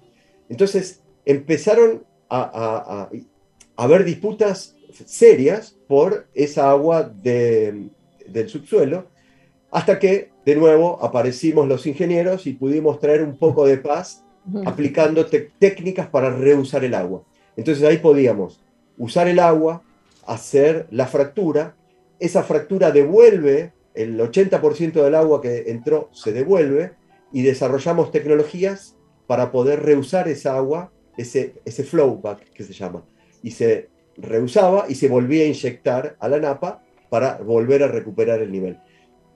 Entonces 0.49 1.01
empezaron 1.25 2.05
a- 2.29 3.09
a 3.75 3.83
haber 3.83 4.03
disputas 4.03 4.75
serias 5.05 5.75
por 5.87 6.27
esa 6.35 6.69
agua 6.69 7.11
de- 7.11 7.89
del 8.27 8.49
subsuelo, 8.49 9.07
hasta 9.71 9.97
que 9.97 10.29
de 10.49 10.55
nuevo 10.55 10.97
aparecimos 11.03 11.67
los 11.67 11.85
ingenieros 11.85 12.47
y 12.47 12.53
pudimos 12.53 12.99
traer 12.99 13.23
un 13.23 13.37
poco 13.37 13.67
de 13.67 13.77
paz 13.77 14.23
aplicando 14.65 15.27
técnicas 15.27 16.07
para 16.07 16.31
reusar 16.31 16.83
el 16.83 16.95
agua. 16.95 17.23
Entonces 17.55 17.83
ahí 17.83 17.97
podíamos 17.97 18.59
usar 18.97 19.27
el 19.27 19.37
agua, 19.37 19.83
hacer 20.25 20.87
la 20.89 21.05
fractura, 21.05 21.75
esa 22.19 22.41
fractura 22.41 22.89
devuelve, 22.89 23.73
el 23.93 24.19
80% 24.19 25.03
del 25.03 25.13
agua 25.13 25.39
que 25.39 25.65
entró 25.67 26.09
se 26.13 26.31
devuelve 26.31 26.93
y 27.31 27.43
desarrollamos 27.43 28.11
tecnologías 28.11 28.95
para 29.27 29.51
poder 29.51 29.83
reusar 29.83 30.27
esa 30.27 30.57
agua, 30.57 30.91
ese, 31.15 31.61
ese 31.63 31.83
flowback 31.83 32.49
que 32.53 32.63
se 32.63 32.73
llama, 32.73 33.05
y 33.43 33.51
se 33.51 33.89
reusaba 34.17 34.85
y 34.89 34.95
se 34.95 35.09
volvía 35.09 35.43
a 35.43 35.47
inyectar 35.47 36.17
a 36.19 36.27
la 36.27 36.39
napa 36.39 36.81
para 37.11 37.37
volver 37.37 37.83
a 37.83 37.87
recuperar 37.87 38.41
el 38.41 38.51
nivel 38.51 38.79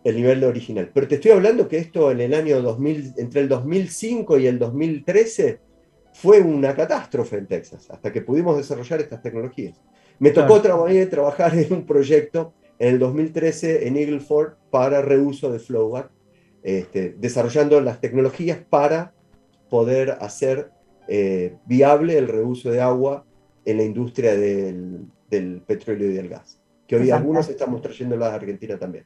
el 0.03 0.15
nivel 0.15 0.43
original. 0.43 0.91
Pero 0.93 1.07
te 1.07 1.15
estoy 1.15 1.31
hablando 1.31 1.67
que 1.67 1.77
esto 1.77 2.11
en 2.11 2.21
el 2.21 2.33
año 2.33 2.61
2000, 2.61 3.13
entre 3.17 3.41
el 3.41 3.49
2005 3.49 4.37
y 4.39 4.47
el 4.47 4.59
2013, 4.59 5.59
fue 6.13 6.41
una 6.41 6.75
catástrofe 6.75 7.37
en 7.37 7.47
Texas, 7.47 7.89
hasta 7.89 8.11
que 8.11 8.21
pudimos 8.21 8.57
desarrollar 8.57 8.99
estas 8.99 9.21
tecnologías. 9.21 9.81
Me 10.19 10.29
tocó 10.31 10.61
traba- 10.61 10.89
trabajar 11.09 11.57
en 11.57 11.73
un 11.73 11.85
proyecto 11.85 12.53
en 12.79 12.89
el 12.93 12.99
2013 12.99 13.87
en 13.87 13.97
Eagle 13.97 14.19
Ford 14.19 14.53
para 14.69 15.01
reuso 15.01 15.51
de 15.51 15.59
flowback, 15.59 16.11
este, 16.63 17.15
desarrollando 17.17 17.81
las 17.81 17.99
tecnologías 17.99 18.59
para 18.69 19.13
poder 19.69 20.11
hacer 20.21 20.69
eh, 21.07 21.55
viable 21.65 22.17
el 22.17 22.27
reuso 22.27 22.71
de 22.71 22.79
agua 22.81 23.25
en 23.65 23.77
la 23.77 23.83
industria 23.83 24.35
del, 24.35 25.05
del 25.29 25.61
petróleo 25.61 26.09
y 26.09 26.13
del 26.13 26.29
gas, 26.29 26.61
que 26.87 26.95
hoy 26.95 27.03
Exacto. 27.03 27.21
algunos 27.21 27.49
estamos 27.49 27.81
trayendo 27.81 28.23
a 28.23 28.33
Argentina 28.33 28.77
también. 28.77 29.05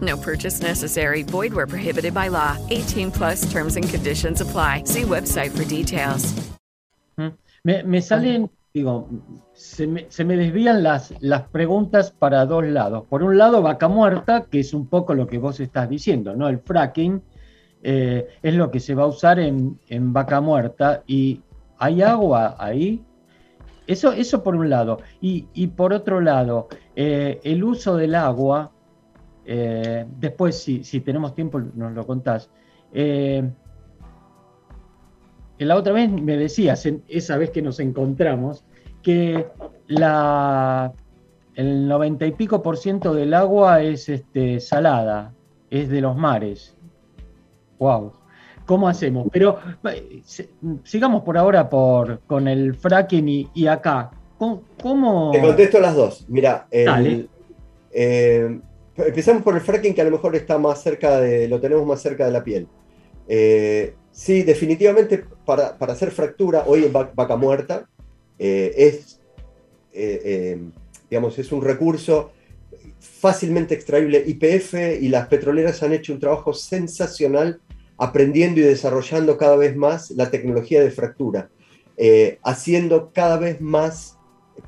No 0.00 0.16
purchase 0.16 0.60
necessary. 0.62 1.22
Void 1.22 1.52
where 1.54 1.66
prohibited 1.66 2.14
by 2.14 2.28
law. 2.28 2.56
18 2.70 3.10
plus 3.10 3.50
terms 3.52 3.76
and 3.76 3.88
conditions 3.88 4.40
apply. 4.40 4.84
See 4.86 5.02
website 5.02 5.56
for 5.56 5.64
details. 5.64 6.34
Me, 7.66 7.82
me 7.82 8.02
salen, 8.02 8.50
digo, 8.74 9.08
se 9.54 9.86
me, 9.86 10.04
se 10.10 10.22
me 10.24 10.36
desvían 10.36 10.82
las, 10.82 11.14
las 11.20 11.48
preguntas 11.48 12.10
para 12.10 12.44
dos 12.44 12.64
lados. 12.64 13.04
Por 13.08 13.22
un 13.22 13.38
lado, 13.38 13.62
vaca 13.62 13.88
muerta, 13.88 14.44
que 14.50 14.60
es 14.60 14.74
un 14.74 14.86
poco 14.86 15.14
lo 15.14 15.26
que 15.26 15.38
vos 15.38 15.60
estás 15.60 15.88
diciendo, 15.88 16.36
¿no? 16.36 16.48
El 16.48 16.58
fracking 16.58 17.22
eh, 17.82 18.28
es 18.42 18.54
lo 18.54 18.70
que 18.70 18.80
se 18.80 18.94
va 18.94 19.04
a 19.04 19.06
usar 19.06 19.38
en, 19.38 19.78
en 19.88 20.12
vaca 20.12 20.42
muerta 20.42 21.02
y 21.06 21.40
hay 21.78 22.02
agua 22.02 22.56
ahí. 22.58 23.02
Eso, 23.86 24.12
eso 24.12 24.42
por 24.42 24.56
un 24.56 24.68
lado. 24.68 25.00
Y, 25.22 25.46
y 25.54 25.68
por 25.68 25.94
otro 25.94 26.20
lado, 26.20 26.68
eh, 26.96 27.40
el 27.44 27.64
uso 27.64 27.96
del 27.96 28.14
agua, 28.14 28.72
eh, 29.46 30.06
después 30.18 30.58
si, 30.58 30.84
si 30.84 31.00
tenemos 31.00 31.34
tiempo 31.34 31.60
nos 31.60 31.92
lo 31.92 32.06
contás. 32.06 32.50
Eh, 32.92 33.48
la 35.58 35.76
otra 35.76 35.92
vez 35.92 36.10
me 36.10 36.36
decías, 36.36 36.84
en- 36.86 37.02
esa 37.08 37.36
vez 37.36 37.50
que 37.50 37.62
nos 37.62 37.80
encontramos, 37.80 38.64
que 39.02 39.46
la, 39.86 40.92
el 41.54 41.86
90 41.88 42.26
y 42.26 42.32
pico 42.32 42.62
por 42.62 42.76
ciento 42.76 43.14
del 43.14 43.34
agua 43.34 43.82
es 43.82 44.08
este, 44.08 44.60
salada, 44.60 45.32
es 45.70 45.88
de 45.88 46.00
los 46.00 46.16
mares. 46.16 46.76
Wow. 47.78 48.12
¿Cómo 48.66 48.88
hacemos? 48.88 49.26
Pero 49.30 49.58
eh, 49.90 50.22
sigamos 50.84 51.22
por 51.22 51.36
ahora 51.36 51.68
por, 51.68 52.20
con 52.20 52.48
el 52.48 52.74
fracking 52.74 53.28
y, 53.28 53.48
y 53.54 53.66
acá. 53.66 54.10
¿Cómo? 54.38 54.62
cómo- 54.82 55.30
Te 55.32 55.40
contesto 55.40 55.80
las 55.80 55.94
dos. 55.94 56.24
Mira, 56.28 56.66
el- 56.70 57.28
eh, 57.92 58.58
empezamos 58.96 59.42
por 59.42 59.54
el 59.54 59.60
fracking 59.60 59.94
que 59.94 60.00
a 60.00 60.04
lo 60.04 60.10
mejor 60.10 60.36
está 60.36 60.58
más 60.58 60.82
cerca 60.82 61.20
de, 61.20 61.48
lo 61.48 61.60
tenemos 61.60 61.86
más 61.86 62.00
cerca 62.00 62.26
de 62.26 62.32
la 62.32 62.44
piel. 62.44 62.68
Eh, 63.26 63.94
sí, 64.12 64.42
definitivamente 64.42 65.24
para, 65.44 65.76
para 65.78 65.94
hacer 65.94 66.10
fractura, 66.10 66.64
hoy 66.66 66.84
en 66.84 66.94
va- 66.94 67.10
vaca 67.14 67.36
muerta 67.36 67.88
eh, 68.38 68.72
es, 68.76 69.20
eh, 69.92 70.58
digamos, 71.10 71.38
es 71.38 71.50
un 71.52 71.62
recurso 71.62 72.32
fácilmente 73.00 73.74
extraíble. 73.74 74.22
IPF 74.26 74.74
y 75.00 75.08
las 75.08 75.28
petroleras 75.28 75.82
han 75.82 75.92
hecho 75.92 76.12
un 76.12 76.20
trabajo 76.20 76.52
sensacional 76.52 77.60
aprendiendo 77.96 78.60
y 78.60 78.64
desarrollando 78.64 79.36
cada 79.38 79.56
vez 79.56 79.76
más 79.76 80.10
la 80.10 80.30
tecnología 80.30 80.82
de 80.82 80.90
fractura, 80.90 81.48
haciendo 82.42 83.12
cada 83.12 83.38
vez 83.38 83.60
más 83.60 84.18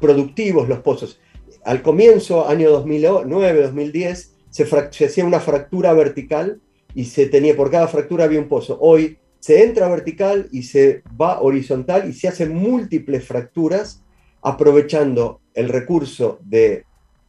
productivos 0.00 0.68
los 0.68 0.78
pozos. 0.78 1.20
Al 1.66 1.82
comienzo, 1.82 2.48
año 2.48 2.70
2009, 2.70 3.62
2010, 3.62 4.36
se, 4.50 4.66
se 4.92 5.04
hacía 5.04 5.24
una 5.24 5.40
fractura 5.40 5.92
vertical 5.94 6.60
y 6.94 7.06
se 7.06 7.26
tenía, 7.26 7.56
por 7.56 7.72
cada 7.72 7.88
fractura 7.88 8.22
había 8.22 8.38
un 8.38 8.46
pozo. 8.46 8.78
Hoy 8.80 9.18
se 9.40 9.64
entra 9.64 9.88
vertical 9.88 10.48
y 10.52 10.62
se 10.62 11.02
va 11.20 11.40
horizontal 11.40 12.08
y 12.08 12.12
se 12.12 12.28
hacen 12.28 12.54
múltiples 12.54 13.26
fracturas 13.26 14.04
aprovechando 14.42 15.40
el 15.54 15.68
recurso 15.68 16.38
de 16.44 16.84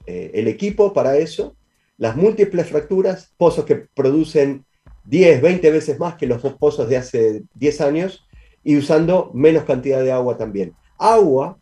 eh, 0.06 0.32
equipo 0.36 0.94
para 0.94 1.18
eso, 1.18 1.56
las 1.98 2.16
múltiples 2.16 2.68
fracturas, 2.68 3.34
pozos 3.38 3.66
que 3.66 3.88
producen 3.96 4.66
10, 5.06 5.42
20 5.42 5.72
veces 5.72 5.98
más 5.98 6.14
que 6.14 6.28
los 6.28 6.44
pozos 6.60 6.88
de 6.88 6.98
hace 6.98 7.42
10 7.56 7.82
años 7.82 8.28
y 8.64 8.78
usando 8.78 9.32
menos 9.34 9.64
cantidad 9.64 10.04
de 10.04 10.12
agua 10.12 10.38
también. 10.38 10.76
Agua 11.00 11.58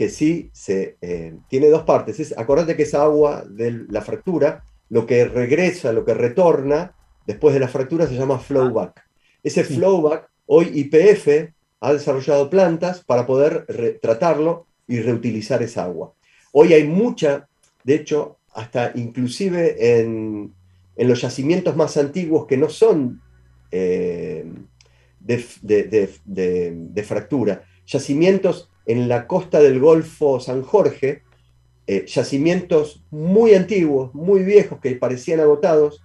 que 0.00 0.08
sí 0.08 0.48
se, 0.54 0.96
eh, 1.02 1.34
tiene 1.50 1.68
dos 1.68 1.82
partes. 1.82 2.18
Es, 2.20 2.32
acordate 2.38 2.74
que 2.74 2.84
esa 2.84 3.02
agua 3.02 3.44
de 3.46 3.84
la 3.90 4.00
fractura, 4.00 4.64
lo 4.88 5.04
que 5.04 5.26
regresa, 5.26 5.92
lo 5.92 6.06
que 6.06 6.14
retorna 6.14 6.94
después 7.26 7.52
de 7.52 7.60
la 7.60 7.68
fractura 7.68 8.06
se 8.06 8.14
llama 8.14 8.38
flowback. 8.38 8.98
Ese 9.42 9.62
flowback, 9.62 10.26
hoy 10.46 10.70
IPF 10.72 11.52
ha 11.82 11.92
desarrollado 11.92 12.48
plantas 12.48 13.04
para 13.04 13.26
poder 13.26 13.66
tratarlo 14.00 14.64
y 14.88 15.00
reutilizar 15.00 15.62
esa 15.62 15.84
agua. 15.84 16.14
Hoy 16.52 16.72
hay 16.72 16.84
mucha, 16.84 17.46
de 17.84 17.96
hecho, 17.96 18.38
hasta 18.54 18.92
inclusive 18.94 19.98
en, 20.00 20.54
en 20.96 21.08
los 21.08 21.20
yacimientos 21.20 21.76
más 21.76 21.98
antiguos 21.98 22.46
que 22.46 22.56
no 22.56 22.70
son 22.70 23.20
eh, 23.70 24.46
de- 25.20 25.44
de- 26.24 26.72
de 26.74 27.02
fractura, 27.02 27.64
yacimientos 27.86 28.70
en 28.90 29.08
la 29.08 29.28
costa 29.28 29.60
del 29.60 29.78
Golfo 29.78 30.40
San 30.40 30.62
Jorge, 30.62 31.22
eh, 31.86 32.06
yacimientos 32.06 33.04
muy 33.10 33.54
antiguos, 33.54 34.12
muy 34.14 34.42
viejos, 34.42 34.80
que 34.80 34.96
parecían 34.96 35.38
agotados, 35.38 36.02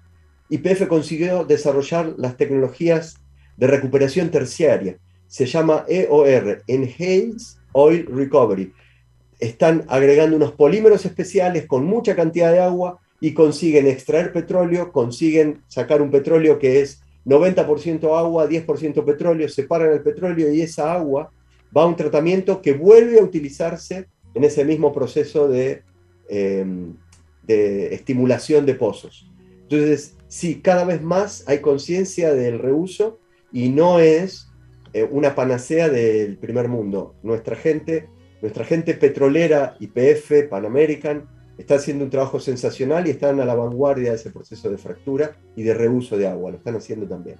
YPF 0.50 0.88
consiguió 0.88 1.46
desarrollar 1.46 2.14
las 2.18 2.38
tecnologías 2.38 3.16
de 3.58 3.66
recuperación 3.66 4.30
terciaria. 4.30 5.00
Se 5.26 5.48
llama 5.48 5.84
EOR, 5.88 6.62
Enhanced 6.68 7.60
Oil 7.72 8.06
Recovery. 8.06 8.72
Están 9.40 9.84
agregando 9.88 10.36
unos 10.36 10.52
polímeros 10.52 11.06
especiales 11.06 11.66
con 11.66 11.86
mucha 11.86 12.16
cantidad 12.16 12.52
de 12.52 12.60
agua 12.60 13.00
y 13.20 13.34
consiguen 13.34 13.88
extraer 13.88 14.32
petróleo, 14.32 14.92
consiguen 14.92 15.64
sacar 15.68 16.04
un 16.04 16.12
petróleo 16.12 16.60
que 16.60 16.82
es 16.82 17.02
90% 17.26 18.16
agua, 18.16 18.48
10% 18.48 19.04
petróleo, 19.04 19.50
separan 19.50 19.92
el 19.92 20.04
petróleo 20.04 20.54
y 20.54 20.62
esa 20.62 20.94
agua 20.94 21.32
va 21.76 21.84
a 21.84 21.88
un 21.88 21.96
tratamiento 21.96 22.62
que 22.62 22.74
vuelve 22.74 23.20
a 23.20 23.24
utilizarse 23.24 24.08
en 24.34 24.44
ese 24.44 24.66
mismo 24.66 24.94
proceso 24.94 25.48
de, 25.48 25.84
eh, 26.30 26.66
de 27.44 27.94
estimulación 27.94 28.66
de 28.66 28.76
pozos. 28.76 29.32
Entonces, 29.64 30.16
sí, 30.28 30.62
cada 30.62 30.86
vez 30.86 31.02
más 31.02 31.44
hay 31.48 31.60
conciencia 31.60 32.34
del 32.34 32.60
reuso 32.60 33.20
y 33.52 33.70
no 33.70 34.00
es 34.00 34.50
eh, 34.94 35.08
una 35.10 35.36
panacea 35.36 35.90
del 35.90 36.38
primer 36.38 36.68
mundo. 36.68 37.16
Nuestra 37.24 37.56
gente, 37.56 38.08
nuestra 38.42 38.64
gente 38.64 38.94
petrolera, 38.94 39.76
IPF, 39.80 40.48
Pan 40.50 40.66
American, 40.66 41.28
está 41.58 41.76
haciendo 41.76 42.04
un 42.04 42.10
trabajo 42.10 42.40
sensacional 42.40 43.08
y 43.08 43.12
están 43.12 43.40
a 43.40 43.46
la 43.46 43.56
vanguardia 43.56 44.12
de 44.12 44.18
ese 44.18 44.32
proceso 44.32 44.70
de 44.70 44.78
fractura 44.78 45.38
y 45.56 45.64
de 45.64 45.74
reuso 45.74 46.18
de 46.18 46.28
agua, 46.28 46.52
lo 46.52 46.58
están 46.58 46.76
haciendo 46.76 47.08
también. 47.08 47.38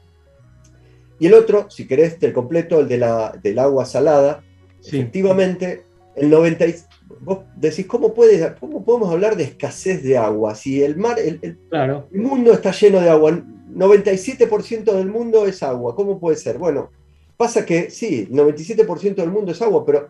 Y 1.20 1.28
el 1.28 1.34
otro, 1.34 1.70
si 1.70 1.88
querés, 1.88 2.18
el 2.22 2.34
completo, 2.34 2.80
el 2.82 2.88
de 2.88 2.98
la, 2.98 3.38
del 3.42 3.60
agua 3.60 3.86
salada, 3.86 4.44
efectivamente, 4.84 5.84
el 6.16 6.30
90, 6.30 6.68
y- 6.68 6.76
vos 7.22 7.40
decís, 7.56 7.86
¿cómo, 7.86 8.14
puede, 8.14 8.56
¿cómo 8.60 8.84
podemos 8.84 9.12
hablar 9.12 9.36
de 9.38 9.44
escasez 9.44 10.04
de 10.04 10.18
agua? 10.18 10.56
Si 10.56 10.84
el 10.84 10.98
mar, 10.98 11.20
el, 11.20 11.40
el- 11.42 11.58
Claro. 11.70 12.08
el 12.12 12.22
mundo 12.22 12.52
está 12.54 12.72
lleno 12.72 13.00
de 13.00 13.10
agua, 13.10 13.42
97% 13.74 14.94
del 14.94 15.08
mundo 15.08 15.46
es 15.46 15.62
agua, 15.64 15.96
¿cómo 15.96 16.20
puede 16.20 16.38
ser? 16.38 16.58
Bueno, 16.58 16.90
pasa 17.38 17.66
que 17.66 17.90
sí, 17.90 18.28
97% 18.32 19.16
del 19.16 19.32
mundo 19.32 19.52
es 19.52 19.62
agua, 19.62 19.86
pero 19.86 20.10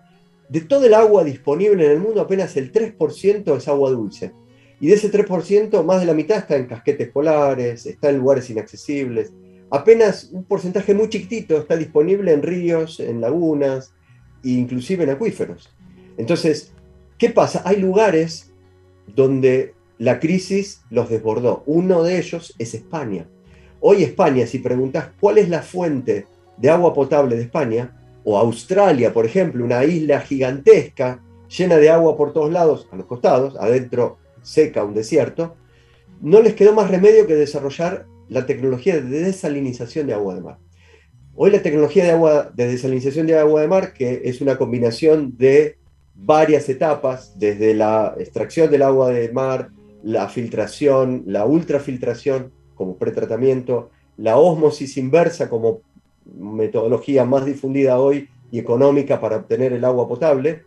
de 0.49 0.61
todo 0.61 0.85
el 0.85 0.93
agua 0.93 1.23
disponible 1.23 1.85
en 1.85 1.91
el 1.91 1.99
mundo 1.99 2.21
apenas 2.21 2.55
el 2.57 2.71
3% 2.71 3.57
es 3.57 3.67
agua 3.67 3.89
dulce. 3.91 4.31
Y 4.79 4.87
de 4.87 4.93
ese 4.95 5.09
3%, 5.11 5.83
más 5.83 6.01
de 6.01 6.05
la 6.05 6.13
mitad 6.13 6.37
está 6.37 6.57
en 6.57 6.65
casquetes 6.67 7.09
polares, 7.09 7.85
está 7.85 8.09
en 8.09 8.17
lugares 8.17 8.49
inaccesibles. 8.49 9.31
Apenas 9.71 10.29
un 10.31 10.43
porcentaje 10.43 10.93
muy 10.93 11.09
chiquitito 11.09 11.57
está 11.57 11.75
disponible 11.75 12.31
en 12.31 12.43
ríos, 12.43 12.99
en 12.99 13.21
lagunas 13.21 13.93
e 14.43 14.49
inclusive 14.49 15.03
en 15.03 15.09
acuíferos. 15.09 15.75
Entonces, 16.17 16.73
¿qué 17.17 17.29
pasa? 17.29 17.61
Hay 17.65 17.77
lugares 17.77 18.53
donde 19.07 19.73
la 19.97 20.19
crisis 20.19 20.81
los 20.89 21.09
desbordó. 21.09 21.63
Uno 21.65 22.03
de 22.03 22.19
ellos 22.19 22.53
es 22.57 22.73
España. 22.73 23.27
Hoy 23.79 24.03
España, 24.03 24.47
si 24.47 24.59
preguntas 24.59 25.09
cuál 25.19 25.37
es 25.37 25.49
la 25.49 25.61
fuente 25.61 26.25
de 26.57 26.69
agua 26.69 26.93
potable 26.93 27.35
de 27.35 27.43
España, 27.43 28.01
o 28.25 28.37
Australia, 28.37 29.13
por 29.13 29.25
ejemplo, 29.25 29.63
una 29.63 29.85
isla 29.85 30.19
gigantesca, 30.19 31.21
llena 31.47 31.77
de 31.77 31.89
agua 31.89 32.17
por 32.17 32.33
todos 32.33 32.51
lados, 32.51 32.87
a 32.91 32.95
los 32.95 33.05
costados, 33.05 33.55
adentro 33.57 34.17
seca, 34.41 34.83
un 34.83 34.95
desierto, 34.95 35.55
no 36.21 36.41
les 36.41 36.55
quedó 36.55 36.73
más 36.73 36.89
remedio 36.89 37.27
que 37.27 37.35
desarrollar 37.35 38.07
la 38.29 38.45
tecnología 38.45 38.99
de 38.99 39.21
desalinización 39.21 40.07
de 40.07 40.13
agua 40.13 40.35
de 40.35 40.41
mar. 40.41 40.57
Hoy 41.35 41.51
la 41.51 41.61
tecnología 41.61 42.05
de, 42.05 42.11
agua, 42.11 42.51
de 42.55 42.67
desalinización 42.67 43.27
de 43.27 43.37
agua 43.37 43.61
de 43.61 43.67
mar, 43.67 43.93
que 43.93 44.21
es 44.25 44.41
una 44.41 44.57
combinación 44.57 45.37
de 45.37 45.77
varias 46.15 46.69
etapas, 46.69 47.37
desde 47.37 47.73
la 47.73 48.15
extracción 48.17 48.71
del 48.71 48.83
agua 48.83 49.09
de 49.09 49.31
mar, 49.31 49.69
la 50.01 50.29
filtración, 50.29 51.23
la 51.25 51.45
ultrafiltración 51.45 52.51
como 52.73 52.97
pretratamiento, 52.97 53.89
la 54.17 54.37
ósmosis 54.37 54.97
inversa 54.97 55.49
como 55.49 55.81
metodología 56.25 57.25
más 57.25 57.45
difundida 57.45 57.99
hoy 57.99 58.29
y 58.51 58.59
económica 58.59 59.19
para 59.19 59.37
obtener 59.37 59.73
el 59.73 59.83
agua 59.83 60.07
potable, 60.07 60.63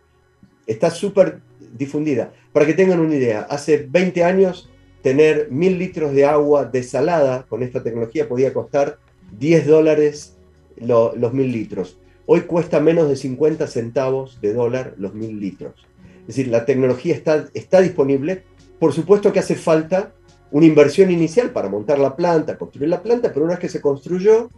está 0.67 0.91
súper 0.91 1.39
difundida. 1.75 2.31
Para 2.53 2.65
que 2.65 2.73
tengan 2.73 2.99
una 2.99 3.15
idea, 3.15 3.41
hace 3.49 3.87
20 3.89 4.23
años 4.23 4.69
tener 5.01 5.49
mil 5.51 5.77
litros 5.77 6.13
de 6.13 6.25
agua 6.25 6.65
desalada 6.65 7.45
con 7.47 7.63
esta 7.63 7.81
tecnología 7.83 8.27
podía 8.27 8.53
costar 8.53 8.97
10 9.37 9.67
dólares 9.67 10.37
lo- 10.77 11.15
los 11.15 11.33
mil 11.33 11.51
litros. 11.51 11.97
Hoy 12.25 12.41
cuesta 12.41 12.79
menos 12.79 13.09
de 13.09 13.15
50 13.15 13.67
centavos 13.67 14.39
de 14.41 14.53
dólar 14.53 14.93
los 14.97 15.13
mil 15.13 15.39
litros. 15.39 15.73
Es 16.21 16.27
decir, 16.35 16.47
la 16.49 16.65
tecnología 16.65 17.15
está, 17.15 17.47
está 17.53 17.81
disponible. 17.81 18.43
Por 18.79 18.93
supuesto 18.93 19.33
que 19.33 19.39
hace 19.39 19.55
falta 19.55 20.13
una 20.51 20.65
inversión 20.65 21.11
inicial 21.11 21.51
para 21.51 21.69
montar 21.69 21.97
la 21.99 22.15
planta, 22.15 22.57
construir 22.57 22.89
la 22.89 23.01
planta, 23.01 23.29
pero 23.33 23.45
una 23.45 23.53
vez 23.55 23.61
que 23.61 23.69
se 23.69 23.81
construyó, 23.81 24.49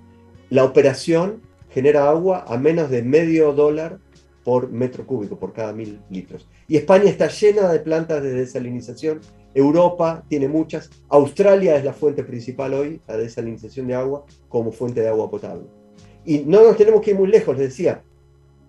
la 0.49 0.63
operación 0.65 1.41
genera 1.69 2.09
agua 2.09 2.43
a 2.47 2.57
menos 2.57 2.89
de 2.89 3.03
medio 3.03 3.53
dólar 3.53 3.99
por 4.43 4.69
metro 4.71 5.05
cúbico, 5.05 5.37
por 5.39 5.53
cada 5.53 5.71
mil 5.71 5.99
litros. 6.09 6.47
Y 6.67 6.75
España 6.77 7.09
está 7.09 7.27
llena 7.27 7.71
de 7.71 7.79
plantas 7.79 8.21
de 8.23 8.31
desalinización. 8.33 9.21
Europa 9.53 10.23
tiene 10.27 10.47
muchas. 10.47 10.89
Australia 11.09 11.75
es 11.75 11.83
la 11.83 11.93
fuente 11.93 12.23
principal 12.23 12.73
hoy, 12.73 13.01
la 13.07 13.17
desalinización 13.17 13.87
de 13.87 13.95
agua, 13.95 14.25
como 14.49 14.71
fuente 14.71 15.01
de 15.01 15.09
agua 15.09 15.29
potable. 15.29 15.63
Y 16.25 16.39
no 16.39 16.63
nos 16.63 16.77
tenemos 16.77 17.01
que 17.01 17.11
ir 17.11 17.17
muy 17.17 17.27
lejos, 17.27 17.57
les 17.57 17.69
decía. 17.69 18.03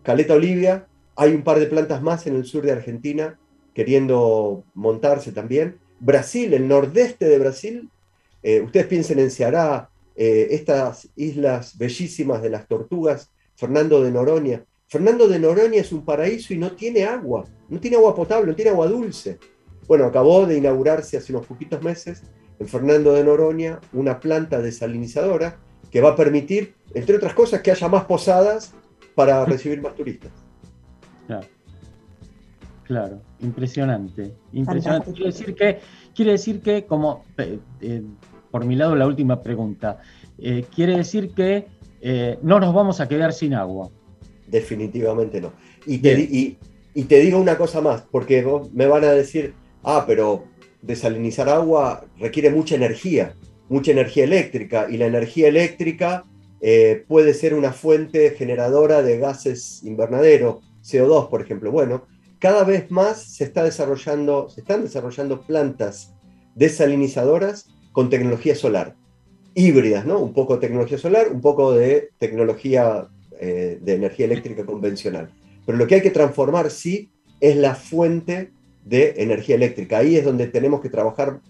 Caleta 0.02 0.34
Olivia, 0.34 0.88
hay 1.14 1.34
un 1.34 1.42
par 1.42 1.58
de 1.60 1.66
plantas 1.66 2.02
más 2.02 2.26
en 2.26 2.36
el 2.36 2.44
sur 2.44 2.64
de 2.64 2.72
Argentina 2.72 3.38
queriendo 3.74 4.64
montarse 4.74 5.32
también. 5.32 5.78
Brasil, 6.00 6.52
el 6.54 6.66
nordeste 6.66 7.26
de 7.26 7.38
Brasil, 7.38 7.90
eh, 8.42 8.60
ustedes 8.60 8.86
piensen 8.86 9.18
en 9.18 9.30
Ceará, 9.30 9.90
eh, 10.14 10.48
estas 10.50 11.08
islas 11.16 11.78
bellísimas 11.78 12.42
de 12.42 12.50
las 12.50 12.66
tortugas, 12.66 13.30
Fernando 13.54 14.02
de 14.02 14.10
Noroña. 14.10 14.64
Fernando 14.88 15.26
de 15.26 15.38
Noroña 15.38 15.80
es 15.80 15.92
un 15.92 16.04
paraíso 16.04 16.52
y 16.52 16.58
no 16.58 16.72
tiene 16.72 17.04
agua, 17.04 17.44
no 17.68 17.80
tiene 17.80 17.96
agua 17.96 18.14
potable, 18.14 18.48
no 18.48 18.54
tiene 18.54 18.72
agua 18.72 18.88
dulce. 18.88 19.38
Bueno, 19.92 20.06
acabó 20.06 20.46
de 20.46 20.56
inaugurarse 20.56 21.18
hace 21.18 21.34
unos 21.34 21.44
poquitos 21.44 21.82
meses 21.82 22.22
en 22.58 22.66
Fernando 22.66 23.12
de 23.12 23.24
Noroña 23.24 23.78
una 23.92 24.20
planta 24.20 24.58
desalinizadora 24.58 25.58
que 25.90 26.00
va 26.00 26.12
a 26.12 26.16
permitir, 26.16 26.72
entre 26.94 27.16
otras 27.16 27.34
cosas, 27.34 27.60
que 27.60 27.72
haya 27.72 27.88
más 27.88 28.06
posadas 28.06 28.72
para 29.14 29.44
recibir 29.44 29.82
más 29.82 29.94
turistas. 29.94 30.32
Claro. 31.26 31.46
Claro, 32.84 33.20
impresionante. 33.40 34.34
Impresionante. 34.54 35.12
Quiere 35.12 35.26
decir 35.26 35.54
que, 35.54 35.80
quiere 36.14 36.30
decir 36.30 36.62
que 36.62 36.86
como, 36.86 37.26
eh, 37.36 37.58
eh, 37.82 38.02
por 38.50 38.64
mi 38.64 38.76
lado, 38.76 38.96
la 38.96 39.06
última 39.06 39.42
pregunta, 39.42 40.00
eh, 40.38 40.64
quiere 40.74 40.96
decir 40.96 41.34
que 41.34 41.66
eh, 42.00 42.38
no 42.40 42.58
nos 42.60 42.72
vamos 42.72 42.98
a 43.00 43.08
quedar 43.08 43.34
sin 43.34 43.52
agua. 43.52 43.90
Definitivamente 44.46 45.38
no. 45.38 45.52
Y 45.84 45.98
te, 45.98 46.56
y 46.94 47.02
te 47.04 47.20
digo 47.20 47.38
una 47.38 47.58
cosa 47.58 47.82
más, 47.82 48.00
porque 48.10 48.42
vos 48.42 48.72
me 48.72 48.86
van 48.86 49.04
a 49.04 49.12
decir, 49.12 49.60
ah, 49.82 50.04
pero 50.06 50.44
desalinizar 50.82 51.48
agua 51.48 52.04
requiere 52.18 52.50
mucha 52.50 52.74
energía, 52.74 53.34
mucha 53.68 53.92
energía 53.92 54.24
eléctrica, 54.24 54.86
y 54.90 54.96
la 54.96 55.06
energía 55.06 55.48
eléctrica 55.48 56.24
eh, 56.60 57.04
puede 57.08 57.34
ser 57.34 57.54
una 57.54 57.72
fuente 57.72 58.30
generadora 58.30 59.02
de 59.02 59.18
gases 59.18 59.82
invernadero, 59.84 60.60
CO2, 60.82 61.28
por 61.28 61.42
ejemplo. 61.42 61.70
Bueno, 61.70 62.06
cada 62.38 62.64
vez 62.64 62.90
más 62.90 63.22
se, 63.22 63.44
está 63.44 63.64
desarrollando, 63.64 64.48
se 64.48 64.60
están 64.60 64.82
desarrollando 64.82 65.42
plantas 65.42 66.14
desalinizadoras 66.54 67.68
con 67.92 68.10
tecnología 68.10 68.54
solar, 68.54 68.96
híbridas, 69.54 70.06
¿no? 70.06 70.18
Un 70.18 70.32
poco 70.32 70.54
de 70.54 70.60
tecnología 70.60 70.98
solar, 70.98 71.28
un 71.30 71.40
poco 71.40 71.72
de 71.72 72.10
tecnología 72.18 73.08
eh, 73.40 73.78
de 73.80 73.94
energía 73.94 74.26
eléctrica 74.26 74.64
convencional. 74.64 75.30
Pero 75.66 75.78
lo 75.78 75.86
que 75.86 75.96
hay 75.96 76.02
que 76.02 76.10
transformar, 76.10 76.70
sí, 76.70 77.10
es 77.40 77.56
la 77.56 77.74
fuente 77.74 78.52
de 78.84 79.14
energía 79.18 79.54
eléctrica. 79.56 79.98
Ahí 79.98 80.16
es 80.16 80.24
donde 80.24 80.46
tenemos 80.48 80.80
que 80.80 80.88
trabajar 80.88 81.40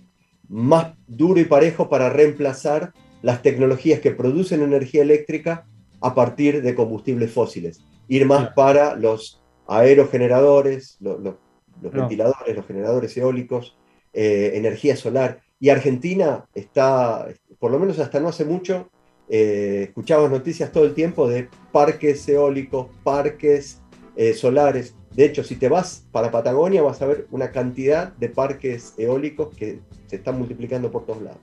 más 0.48 0.94
duro 1.06 1.40
y 1.40 1.44
parejo 1.44 1.88
para 1.88 2.10
reemplazar 2.10 2.92
las 3.22 3.42
tecnologías 3.42 4.00
que 4.00 4.10
producen 4.10 4.62
energía 4.62 5.02
eléctrica 5.02 5.66
a 6.00 6.14
partir 6.14 6.62
de 6.62 6.74
combustibles 6.74 7.30
fósiles. 7.30 7.80
Ir 8.08 8.26
más 8.26 8.50
para 8.54 8.96
los 8.96 9.40
aerogeneradores, 9.68 10.96
lo- 11.00 11.18
lo- 11.18 11.38
los 11.80 11.92
No. 11.92 12.00
ventiladores, 12.00 12.56
los 12.56 12.66
generadores 12.66 13.16
eólicos, 13.16 13.76
eh, 14.12 14.52
energía 14.54 14.96
solar. 14.96 15.40
Y 15.58 15.68
Argentina 15.70 16.44
está, 16.54 17.28
por 17.58 17.70
lo 17.70 17.78
menos 17.78 17.98
hasta 17.98 18.20
no 18.20 18.28
hace 18.28 18.44
mucho, 18.44 18.90
eh, 19.28 19.84
escuchamos 19.88 20.30
noticias 20.30 20.70
todo 20.72 20.84
el 20.84 20.94
tiempo 20.94 21.28
de 21.28 21.48
parques 21.70 22.28
eólicos, 22.28 22.88
parques 23.04 23.80
eh, 24.16 24.34
solares. 24.34 24.94
De 25.14 25.24
hecho, 25.26 25.44
si 25.44 25.56
te 25.56 25.68
vas 25.68 26.04
para 26.10 26.30
Patagonia 26.30 26.82
vas 26.82 27.02
a 27.02 27.06
ver 27.06 27.26
una 27.30 27.50
cantidad 27.50 28.12
de 28.14 28.28
parques 28.28 28.94
eólicos 28.96 29.54
que 29.54 29.80
se 30.06 30.16
están 30.16 30.38
multiplicando 30.38 30.90
por 30.90 31.04
todos 31.04 31.22
lados. 31.22 31.40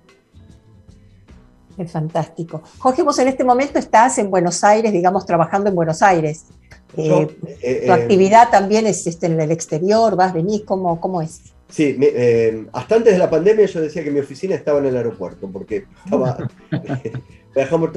Es 1.78 1.92
fantástico. 1.92 2.62
Jorge, 2.80 3.04
vos 3.04 3.18
en 3.20 3.28
este 3.30 3.44
momento 3.44 3.80
estás 3.80 4.18
en 4.18 4.30
Buenos 4.30 4.64
Aires, 4.64 4.92
digamos, 4.92 5.26
trabajando 5.26 5.70
en 5.70 5.76
Buenos 5.76 6.02
Aires. 6.02 6.46
Eh, 6.98 7.08
Yo, 7.08 7.22
eh, 7.62 7.84
¿Tu 7.86 7.92
eh, 7.92 7.94
actividad 7.94 8.50
también 8.50 8.86
es 8.88 9.06
este, 9.08 9.28
en 9.28 9.40
el 9.40 9.52
exterior? 9.52 10.16
¿Vas, 10.16 10.34
venís? 10.34 10.64
¿Cómo, 10.66 11.00
cómo 11.00 11.22
es? 11.22 11.42
Sí, 11.70 11.96
me- 11.98 12.66
hasta 12.74 12.96
antes 12.96 13.14
de 13.14 13.20
la 13.20 13.30
pandemia 13.30 13.68
yo 13.68 13.80
decía 13.80 14.04
que 14.04 14.10
mi 14.12 14.20
oficina 14.20 14.56
estaba 14.56 14.80
en 14.80 14.88
el 14.88 14.98
aeropuerto, 14.98 15.48
porque 15.48 15.86
estaba, 16.04 16.50
viajamos, 17.56 17.92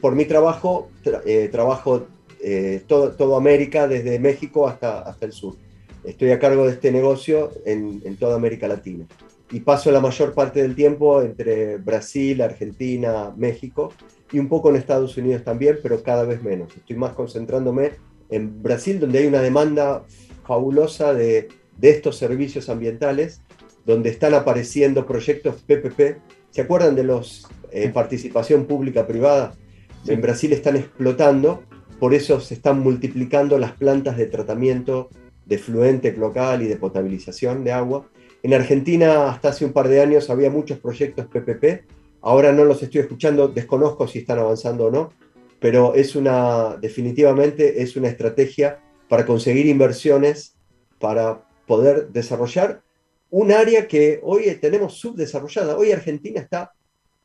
por 0.00 0.14
mi 0.14 0.24
trabajo, 0.24 0.88
tra- 1.04 1.50
trabajo 1.50 2.06
eh, 2.42 2.82
todo, 2.86 3.12
toda 3.12 3.36
América, 3.36 3.88
desde 3.88 4.18
México 4.18 4.68
hasta, 4.68 5.00
hasta 5.00 5.26
el 5.26 5.32
sur. 5.32 5.56
Estoy 6.04 6.30
a 6.30 6.38
cargo 6.38 6.66
de 6.66 6.72
este 6.72 6.90
negocio 6.90 7.52
en, 7.66 8.00
en 8.04 8.16
toda 8.16 8.36
América 8.36 8.66
Latina. 8.66 9.06
Y 9.50 9.60
paso 9.60 9.90
la 9.90 10.00
mayor 10.00 10.32
parte 10.32 10.62
del 10.62 10.74
tiempo 10.74 11.22
entre 11.22 11.76
Brasil, 11.76 12.40
Argentina, 12.40 13.34
México 13.36 13.92
y 14.32 14.38
un 14.38 14.48
poco 14.48 14.70
en 14.70 14.76
Estados 14.76 15.16
Unidos 15.16 15.42
también, 15.44 15.78
pero 15.82 16.02
cada 16.02 16.24
vez 16.24 16.42
menos. 16.42 16.74
Estoy 16.76 16.96
más 16.96 17.12
concentrándome 17.12 17.92
en 18.30 18.62
Brasil, 18.62 19.00
donde 19.00 19.18
hay 19.18 19.26
una 19.26 19.42
demanda 19.42 20.04
fabulosa 20.46 21.12
de, 21.12 21.48
de 21.76 21.90
estos 21.90 22.16
servicios 22.16 22.68
ambientales, 22.68 23.42
donde 23.84 24.10
están 24.10 24.34
apareciendo 24.34 25.06
proyectos 25.06 25.56
PPP. 25.66 26.18
¿Se 26.50 26.60
acuerdan 26.60 26.94
de 26.94 27.04
los 27.04 27.48
eh, 27.72 27.88
participación 27.88 28.66
pública-privada? 28.66 29.54
En 30.06 30.20
Brasil 30.20 30.52
están 30.52 30.76
explotando, 30.76 31.62
por 32.00 32.14
eso 32.14 32.40
se 32.40 32.54
están 32.54 32.80
multiplicando 32.80 33.58
las 33.58 33.72
plantas 33.72 34.16
de 34.16 34.26
tratamiento 34.26 35.10
de 35.44 35.58
fluente 35.58 36.12
local 36.12 36.62
y 36.62 36.66
de 36.66 36.76
potabilización 36.76 37.62
de 37.62 37.72
agua. 37.72 38.08
En 38.42 38.54
Argentina 38.54 39.30
hasta 39.30 39.50
hace 39.50 39.66
un 39.66 39.72
par 39.72 39.86
de 39.86 40.00
años 40.00 40.30
había 40.30 40.50
muchos 40.50 40.78
proyectos 40.78 41.26
PPP, 41.26 41.84
ahora 42.22 42.52
no 42.52 42.64
los 42.64 42.82
estoy 42.82 43.02
escuchando, 43.02 43.48
desconozco 43.48 44.08
si 44.08 44.20
están 44.20 44.38
avanzando 44.38 44.86
o 44.86 44.90
no, 44.90 45.12
pero 45.60 45.94
es 45.94 46.16
una, 46.16 46.76
definitivamente 46.80 47.82
es 47.82 47.94
una 47.96 48.08
estrategia 48.08 48.80
para 49.08 49.26
conseguir 49.26 49.66
inversiones, 49.66 50.56
para 50.98 51.44
poder 51.66 52.08
desarrollar 52.08 52.82
un 53.28 53.52
área 53.52 53.86
que 53.86 54.20
hoy 54.22 54.44
tenemos 54.60 54.94
subdesarrollada. 54.94 55.76
Hoy 55.76 55.92
Argentina 55.92 56.40
está, 56.40 56.72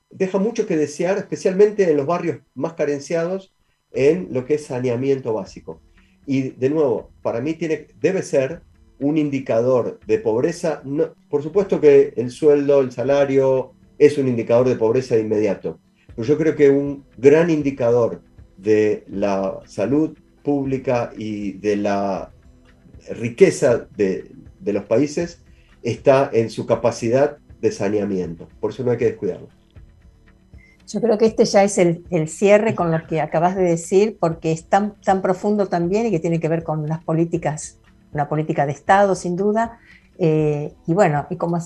deja 0.09 0.37
mucho 0.37 0.67
que 0.67 0.75
desear, 0.75 1.17
especialmente 1.17 1.89
en 1.89 1.95
los 1.95 2.05
barrios 2.05 2.39
más 2.53 2.73
carenciados, 2.73 3.54
en 3.95 4.29
lo 4.31 4.45
que 4.45 4.55
es 4.55 4.65
saneamiento 4.65 5.33
básico. 5.33 5.81
Y 6.25 6.49
de 6.49 6.69
nuevo, 6.69 7.11
para 7.21 7.41
mí 7.41 7.53
tiene, 7.53 7.87
debe 7.99 8.21
ser 8.23 8.61
un 8.99 9.17
indicador 9.17 9.99
de 10.07 10.19
pobreza. 10.19 10.81
No- 10.85 11.13
por 11.29 11.43
supuesto 11.43 11.79
que 11.81 12.13
el 12.15 12.31
sueldo, 12.31 12.81
el 12.81 12.91
salario 12.91 13.73
es 13.97 14.17
un 14.17 14.27
indicador 14.27 14.67
de 14.67 14.75
pobreza 14.75 15.15
de 15.15 15.21
inmediato, 15.21 15.79
pero 16.15 16.27
yo 16.27 16.37
creo 16.37 16.55
que 16.55 16.69
un 16.69 17.05
gran 17.17 17.49
indicador 17.49 18.21
de 18.57 19.03
la 19.07 19.59
salud 19.65 20.17
pública 20.43 21.11
y 21.17 21.53
de 21.53 21.75
la 21.77 22.31
riqueza 23.09 23.87
de, 23.95 24.31
de 24.59 24.73
los 24.73 24.85
países 24.85 25.43
está 25.83 26.29
en 26.33 26.49
su 26.49 26.65
capacidad 26.65 27.37
de 27.61 27.71
saneamiento. 27.71 28.47
Por 28.59 28.71
eso 28.71 28.83
no 28.83 28.91
hay 28.91 28.97
que 28.97 29.05
descuidarlo. 29.05 29.47
Yo 30.87 31.01
creo 31.01 31.17
que 31.17 31.25
este 31.25 31.45
ya 31.45 31.63
es 31.63 31.77
el, 31.77 32.05
el 32.11 32.27
cierre 32.29 32.75
con 32.75 32.91
lo 32.91 33.05
que 33.07 33.19
acabas 33.21 33.55
de 33.55 33.63
decir, 33.63 34.17
porque 34.19 34.51
es 34.51 34.67
tan, 34.69 34.93
tan 35.01 35.21
profundo 35.21 35.67
también 35.67 36.05
y 36.05 36.11
que 36.11 36.19
tiene 36.19 36.39
que 36.39 36.47
ver 36.47 36.63
con 36.63 36.87
las 36.87 37.03
políticas, 37.03 37.79
una 38.13 38.29
política 38.29 38.65
de 38.65 38.71
Estado, 38.73 39.15
sin 39.15 39.35
duda. 39.35 39.79
Eh, 40.19 40.73
y 40.85 40.93
bueno, 40.93 41.25
y 41.29 41.37
como 41.37 41.57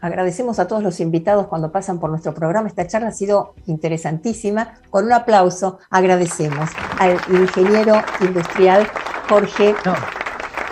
agradecemos 0.00 0.58
a 0.60 0.66
todos 0.68 0.82
los 0.82 1.00
invitados 1.00 1.48
cuando 1.48 1.72
pasan 1.72 1.98
por 1.98 2.10
nuestro 2.10 2.32
programa, 2.32 2.68
esta 2.68 2.86
charla 2.86 3.08
ha 3.08 3.12
sido 3.12 3.54
interesantísima. 3.66 4.74
Con 4.88 5.04
un 5.06 5.12
aplauso 5.12 5.78
agradecemos 5.90 6.70
al 6.98 7.18
ingeniero 7.28 7.94
industrial 8.20 8.86
Jorge, 9.28 9.74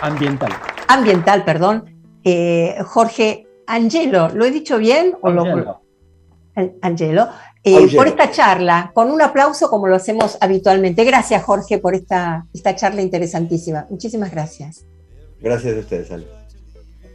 Ambiental. 0.01 0.51
ambiental, 0.87 1.43
perdón, 1.43 1.85
eh, 2.23 2.77
Jorge 2.85 3.45
Angelo. 3.67 4.29
¿Lo 4.29 4.45
he 4.45 4.51
dicho 4.51 4.77
bien? 4.77 5.15
O 5.21 5.29
lo- 5.29 5.41
Angelo. 5.43 5.81
An- 6.55 6.73
Angelo, 6.81 7.27
eh, 7.63 7.95
por 7.95 8.07
esta 8.07 8.31
charla, 8.31 8.91
con 8.93 9.11
un 9.11 9.21
aplauso 9.21 9.69
como 9.69 9.87
lo 9.87 9.95
hacemos 9.95 10.37
habitualmente. 10.39 11.03
Gracias, 11.03 11.43
Jorge, 11.43 11.77
por 11.79 11.93
esta, 11.93 12.45
esta 12.53 12.75
charla 12.75 13.01
interesantísima. 13.01 13.85
Muchísimas 13.89 14.31
gracias. 14.31 14.85
Gracias 15.41 15.75
a 15.75 15.79
ustedes, 15.79 16.11
Ale. 16.11 16.39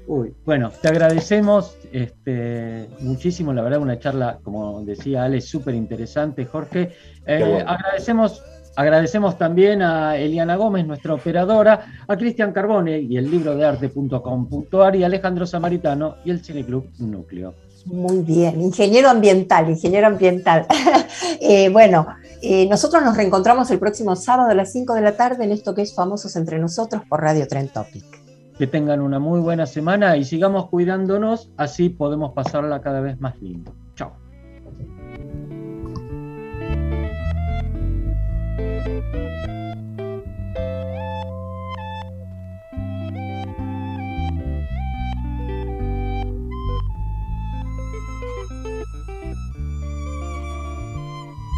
Uy, 0.06 0.34
bueno, 0.44 0.70
te 0.82 0.88
agradecemos 0.88 1.78
este, 1.90 2.88
muchísimo, 3.00 3.54
la 3.54 3.62
verdad, 3.62 3.80
una 3.80 3.98
charla, 3.98 4.38
como 4.42 4.84
decía 4.84 5.24
Ale, 5.24 5.40
súper 5.40 5.74
interesante, 5.74 6.44
Jorge. 6.44 6.90
Eh, 7.26 7.38
bueno. 7.40 7.64
agradecemos, 7.66 8.42
agradecemos 8.76 9.38
también 9.38 9.80
a 9.80 10.18
Eliana 10.18 10.56
Gómez, 10.56 10.86
nuestra 10.86 11.14
operadora, 11.14 11.86
a 12.06 12.16
Cristian 12.18 12.52
Carbone 12.52 13.00
y 13.00 13.16
el 13.16 13.30
libro 13.30 13.56
de 13.56 13.64
arte.com.ar 13.64 14.96
y 14.96 15.02
a 15.02 15.06
Alejandro 15.06 15.46
Samaritano 15.46 16.16
y 16.22 16.30
el 16.32 16.44
Cineclub 16.44 16.86
Núcleo. 16.98 17.54
Muy 17.86 18.20
bien, 18.20 18.60
ingeniero 18.60 19.08
ambiental, 19.08 19.68
ingeniero 19.70 20.06
ambiental. 20.06 20.66
Eh, 21.46 21.68
bueno, 21.68 22.06
eh, 22.40 22.66
nosotros 22.68 23.02
nos 23.02 23.16
reencontramos 23.16 23.70
el 23.70 23.78
próximo 23.78 24.16
sábado 24.16 24.50
a 24.50 24.54
las 24.54 24.72
5 24.72 24.94
de 24.94 25.00
la 25.02 25.16
tarde 25.16 25.44
en 25.44 25.52
esto 25.52 25.74
que 25.74 25.82
es 25.82 25.94
Famosos 25.94 26.36
entre 26.36 26.58
nosotros 26.58 27.02
por 27.08 27.20
Radio 27.20 27.46
Tren 27.46 27.68
Topic. 27.68 28.04
Que 28.56 28.66
tengan 28.66 29.00
una 29.00 29.18
muy 29.18 29.40
buena 29.40 29.66
semana 29.66 30.16
y 30.16 30.24
sigamos 30.24 30.70
cuidándonos, 30.70 31.50
así 31.58 31.90
podemos 31.90 32.32
pasarla 32.32 32.80
cada 32.80 33.00
vez 33.00 33.20
más 33.20 33.40
lindo. 33.42 33.74